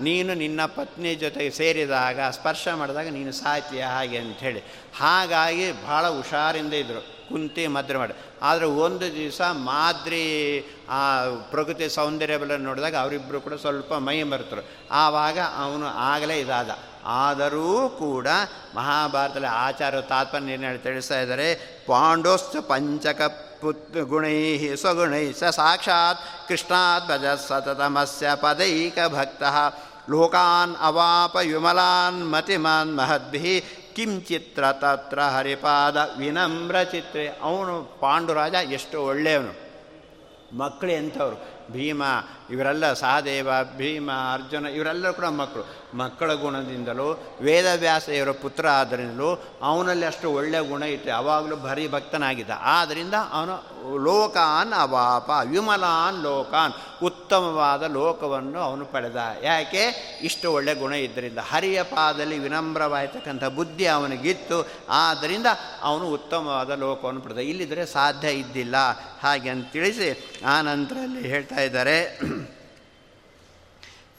ನೀನು 0.00 0.34
ನಿನ್ನ 0.34 0.64
ಪತ್ನಿ 0.66 1.14
ಜೊತೆಗೆ 1.14 1.50
ಸೇರಿದಾಗ, 1.50 2.20
ಸ್ಪರ್ಶ 2.20 2.68
ಮಾಡಿದಾಗ 2.68 3.08
ನೀನು 3.08 3.32
ಸಾಯ್ತೀಯ 3.32 3.84
ಹಾಗೆ 3.84 4.18
ಅಂಥೇಳಿ. 4.18 4.60
ಹಾಗಾಗಿ 5.00 5.86
ಭಾಳ 5.86 6.08
ಹುಷಾರಿಂದ 6.08 6.72
ಇದ್ದರು 6.72 7.28
ಕುಂತಿ 7.28 7.66
ಮದ್ರೆ 7.66 7.98
ಮಾಡಿ. 7.98 8.12
ಆದರೆ 8.42 8.64
ಒಂದು 8.64 9.14
ದಿವಸ 9.14 9.40
ಮಾದ್ರಿ, 9.40 10.58
ಆ 10.90 11.24
ಪ್ರಕೃತಿ 11.50 11.88
ಸೌಂದರ್ಯವನ್ನು 11.88 12.56
ನೋಡಿದಾಗ 12.56 12.96
ಅವರಿಬ್ಬರು 12.96 13.40
ಕೂಡ 13.40 13.54
ಸ್ವಲ್ಪ 13.54 13.94
ಮೈ 13.94 14.22
ಬರ್ತರು 14.22 14.68
ಆವಾಗ 14.90 15.38
ಅವನು 15.38 15.86
ಆಗಲೇ 15.86 16.38
ಇದಾದ. 16.38 16.78
ಆದರೂ 17.04 17.88
ಕೂಡ 17.88 18.26
ಮಹಾಭಾರತದಲ್ಲಿ 18.74 19.48
ಆಚಾರ 19.48 20.00
ತಾತ್ಪರ್ಯ 20.00 20.78
ತಿಳಿಸ್ತಾ 20.82 21.20
ಇದ್ದಾರೆ? 21.20 21.54
ಪಾಂಡೋಸ್ತು 21.86 22.62
ಪಂಚಕ 22.62 23.45
ಗುಣೈ 24.08 24.74
ಸ್ವಗುಣೈ 24.74 25.32
ಸ 25.32 25.44
ಸಾಕ್ಷಾತ್ 25.44 26.48
ಕೃಷ್ಣಾತ್ 26.48 27.08
ಭಜ 27.08 27.24
ಸತತಮಸ್ಯ 27.24 28.28
ಪದೈಕ 28.34 28.98
ಭಕ್ತ 29.08 29.42
ಲೋಕಾನ್ 30.10 30.76
ಅವಾಪ 30.80 31.36
ವಿಮಲಾನ್ 31.36 32.32
ಮತಿಮಾನ್ 32.32 32.96
ಮಹದ್ಭಿ 32.96 33.64
ಕಿಂಚಿತ್ರ 33.96 34.72
ತತ್ರ 34.72 35.20
ಹರಿಪಾದ 35.20 36.10
ವಿನಮ್ರ 36.18 36.82
ಚಿತ್ರೆ. 36.82 37.28
ಅವನು 37.28 37.98
ಪಾಂಡುರಾಜ 38.00 38.54
ಎಷ್ಟು 38.54 39.02
ಒಳ್ಳೆಯವನು. 39.02 39.66
ಮಕ್ಕಳು 40.58 40.90
ಎಂಥವ್ರು. 40.90 41.56
ಭೀಮ, 41.72 42.02
ಇವರೆಲ್ಲ 42.50 42.92
ಸಹದೇವ, 42.92 43.48
ಭೀಮ, 43.76 44.10
ಅರ್ಜುನ, 44.12 44.66
ಇವರೆಲ್ಲರೂ 44.66 45.12
ಕೂಡ 45.12 45.24
ಮಕ್ಕಳು. 45.24 45.85
ಮಕ್ಕಳ 45.96 46.34
ಗುಣದಿಂದಲೂ 46.34 47.24
ವೇದವ್ಯಾಸ 47.40 48.08
ಇವರ 48.08 48.30
ಪುತ್ರ 48.30 48.68
ಆದ್ದರಿಂದಲೂ 48.68 49.44
ಅವನಲ್ಲಿ 49.62 50.06
ಅಷ್ಟು 50.06 50.30
ಒಳ್ಳೆಯ 50.30 50.60
ಗುಣ 50.60 50.82
ಇತ್ತು 50.82 51.08
ಯಾವಾಗಲೂ 51.08 51.56
ಭರಿ 51.56 51.88
ಭಕ್ತನಾಗಿದ್ದ. 51.88 52.50
ಆದ್ದರಿಂದ 52.60 53.14
ಅವನು 53.32 53.76
ಲೋಕಾನ್ 54.04 54.72
ಅವಾಪ, 54.72 55.30
ವಿಮಲಾನ್ 55.44 56.22
ಲೋಕಾನ್, 56.22 56.72
ಉತ್ತಮವಾದ 57.02 57.82
ಲೋಕವನ್ನು 57.82 58.58
ಅವನು 58.58 58.84
ಪಡೆದ. 58.84 59.16
ಯಾಕೆ? 59.42 60.18
ಇಷ್ಟು 60.22 60.52
ಒಳ್ಳೆಯ 60.52 60.74
ಗುಣ 60.74 60.92
ಇದ್ದರಿಂದ 60.92 61.38
ಹರಿಯ 61.38 61.82
ಪಾದಲ್ಲಿ 61.82 62.38
ವಿನಮ್ರವಾಯ್ತಕ್ಕಂಥ 62.38 63.44
ಬುದ್ಧಿ 63.44 63.86
ಅವನಿಗಿತ್ತು. 63.86 64.68
ಆದ್ದರಿಂದ 64.88 65.46
ಅವನು 65.82 66.08
ಉತ್ತಮವಾದ 66.08 66.70
ಲೋಕವನ್ನು 66.70 67.20
ಪಡೆದ. 67.20 67.38
ಇಲ್ಲಿದ್ದರೆ 67.38 67.86
ಸಾಧ್ಯ 67.86 68.30
ಇದ್ದಿಲ್ಲ. 68.30 68.74
ಹಾಗೆ 69.22 69.48
ಅಂತ 69.48 69.72
ತಿಳಿಸಿ 69.72 70.40
ಆ 70.46 70.60
ನಂತರಲ್ಲಿ 70.60 71.28
ಹೇಳ್ತಾ 71.28 71.56
ಇದ್ದಾರೆ. 71.56 72.18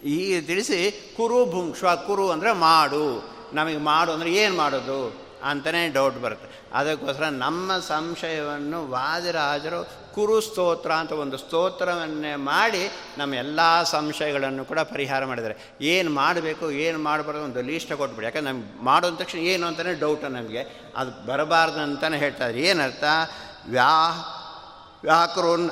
ಈ 0.04 0.42
ತಿಳಿಸಿ 0.42 1.14
ಕುರು 1.18 1.46
ಭುಂಕ್ಷ 1.46 1.84
ಕುರು 1.84 2.32
ಅಂದರೆ 2.32 2.54
ಮಾಡು. 2.54 3.38
ನಮಗೆ 3.54 3.78
ಮಾಡು 3.78 4.12
ಅಂದರೆ 4.12 4.34
ಏನು 4.34 4.58
ಮಾಡೋದು? 4.58 5.28
ಅಂತಲೇ 5.44 5.90
ಡೌಟ್ 5.90 6.22
ಬರುತ್ತೆ. 6.22 6.64
ಅದಕ್ಕೋಸ್ಕರ 6.74 7.24
ನಮ್ಮ 7.24 7.78
ಸಂಶಯವನ್ನು 7.78 8.88
ವಾದಿರಾಜರು 8.88 10.08
ಕುರು 10.16 10.42
ಸ್ತೋತ್ರ 10.42 10.92
ಅಂತ 10.92 11.12
ಒಂದು 11.12 11.38
ಸ್ತೋತ್ರವನ್ನೇ 11.38 12.36
ಮಾಡಿ 12.36 12.92
ನಮ್ಮ 13.18 13.34
ಎಲ್ಲ 13.34 13.84
ಸಂಶಯಗಳನ್ನು 13.84 14.66
ಕೂಡ 14.66 14.80
ಪರಿಹಾರ 14.80 15.26
ಮಾಡಿದ್ದಾರೆ. 15.26 15.74
ಏನು 15.82 16.12
ಮಾಡಬೇಕು, 16.12 16.72
ಏನು 16.72 17.00
ಮಾಡಬಾರ್ದು 17.00 17.44
ಒಂದು 17.44 17.62
ಲೀಸ್ಟ 17.62 17.94
ಕೊಟ್ಬಿಡಿ. 17.94 18.26
ಯಾಕಂದ್ರೆ 18.26 18.54
ನಮ್ಗೆ 18.54 18.84
ಮಾಡೋ 18.84 19.12
ತಕ್ಷಣ 19.12 19.40
ಏನು 19.40 19.68
ಅಂತಲೇ 19.68 19.94
ಡೌಟು 19.94 20.28
ನಮಗೆ. 20.28 20.64
ಅದು 20.96 21.28
ಬರಬಾರ್ದು 21.28 21.80
ಅಂತಲೇ 21.80 22.18
ಹೇಳ್ತಾರೆ 22.18 22.60
ಏನರ್ಥ? 22.60 23.04
ವ್ಯಾ 23.68 23.94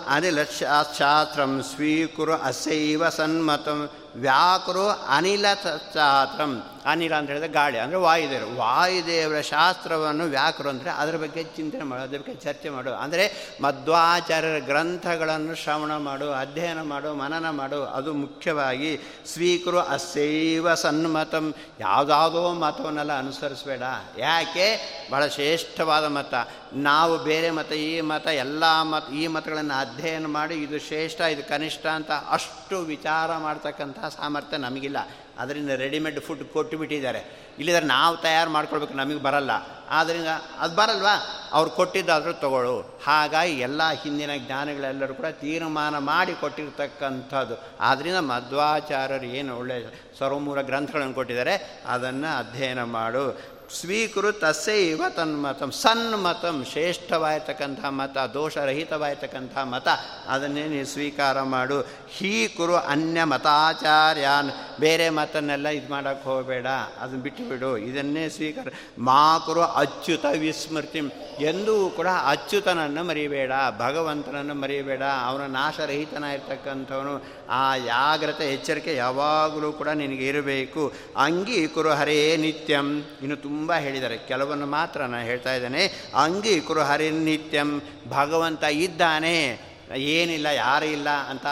ಅನಿಲಶಾಸ್ತ್ರಂ 0.10 1.62
ಸ್ವೀಕುರು 1.64 2.34
ಅಸೈವ 2.34 3.10
ಸನ್ಮತಂ 3.10 3.90
ವ್ಯಾಕೃ 4.16 4.86
ಅನಿಲ 5.10 5.46
ಚಾತ್ರಂ 5.94 6.52
ಅನಿಲ 6.86 7.16
ಅಂತ 7.16 7.28
ಹೇಳಿದ್ರೆ 7.28 7.52
ಗಾಳಿ, 7.52 7.78
ಅಂದರೆ 7.80 7.98
ವಾಯುದೇವರು 7.98 8.56
ವಾಯುದೇವರ 8.56 9.42
ಶಾಸ್ತ್ರವನ್ನು 9.42 10.24
ವ್ಯಾಕರು 10.24 10.70
ಅಂದರೆ 10.70 10.90
ಅದರ 10.90 11.16
ಬಗ್ಗೆ 11.18 11.44
ಚಿಂತನೆ 11.44 11.84
ಮಾಡು, 11.84 12.02
ಅದ್ರ 12.02 12.18
ಬಗ್ಗೆ 12.18 12.36
ಚರ್ಚೆ 12.36 12.70
ಮಾಡು. 12.70 12.94
ಅಂದರೆ 12.94 13.56
ಮಧ್ವಾಚಾರ್ಯರ 13.62 14.60
ಗ್ರಂಥಗಳನ್ನು 14.60 15.56
ಶ್ರವಣ 15.56 15.98
ಮಾಡು, 15.98 16.32
ಅಧ್ಯಯನ 16.32 16.82
ಮಾಡು, 16.82 17.14
ಮನನ 17.14 17.50
ಮಾಡು. 17.50 17.84
ಅದು 17.84 18.14
ಮುಖ್ಯವಾಗಿ 18.14 18.92
ಸ್ವೀಕರು 19.26 19.80
ಅಸೈವ 19.80 20.74
ಸನ್ಮತಂ. 20.74 21.54
ಯಾವುದಾದೋ 21.80 22.54
ಮತವನ್ನೆಲ್ಲ 22.54 23.18
ಅನುಸರಿಸಬೇಡ. 23.18 23.82
ಯಾಕೆ? 24.18 24.68
ಬಹಳ 25.12 25.28
ಶ್ರೇಷ್ಠವಾದ 25.28 26.06
ಮತ. 26.06 26.34
ನಾವು 26.74 27.18
ಬೇರೆ 27.18 27.50
ಮತ, 27.52 27.72
ಈ 27.72 28.02
ಮತ, 28.02 28.28
ಎಲ್ಲ 28.28 28.64
ಮತ, 28.82 29.14
ಈ 29.14 29.28
ಮತಗಳನ್ನು 29.28 29.80
ಅಧ್ಯಯನ 29.80 30.26
ಮಾಡಿ, 30.26 30.56
ಇದು 30.56 30.80
ಶ್ರೇಷ್ಠ, 30.80 31.22
ಇದು 31.22 31.50
ಕನಿಷ್ಠ 31.50 31.86
ಅಂತ 31.86 32.12
ಅಷ್ಟು 32.12 32.80
ವಿಚಾರ 32.80 33.38
ಮಾಡ್ತಕ್ಕಂಥ 33.38 34.00
ಸಾಮರ್ಥ್ಯ 34.00 34.58
ನಮಗಿಲ್ಲ. 34.58 34.98
ಅದರಿಂದ 35.40 35.70
ರೆಡಿಮೇಡ್ 35.70 36.20
ಫುಡ್ 36.20 36.44
ಕೊಟ್ಟುಬಿಟ್ಟಿದ್ದಾರೆ 36.44 37.46
ಇಲ್ಲಿದ್ರೆ 37.60 37.86
ನಾವು 37.86 38.18
ತಯಾರು 38.18 38.50
ಮಾಡ್ಕೊಳ್ಬೇಕು, 38.50 38.94
ನಮಗೆ 38.94 39.24
ಬರಲ್ಲ. 39.24 39.52
ಆದ್ದರಿಂದ 39.90 40.28
ಅದು 40.60 40.76
ಬರಲ್ವಾ? 40.76 41.50
ಅವ್ರು 41.52 41.72
ಕೊಟ್ಟಿದ್ದಾದರೂ 41.72 42.34
ತಗೊಳ್ಳು. 42.34 43.00
ಹಾಗಾಗಿ 43.06 43.60
ಎಲ್ಲ 43.60 43.82
ಹಿಂದಿನ 44.04 44.30
ಜ್ಞಾನಿಗಳೆಲ್ಲರೂ 44.38 45.14
ಕೂಡ 45.14 45.26
ತೀರ್ಮಾನ 45.26 45.98
ಮಾಡಿ 45.98 46.34
ಕೊಟ್ಟಿರ್ತಕ್ಕಂಥದ್ದು. 46.34 47.64
ಆದ್ದರಿಂದ 47.80 48.18
ಮಧ್ವಾಚಾರ್ಯರು 48.18 49.26
ಏನು 49.26 49.58
ಒಳ್ಳೆಯ 49.58 49.86
ಸರ್ವಮೂಲ 50.20 50.62
ಗ್ರಂಥಗಳನ್ನು 50.62 51.14
ಕೊಟ್ಟಿದ್ದಾರೆ. 51.14 51.82
ಅದನ್ನು 51.86 52.38
ಅಧ್ಯಯನ 52.38 52.84
ಮಾಡು. 52.84 53.55
ಸ್ವೀಕೃ 53.70 54.32
ತಸ್ಸೈವ 54.32 55.02
ತನ್ಮತಂ 55.16 55.72
ಸನ್ಮತಂ, 55.72 56.66
ಶ್ರೇಷ್ಠವಾಯ್ತಕ್ಕಂಥ 56.72 57.86
ಮತ, 57.86 58.18
ದೋಷರಹಿತವಾಯ್ತಕ್ಕಂಥ 58.18 59.58
ಮತ, 59.58 59.88
ಅದನ್ನೇ 60.30 60.64
ನೀವು 60.64 60.86
ಸ್ವೀಕಾರ 60.86 61.42
ಮಾಡು. 61.42 61.82
ಹೀ 62.10 62.48
ಕುರು 62.48 62.76
ಅನ್ಯ 62.76 63.24
ಮತಾಚಾರ್ಯಾನ್, 63.24 64.80
ಬೇರೆ 64.80 65.10
ಮತನ್ನೆಲ್ಲ 65.10 65.68
ಇದು 65.68 65.92
ಮಾಡೋಕ್ಕೆ 65.92 66.30
ಹೋಗಬೇಡ 66.30 66.68
ಅದನ್ನು 67.02 67.22
ಬಿಟ್ಟು 67.22 67.50
ಬಿಡು 67.50 67.78
ಇದನ್ನೇ 67.78 68.30
ಸ್ವೀಕಾರ. 68.30 68.68
ಮಾ 69.00 69.40
ಕುರು 69.46 69.62
ಅಚ್ಯುತ 69.62 70.26
ವಿಸ್ಮೃತಿ, 70.40 71.00
ಎಂದೂ 71.40 71.90
ಕೂಡ 71.90 72.08
ಅಚ್ಯುತನನ್ನು 72.28 73.04
ಮರಿಬೇಡ, 73.04 73.52
ಭಗವಂತನನ್ನು 73.78 74.54
ಮರಿಬೇಡ, 74.54 75.02
ಅವನ 75.02 75.42
ನಾಶರಹಿತನಾಗಿರ್ತಕ್ಕಂಥವನು 75.42 77.35
ಆ 77.50 77.78
ಜಾಗ್ರತೆ 77.78 78.54
ಎಚ್ಚರಿಕೆ 78.54 78.96
ಯಾವಾಗಲೂ 78.96 79.72
ಕೂಡ 79.72 79.88
ನಿನಗೆ 79.88 80.28
ಇರಬೇಕು. 80.28 80.94
ಅಂಗೀಕುರು 81.18 81.90
ಹರೇ 81.90 82.38
ನಿತ್ಯಂ. 82.38 83.00
ಇನ್ನು 83.22 83.36
ತುಂಬ 83.36 83.74
ಹೇಳಿದ್ದಾರೆ. 83.74 84.18
ಕೆಲವನ್ನು 84.18 84.66
ಮಾತ್ರ 84.66 85.02
ನಾನು 85.02 85.26
ಹೇಳ್ತಾ 85.26 85.54
ಇದ್ದೇನೆ. 85.54 86.12
ಅಂಗೀಕುರು 86.16 86.82
ಹರಿ 86.82 87.10
ನಿತ್ಯಂ. 87.10 87.82
ಭಗವಂತ 88.10 88.64
ಇದ್ದಾನೆ. 88.64 89.60
ಏನಿಲ್ಲ, 89.96 90.46
ಯಾರೂ 90.46 90.86
ಇಲ್ಲ 90.86 91.10
ಅಂತ 91.10 91.46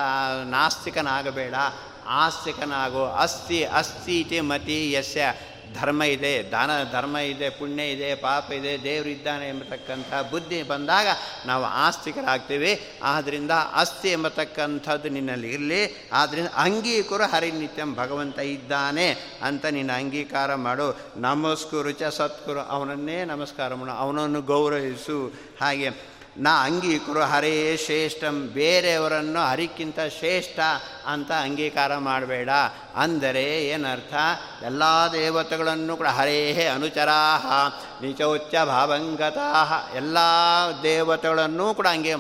ನಾಸ್ತಿಕನಾಗಬೇಡ. 0.46 1.54
ಆಸ್ತಿಕನಾಗೋ. 2.08 3.06
ಅಸ್ತಿ 3.06 3.64
ಅಸ್ತಿ 3.64 4.20
ಇತಿ 4.20 4.39
ಮತಿ 4.39 4.91
ಯಸ್ಯ 4.91 5.34
ಧರ್ಮ 5.82 6.04
ಇದೆ, 6.04 6.52
ದಾನ 6.52 6.70
ಧರ್ಮ 6.92 7.18
ಇದೆ, 7.18 7.50
ಪುಣ್ಯ 7.50 7.84
ಇದೆ, 7.84 8.16
ಪಾಪ 8.16 8.52
ಇದೆ, 8.52 8.84
ದೇವರು 8.84 9.10
ಇದ್ದಾನೆ 9.10 9.50
ಎಂಬತಕ್ಕಂಥ 9.50 10.32
ಬುದ್ಧಿ 10.32 10.64
ಬಂದಾಗ 10.64 11.08
ನಾವು 11.46 11.64
ಆಸ್ತಿಕರಾಗ್ತೀವಿ. 11.64 12.88
ಆದ್ದರಿಂದ 13.04 13.52
ಆಸ್ತಿ 13.72 14.10
ಎಂಬತಕ್ಕಂಥದ್ದು 14.10 15.10
ನಿನ್ನಲ್ಲಿ 15.10 15.50
ಇರಲಿ. 15.50 16.10
ಆದ್ದರಿಂದ 16.14 16.48
ಅಂಗೀಕರು 16.56 17.24
ಹರಿನಿತ್ಯಂ 17.24 17.96
ಭಗವಂತ 17.96 18.40
ಇದ್ದಾನೆ 18.40 19.10
ಅಂತ 19.42 19.66
ನಿನ್ನ 19.66 19.92
ಅಂಗೀಕಾರ 19.92 20.56
ಮಾಡು. 20.56 21.00
ನಮಸ್ಕುರು 21.18 21.92
ಚ 21.92 22.04
ಸತ್ಕುರು 22.04 22.60
ಅವನನ್ನೇ 22.60 23.24
ನಮಸ್ಕಾರ 23.24 23.74
ಮಾಡು, 23.74 23.92
ಅವನನ್ನು 23.92 24.42
ಗೌರವಿಸು. 24.42 25.34
ಹಾಗೆ 25.62 25.90
ನಾ 26.38 26.66
ಅಂಗೀಕರು 26.66 27.22
ಹರೇ 27.22 27.78
ಶ್ರೇಷ್ಠಂ, 27.78 28.50
ಬೇರೆಯವರನ್ನು 28.54 29.40
ಹರಿಕ್ಕಿಂತ 29.40 30.00
ಶ್ರೇಷ್ಠ 30.20 30.60
ಅಂತ 31.08 31.32
ಅಂಗೀಕಾರ 31.32 31.98
ಮಾಡಬೇಡ. 31.98 32.50
ಅಂದರೆ 32.96 33.68
ಏನರ್ಥ? 33.68 34.14
ಎಲ್ಲ 34.64 34.84
ದೇವತೆಗಳನ್ನು 35.14 35.98
ಕೂಡ 35.98 36.08
ಹರೇ 36.08 36.70
ಅನುಚರಾಹ 36.76 37.46
ನಿಚೌಚ 38.02 38.56
ಭಾವಂಗತಾಹ. 38.66 39.96
ಎಲ್ಲ 39.96 40.18
ದೇವತೆಗಳನ್ನೂ 40.84 41.74
ಕೂಡ 41.74 41.88
ಹಂಗೆ 41.88 42.14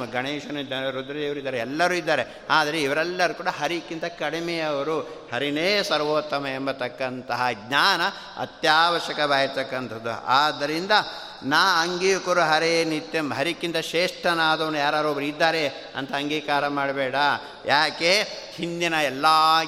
ರುದ್ರದೇವರು 0.91 1.39
ಇದ್ದಾರೆ, 1.39 1.57
ಎಲ್ಲರೂ 1.57 1.93
ಇದ್ದಾರೆ. 1.93 2.41
ಆದರೆ 2.49 2.81
ಇವರೆಲ್ಲರೂ 2.81 3.33
ಕೂಡ 3.33 3.47
ಹರಿಕ್ಕಿಂತ 3.47 4.05
ಕಡಿಮೆಯವರು 4.05 5.23
ಹರಿನೇ 5.33 5.83
ಸರ್ವೋತ್ತಮ 5.83 6.45
ಎಂಬತಕ್ಕಂತಹ 6.55 7.45
ಜ್ಞಾನ 7.51 8.01
ಅತ್ಯವಶ್ಯಕವಾಗಿರ್ತಕ್ಕಂಥದ್ದು 8.37 10.25
ಆದ್ದರಿಂದ 10.25 10.91
ನಾ 11.43 11.81
ಅಂಗೀಕರು 11.81 12.41
ಹರೇ 12.41 12.83
ನಿತ್ಯಂ 12.83 13.33
ಹರಿಕ್ಕಿಂತ 13.33 13.77
ಶ್ರೇಷ್ಠನಾದವನು 13.77 14.77
ಯಾರೊಬ್ಬರು 14.77 15.25
ಇದ್ದಾರೆ 15.25 15.67
ಅಂತ 15.67 16.13
ಅಂಗೀಕಾರ 16.13 16.67
ಮಾಡಬೇಡ. 16.67 17.15
ಯಾಕೆ? 17.65 18.21
ಹಿಂದಿನ 18.55 18.93
ಎಲ್ಲ 18.93 19.25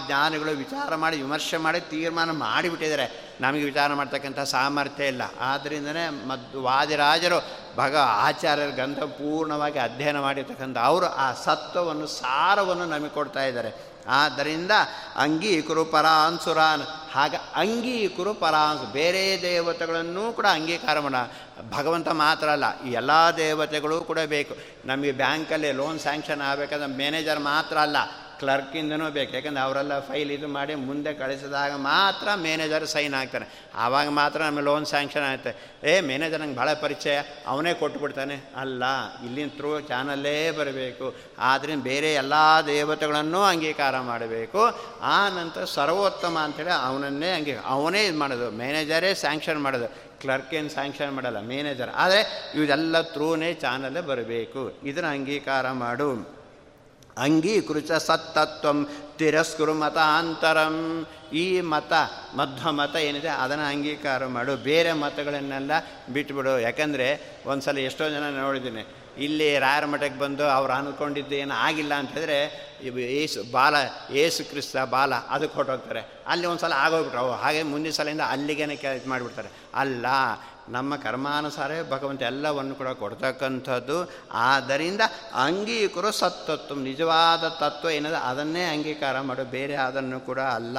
ಜ್ಞಾನಗಳು 0.07 0.51
ವಿಚಾರ 0.51 0.95
ಮಾಡಿ, 0.95 1.17
ವಿಮರ್ಶೆ 1.17 1.57
ಮಾಡಿ, 1.57 1.79
ತೀರ್ಮಾನ 1.79 2.31
ಮಾಡಿಬಿಟ್ಟಿದ್ದಾರೆ. 2.31 3.35
ನಮಗೆ 3.41 3.63
ವಿಚಾರ 3.63 3.93
ಮಾಡ್ತಕ್ಕಂಥ 3.93 4.39
ಸಾಮರ್ಥ್ಯ 4.39 5.07
ಇಲ್ಲ. 5.07 5.21
ಆದ್ದರಿಂದನೇ 5.39 6.09
ಮದ್ದು 6.09 6.63
ವಾದಿರಾಜರು, 6.63 7.45
ಭಗ 7.77 7.95
ಆಚಾರ್ಯರ 7.97 8.69
ಗಂಧ 8.69 8.99
ಪೂರ್ಣವಾಗಿ 8.99 9.79
ಅಧ್ಯಯನ 9.79 10.19
ಮಾಡಿರ್ತಕ್ಕಂಥ 10.19 10.77
ಅವರು 10.77 11.05
ಆ 11.05 11.33
ಸತ್ವವನ್ನು, 11.33 12.07
ಸಾರವನ್ನು 12.07 12.85
ನಮಗೆ 12.85 13.09
ಕೊಡ್ತಾ 13.09 13.43
ಇದ್ದಾರೆ. 13.43 13.94
ಆದ್ದರಿಂದ 14.07 14.71
ಅಂಗೀಕರು 15.15 15.85
ಪರಾನ್ಸುರಾನ್ 15.85 16.81
ಹಾಗೆ 17.11 17.37
ಅಂಗೀಕರು 17.37 18.33
ಪರಾನ್ಸು 18.33 18.93
ಬೇರೆ 18.93 19.41
ದೇವತೆಗಳನ್ನೂ 19.41 20.31
ಕೂಡ 20.31 20.45
ಅಂಗೀಕಾರ 20.45 20.99
ಮಾಡ. 20.99 21.15
ಭಗವಂತ 21.69 22.07
ಮಾತ್ರ 22.07 22.49
ಅಲ್ಲ, 22.49 22.83
ಈ 22.83 22.91
ಎಲ್ಲ 22.91 23.11
ದೇವತೆಗಳು 23.37 24.01
ಕೂಡ 24.01 24.19
ಬೇಕು. 24.19 24.57
ನಮಗೆ 24.85 25.11
ಬ್ಯಾಂಕಲ್ಲಿ 25.11 25.71
ಲೋನ್ 25.71 25.99
ಸ್ಯಾಂಕ್ಷನ್ 25.99 26.41
ಆಗಬೇಕಾದ್ರೆ 26.41 26.87
ಮ್ಯಾನೇಜರ್ 26.87 27.39
ಮಾತ್ರ 27.39 27.77
ಅಲ್ಲ. 27.77 27.97
ಕ್ಲರ್ಕಿಂದನೂ 28.39 29.09
ಬೇಕು. 29.09 29.33
ಯಾಕಂದ್ರೆ 29.33 29.59
ಅವರೆಲ್ಲ 29.59 29.99
ಫೈಲ್ 29.99 30.31
ಇದು 30.31 30.47
ಮಾಡಿ 30.47 30.75
ಮುಂದೆ 30.75 31.13
ಕಳಿಸಿದಾಗ 31.13 31.71
ಮಾತ್ರ 31.71 32.27
ಮ್ಯಾನೇಜರ್ 32.35 32.85
ಸೈನ್ 32.85 33.13
ಆಗ್ತಾನೆ 33.13 33.65
ಆವಾಗ 33.75 34.09
ಮಾತ್ರ 34.09 34.41
ನಮಗೆ 34.41 34.61
ಲೋನ್ 34.61 34.85
ಸ್ಯಾಂಕ್ಷನ್ 34.85 35.23
ಆಗುತ್ತೆ. 35.23 35.73
ಏ 35.91 36.01
ಮ್ಯಾನೇಜರ್ 36.01 36.41
ನಂಗೆ 36.41 36.55
ಭಾಳ 36.55 36.73
ಪರಿಚಯ. 36.73 37.21
ಅವನೇ 37.47 37.73
ಕೊಟ್ಬಿಡ್ತಾನೆ. 37.73 38.51
ಅಲ್ಲ, 38.55 38.83
ಇಲ್ಲಿನ 39.25 39.47
ಥ್ರೂ 39.47 39.79
ಚಾನಲ್ಲೇ 39.79 40.51
ಬರಬೇಕು. 40.51 41.15
ಆದ್ದರಿಂದ 41.39 41.83
ಬೇರೆ 41.83 42.13
ಎಲ್ಲ 42.13 42.33
ದೇವತೆಗಳನ್ನು 42.67 43.43
ಅಂಗೀಕಾರ 43.43 43.99
ಮಾಡಬೇಕು. 43.99 44.61
ಆ 45.01 45.29
ನಂತರ 45.29 45.65
ಸರ್ವೋತ್ತಮ 45.65 46.37
ಅಂಥೇಳಿ 46.43 46.69
ಅವನನ್ನೇ 46.69 47.29
ಅಂಗೀ, 47.29 47.51
ಅವನೇ 47.65 48.05
ಇದು 48.05 48.17
ಮಾಡೋದು. 48.17 48.51
ಮ್ಯಾನೇಜರೇ 48.51 49.13
ಸ್ಯಾಂಕ್ಷನ್ 49.13 49.61
ಮಾಡೋದು. 49.61 50.05
ಕ್ಲರ್ಕ್ 50.21 50.53
ಏನು 50.53 50.69
ಸ್ಯಾಂಕ್ಷನ್ 50.69 51.11
ಮಾಡಲ್ಲ 51.11 51.39
ಮ್ಯಾನೇಜರ್ 51.41 51.89
ಆದರೆ 51.95 52.51
ಇವೆಲ್ಲ 52.55 53.01
ಥ್ರೂನೇ 53.01 53.53
ಚಾನಲ್ಲೇ 53.53 54.01
ಬರಬೇಕು. 54.01 54.79
ಇದನ್ನು 54.83 55.09
ಅಂಗೀಕಾರ 55.09 55.71
ಮಾಡು. 55.71 56.34
ಅಂಗೀಕೃತ 57.23 57.91
ಸತ್ತತ್ವಂ 58.07 58.79
ತಿರಸ್ಕೃ 59.19 59.73
ಮತಾಂತರಂ 59.81 60.75
ಈ 61.41 61.45
ಮತ 61.71 61.93
ಮಧ್ವ 62.39 62.71
ಮತ 62.79 62.95
ಏನಿದೆ 63.07 63.29
ಅದನ್ನು 63.43 63.65
ಅಂಗೀಕಾರ 63.71 64.25
ಮಾಡು. 64.35 64.53
ಬೇರೆ 64.69 64.91
ಮತಗಳನ್ನೆಲ್ಲ 65.03 65.71
ಬಿಟ್ಬಿಡು. 66.15 66.53
ಯಾಕಂದರೆ 66.65 67.07
ಒಂದು 67.51 67.63
ಸಲ 67.65 67.77
ಎಷ್ಟೋ 67.89 68.05
ಜನ 68.15 68.29
ನೋಡಿದ್ದೀನಿ, 68.37 68.83
ಇಲ್ಲಿ 69.25 69.47
ರಾಯರ 69.65 69.85
ಮಠಕ್ಕೆ 69.91 70.19
ಬಂದು 70.23 70.45
ಅವ್ರು 70.57 70.73
ಅಂದ್ಕೊಂಡಿದ್ದು 70.77 71.35
ಏನು 71.41 71.53
ಆಗಿಲ್ಲ 71.67 71.93
ಅಂತ 72.01 72.11
ಹೇಳಿದ್ರೆ 72.15 72.39
ಏಸು 73.21 73.39
ಬಾಲ, 73.51 73.75
ಏಸು 74.23 74.41
ಕ್ರಿಸ್ತ 74.49 74.83
ಬಾಲ 74.95 75.13
ಅದಕ್ಕೆ 75.35 75.55
ಹೊರಟೋಗ್ತಾರೆ. 75.59 76.01
ಅಲ್ಲಿ 76.31 76.45
ಒಂದು 76.51 76.61
ಸಲ 76.65 76.73
ಆಗೋಗ್ಬಿಟ್ರು 76.85 77.31
ಹಾಗೆ 77.43 77.61
ಮುಂದಿನ 77.71 77.93
ಸಲಿಂದ 77.99 78.25
ಅಲ್ಲಿಗೇನೆ 78.35 78.75
ಇದು 78.99 79.09
ಮಾಡಿಬಿಡ್ತಾರೆ 79.13 79.51
ಅಲ್ಲ 79.83 80.05
ನಮ್ಮ 80.69 80.95
ಕರ್ಮಾನುಸಾರವೇ 80.95 81.89
ಭಗವಂತ 81.89 82.21
ಎಲ್ಲವನ್ನು 82.21 82.75
ಕೂಡ 82.75 82.87
ಕೊಡ್ತಕ್ಕಂಥದ್ದು. 82.87 84.11
ಆದ್ದರಿಂದ 84.33 85.01
ಅಂಗೀಕರು 85.33 86.11
ಸತ್ತತ್ವ 86.11 86.75
ನಿಜವಾದ 86.75 87.47
ತತ್ವ 87.47 87.89
ಏನದ, 87.89 88.13
ಅದನ್ನೇ 88.13 88.63
ಅಂಗೀಕಾರ 88.63 89.19
ಮಾಡು, 89.19 89.43
ಬೇರೆ 89.43 89.75
ಅದನ್ನು 89.75 90.19
ಕೂಡ 90.19 90.39
ಅಲ್ಲ. 90.39 90.77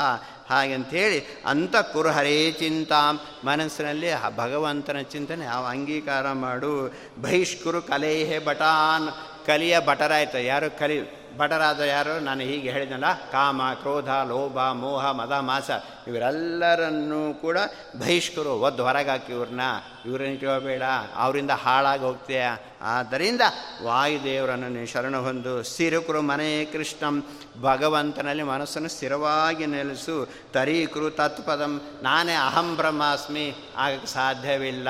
ಹಾಗಂಥೇಳಿ 0.50 1.42
ಅಂತ 1.46 1.76
ಕುರು 1.76 2.08
ಹರೇ 2.08 2.52
ಚಿಂತಾ, 2.52 3.12
ಮನಸ್ಸಿನಲ್ಲಿ 3.44 4.36
ಭಗವಂತನ 4.36 5.00
ಚಿಂತನೆ 5.00 5.44
ಯಾವ 5.44 5.64
ಅಂಗೀಕಾರ 5.64 6.32
ಮಾಡು. 6.32 6.94
ಬಹಿಷ್ಕುರು 7.22 7.82
ಕಲೇಹೆ 7.82 8.38
ಬಟಾನ್ 8.38 9.08
ಕಲಿಯ 9.46 9.80
ಭಟರಾಯ್ತು, 9.86 10.38
ಯಾರು 10.38 10.78
ಕಲಿ 10.78 11.25
ಭಟರಾದ 11.36 11.80
ಯಾರು? 11.80 12.20
ನಾನು 12.20 12.40
ಹೀಗೆ 12.40 12.70
ಹೇಳಿದ್ನಲ್ಲ, 12.70 13.12
ಕಾಮ, 13.32 13.62
ಕ್ರೋಧ, 13.74 14.08
ಲೋಭ, 14.08 14.58
ಮೋಹ, 14.58 15.10
ಮದ, 15.10 15.32
ಮಾಸ, 15.32 15.70
ಇವರೆಲ್ಲರನ್ನೂ 16.06 17.34
ಕೂಡ 17.34 17.58
ಬಹಿಷ್ಕರು, 17.98 18.60
ಒದ್ದು 18.60 18.84
ಹೊರಗಾಕಿ 18.84 19.32
ಇವ್ರನ್ನ. 19.32 19.60
ಇವ್ರನ್ನ 20.06 20.38
ಕೇಳಬೇಡ, 20.38 20.82
ಅವರಿಂದ 21.16 21.50
ಹಾಳಾಗಿ 21.50 22.02
ಹೋಗ್ತೀಯ? 22.02 22.42
ಆದ್ದರಿಂದ 22.82 23.40
ವಾಯುದೇವರನ್ನು 23.82 24.68
ನೀವು 24.68 24.86
ಶರಣ 24.86 25.16
ಹೊಂದು 25.16 25.62
ಸ್ಥಿರಕರು 25.62 26.22
ಮನೆ 26.22 26.64
ಕೃಷ್ಣಂ, 26.64 27.24
ಭಗವಂತನಲ್ಲಿ 27.60 28.42
ಮನಸ್ಸನ್ನು 28.42 28.88
ಸ್ಥಿರವಾಗಿ 28.88 29.66
ನೆಲೆಸು, 29.66 30.28
ತರೀಕರು 30.52 31.10
ತತ್ಪದಂ, 31.10 31.80
ನಾನೇ 32.02 32.34
ಅಹಂ 32.34 32.76
ಬ್ರಹ್ಮಾಸ್ಮಿ, 32.76 33.54
ಆಗಕ್ಕೆ 33.76 34.06
ಸಾಧ್ಯವಿಲ್ಲ. 34.06 34.88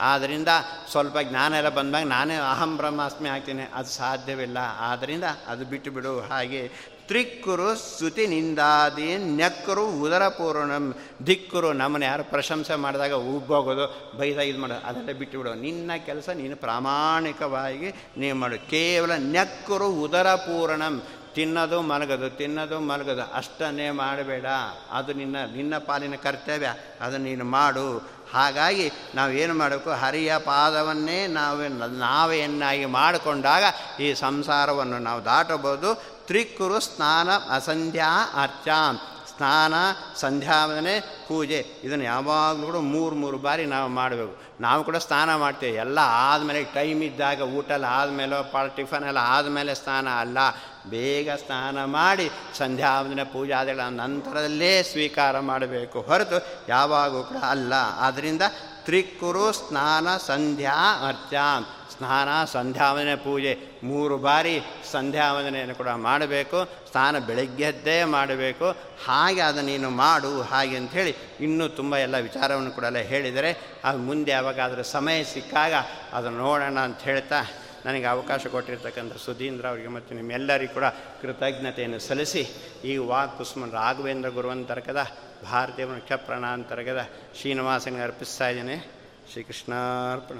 ಆದ್ದರಿಂದ 0.00 0.48
ಸ್ವಲ್ಪ 0.90 1.18
ಜ್ಞಾನ 1.22 1.54
ಎಲ್ಲ 1.54 1.68
ಬಂದಾಗ 1.68 2.06
ನಾನೇ 2.06 2.36
ಅಹಂ 2.36 2.76
ಬ್ರಹ್ಮಾಸ್ಮಿ 2.76 3.28
ಆಗ್ತೀನಿ, 3.28 3.62
ಅದು 3.74 3.88
ಸಾಧ್ಯವಿಲ್ಲ. 3.88 4.58
ಆದ್ದರಿಂದ 4.78 5.24
ಅದು 5.48 5.64
ಬಿಟ್ಟು 5.64 5.81
ಬಿಡು 5.90 6.20
ಹಾಗೆ 6.20 6.70
ತ್ರಿಕ್ಕುರು 7.06 7.74
ಸ್ತುತಿ 7.74 8.26
ನಿಂದಾದಿ 8.26 9.16
ನೆಕ್ಕರು 9.16 9.86
ಉದರ 9.86 10.28
ಪೂರ್ಣಂ. 10.28 10.94
ದಿಕ್ಕರು 11.26 11.72
ನಮ್ಮನ್ನು 11.72 12.06
ಯಾರು 12.06 12.24
ಪ್ರಶಂಸೆ 12.24 12.74
ಮಾಡಿದಾಗ 12.74 13.12
ಉಬ್ಬೋಗೋದು 13.12 14.12
ಬೈದಾಗ 14.18 14.44
ಇದು 14.44 14.58
ಮಾಡೋದು 14.58 14.86
ಅದೆಲ್ಲ 14.86 15.18
ಬಿಟ್ಟುಬಿಡು. 15.18 15.54
ನಿನ್ನ 15.54 15.90
ಕೆಲಸ 16.06 16.28
ನೀನು 16.28 16.56
ಪ್ರಾಮಾಣಿಕವಾಗಿ 16.56 17.92
ನೀವು 18.16 18.38
ಮಾಡು. 18.38 18.70
ಕೇವಲ 18.70 19.10
ನೆಕ್ಕರು 19.12 19.88
ಉದರ 19.88 20.34
ಪೂರ್ಣಂ. 20.34 21.02
ತಿನ್ನೋದು 21.34 21.82
ಮಲಗೋದು 21.82 22.30
ತಿನ್ನೋದು 22.30 22.80
ಮಲಗೋದು. 22.80 23.22
ಅಷ್ಟನ್ನೇ 23.22 23.90
ಮಾಡಬೇಡ. 23.90 24.46
ಅದು 24.90 25.12
ನಿನ್ನ 25.12 25.36
ನಿನ್ನ 25.56 25.78
ಪಾಲಿನ 25.78 26.14
ಕರ್ತವ್ಯ. 26.14 26.74
ಅದನ್ನು 27.00 27.26
ನೀನು 27.26 27.44
ಮಾಡು. 27.44 28.08
ಹಾಗಾಗಿ 28.34 28.92
ನಾವೇನು 29.14 29.54
ಮಾಡಬೇಕು? 29.54 29.90
ಹರಿಯ 29.90 30.38
ಪಾದವನ್ನೇ 30.38 31.26
ನಾವು 31.26 31.88
ನಾವೆಯನ್ನಾಗಿ 31.98 32.84
ಮಾಡಿಕೊಂಡಾಗ 32.84 33.64
ಈ 34.00 34.14
ಸಂಸಾರವನ್ನು 34.14 34.98
ನಾವು 34.98 35.24
ದಾಟಬಹುದು. 35.24 35.94
ತ್ರಿಕುರು 36.26 36.80
ಸ್ನಾನ 36.80 37.28
ಅಸಂಧ್ಯಾ 37.30 38.30
ಅರ್ಚಾಂ. 38.42 39.00
ಸ್ನಾನ 39.42 39.74
ಸಂಧ್ಯಾವನೆ 40.16 41.00
ಪೂಜೆ. 41.28 41.66
ಇದನ್ನು 41.84 42.04
ಯಾವಾಗಲೂ 42.04 42.66
ಕೂಡ 42.66 42.76
ಮೂರು 42.76 43.16
ಮೂರು 43.16 43.38
ಬಾರಿ 43.38 43.66
ನಾವು 43.66 43.90
ಮಾಡಬೇಕು. 43.90 44.36
ನಾವು 44.60 44.84
ಕೂಡ 44.84 44.96
ಸ್ನಾನ 44.96 45.34
ಮಾಡ್ತೇವೆ. 45.34 45.76
ಎಲ್ಲ 45.76 45.98
ಆದಮೇಲೆ 46.02 46.64
ಟೈಮ್ 46.64 47.02
ಇದ್ದಾಗ 47.02 47.40
ಊಟ 47.40 47.70
ಆದಮೇಲೆ 47.88 48.52
ಪಾಳ 48.52 48.66
ಟಿಫನ್ 48.66 49.04
ಎಲ್ಲ 49.04 49.18
ಆದಮೇಲೆ 49.20 49.74
ಸ್ನಾನ 49.74 50.08
ಅಲ್ಲ. 50.08 50.38
ಬೇಗ 50.90 51.30
ಸ್ನಾನ 51.30 51.84
ಮಾಡಿ 51.84 52.30
ಸಂಧ್ಯಾವಂದನೆ 52.58 53.24
ಪೂಜಾದಿಗಳ 53.24 53.80
ನಂತರದಲ್ಲೇ 53.80 54.82
ಸ್ವೀಕಾರ 54.82 55.40
ಮಾಡಬೇಕು 55.40 56.00
ಹೊರತು 56.00 56.46
ಯಾವಾಗೂ 56.68 57.22
ಕೂಡ 57.22 57.36
ಅಲ್ಲ. 57.36 57.72
ಆದ್ದರಿಂದ 57.98 58.42
ತ್ರಿಕುರು 58.84 59.52
ಸ್ನಾನ, 59.52 60.16
ಸಂಧ್ಯಾ 60.16 61.08
ಅರ್ಚಾ 61.08 61.60
ಸ್ನಾನ, 61.96 62.44
ಸಂಧ್ಯಾವಂದನೆ, 62.44 63.16
ಪೂಜೆ 63.16 63.80
ಮೂರು 63.84 64.18
ಬಾರಿ 64.18 64.62
ಸಂಧ್ಯಾವಂದನೆಯನ್ನು 64.92 65.74
ಕೂಡ 65.74 65.88
ಮಾಡಬೇಕು. 65.88 66.81
ಸ್ನಾನ 66.92 67.18
ಬೆಳಗ್ಗೆದ್ದೇ 67.18 68.04
ಮಾಡಬೇಕು. 68.04 68.66
ಹಾಗೆ 69.04 69.40
ಅದು 69.40 69.60
ನೀನು 69.62 69.90
ಮಾಡು, 69.90 70.42
ಹಾಗೆ 70.42 70.76
ಅಂಥೇಳಿ 70.76 71.16
ಇನ್ನೂ 71.40 71.68
ತುಂಬ 71.68 71.96
ಎಲ್ಲ 71.96 72.18
ವಿಚಾರವನ್ನು 72.18 72.70
ಕೂಡ 72.70 72.84
ಎಲ್ಲ 72.84 72.98
ಹೇಳಿದರೆ 73.12 73.50
ಅದು 73.84 73.98
ಮುಂದೆ 73.98 74.30
ಯಾವಾಗಾದರೂ 74.30 74.82
ಸಮಯ 74.82 75.24
ಸಿಕ್ಕಾಗ 75.24 75.72
ಅದನ್ನು 76.12 76.38
ನೋಡೋಣ 76.38 76.78
ಅಂತ 76.78 77.00
ಹೇಳ್ತಾ 77.00 77.40
ನನಗೆ 77.86 78.04
ಅವಕಾಶ 78.04 78.46
ಕೊಟ್ಟಿರ್ತಕ್ಕಂಥ 78.46 79.16
ಸುಧೀಂದ್ರ 79.16 79.68
ಅವರಿಗೆ 79.68 79.88
ಮತ್ತು 79.88 80.14
ನಿಮ್ಮೆಲ್ಲರಿಗೂ 80.14 80.74
ಕೂಡ 80.74 80.84
ಕೃತಜ್ಞತೆಯನ್ನು 81.22 81.98
ಸಲ್ಲಿಸಿ, 81.98 82.42
ಈ 82.84 82.96
ವಾಕ್ 82.96 83.36
ರಾಘವೇಂದ್ರ 83.38 83.72
ರಾಘವೇಂದ್ರ 83.72 84.28
ಗುರುವಂತರ್ಗದ 84.28 85.06
ಭಾರತೀಯ 85.44 85.84
ವೃಕ್ಷ 85.84 86.12
ಪ್ರಣಾಂತರ್ಗದ 86.12 87.08
ಶ್ರೀನಿವಾಸನಿಗೆ 87.40 88.02
ಅರ್ಪಿಸ್ತಾ 88.02 88.48
ಇದ್ದೇನೆ. 88.48 88.78
ಶ್ರೀಕೃಷ್ಣಾರ್ಪಣ. 89.32 90.38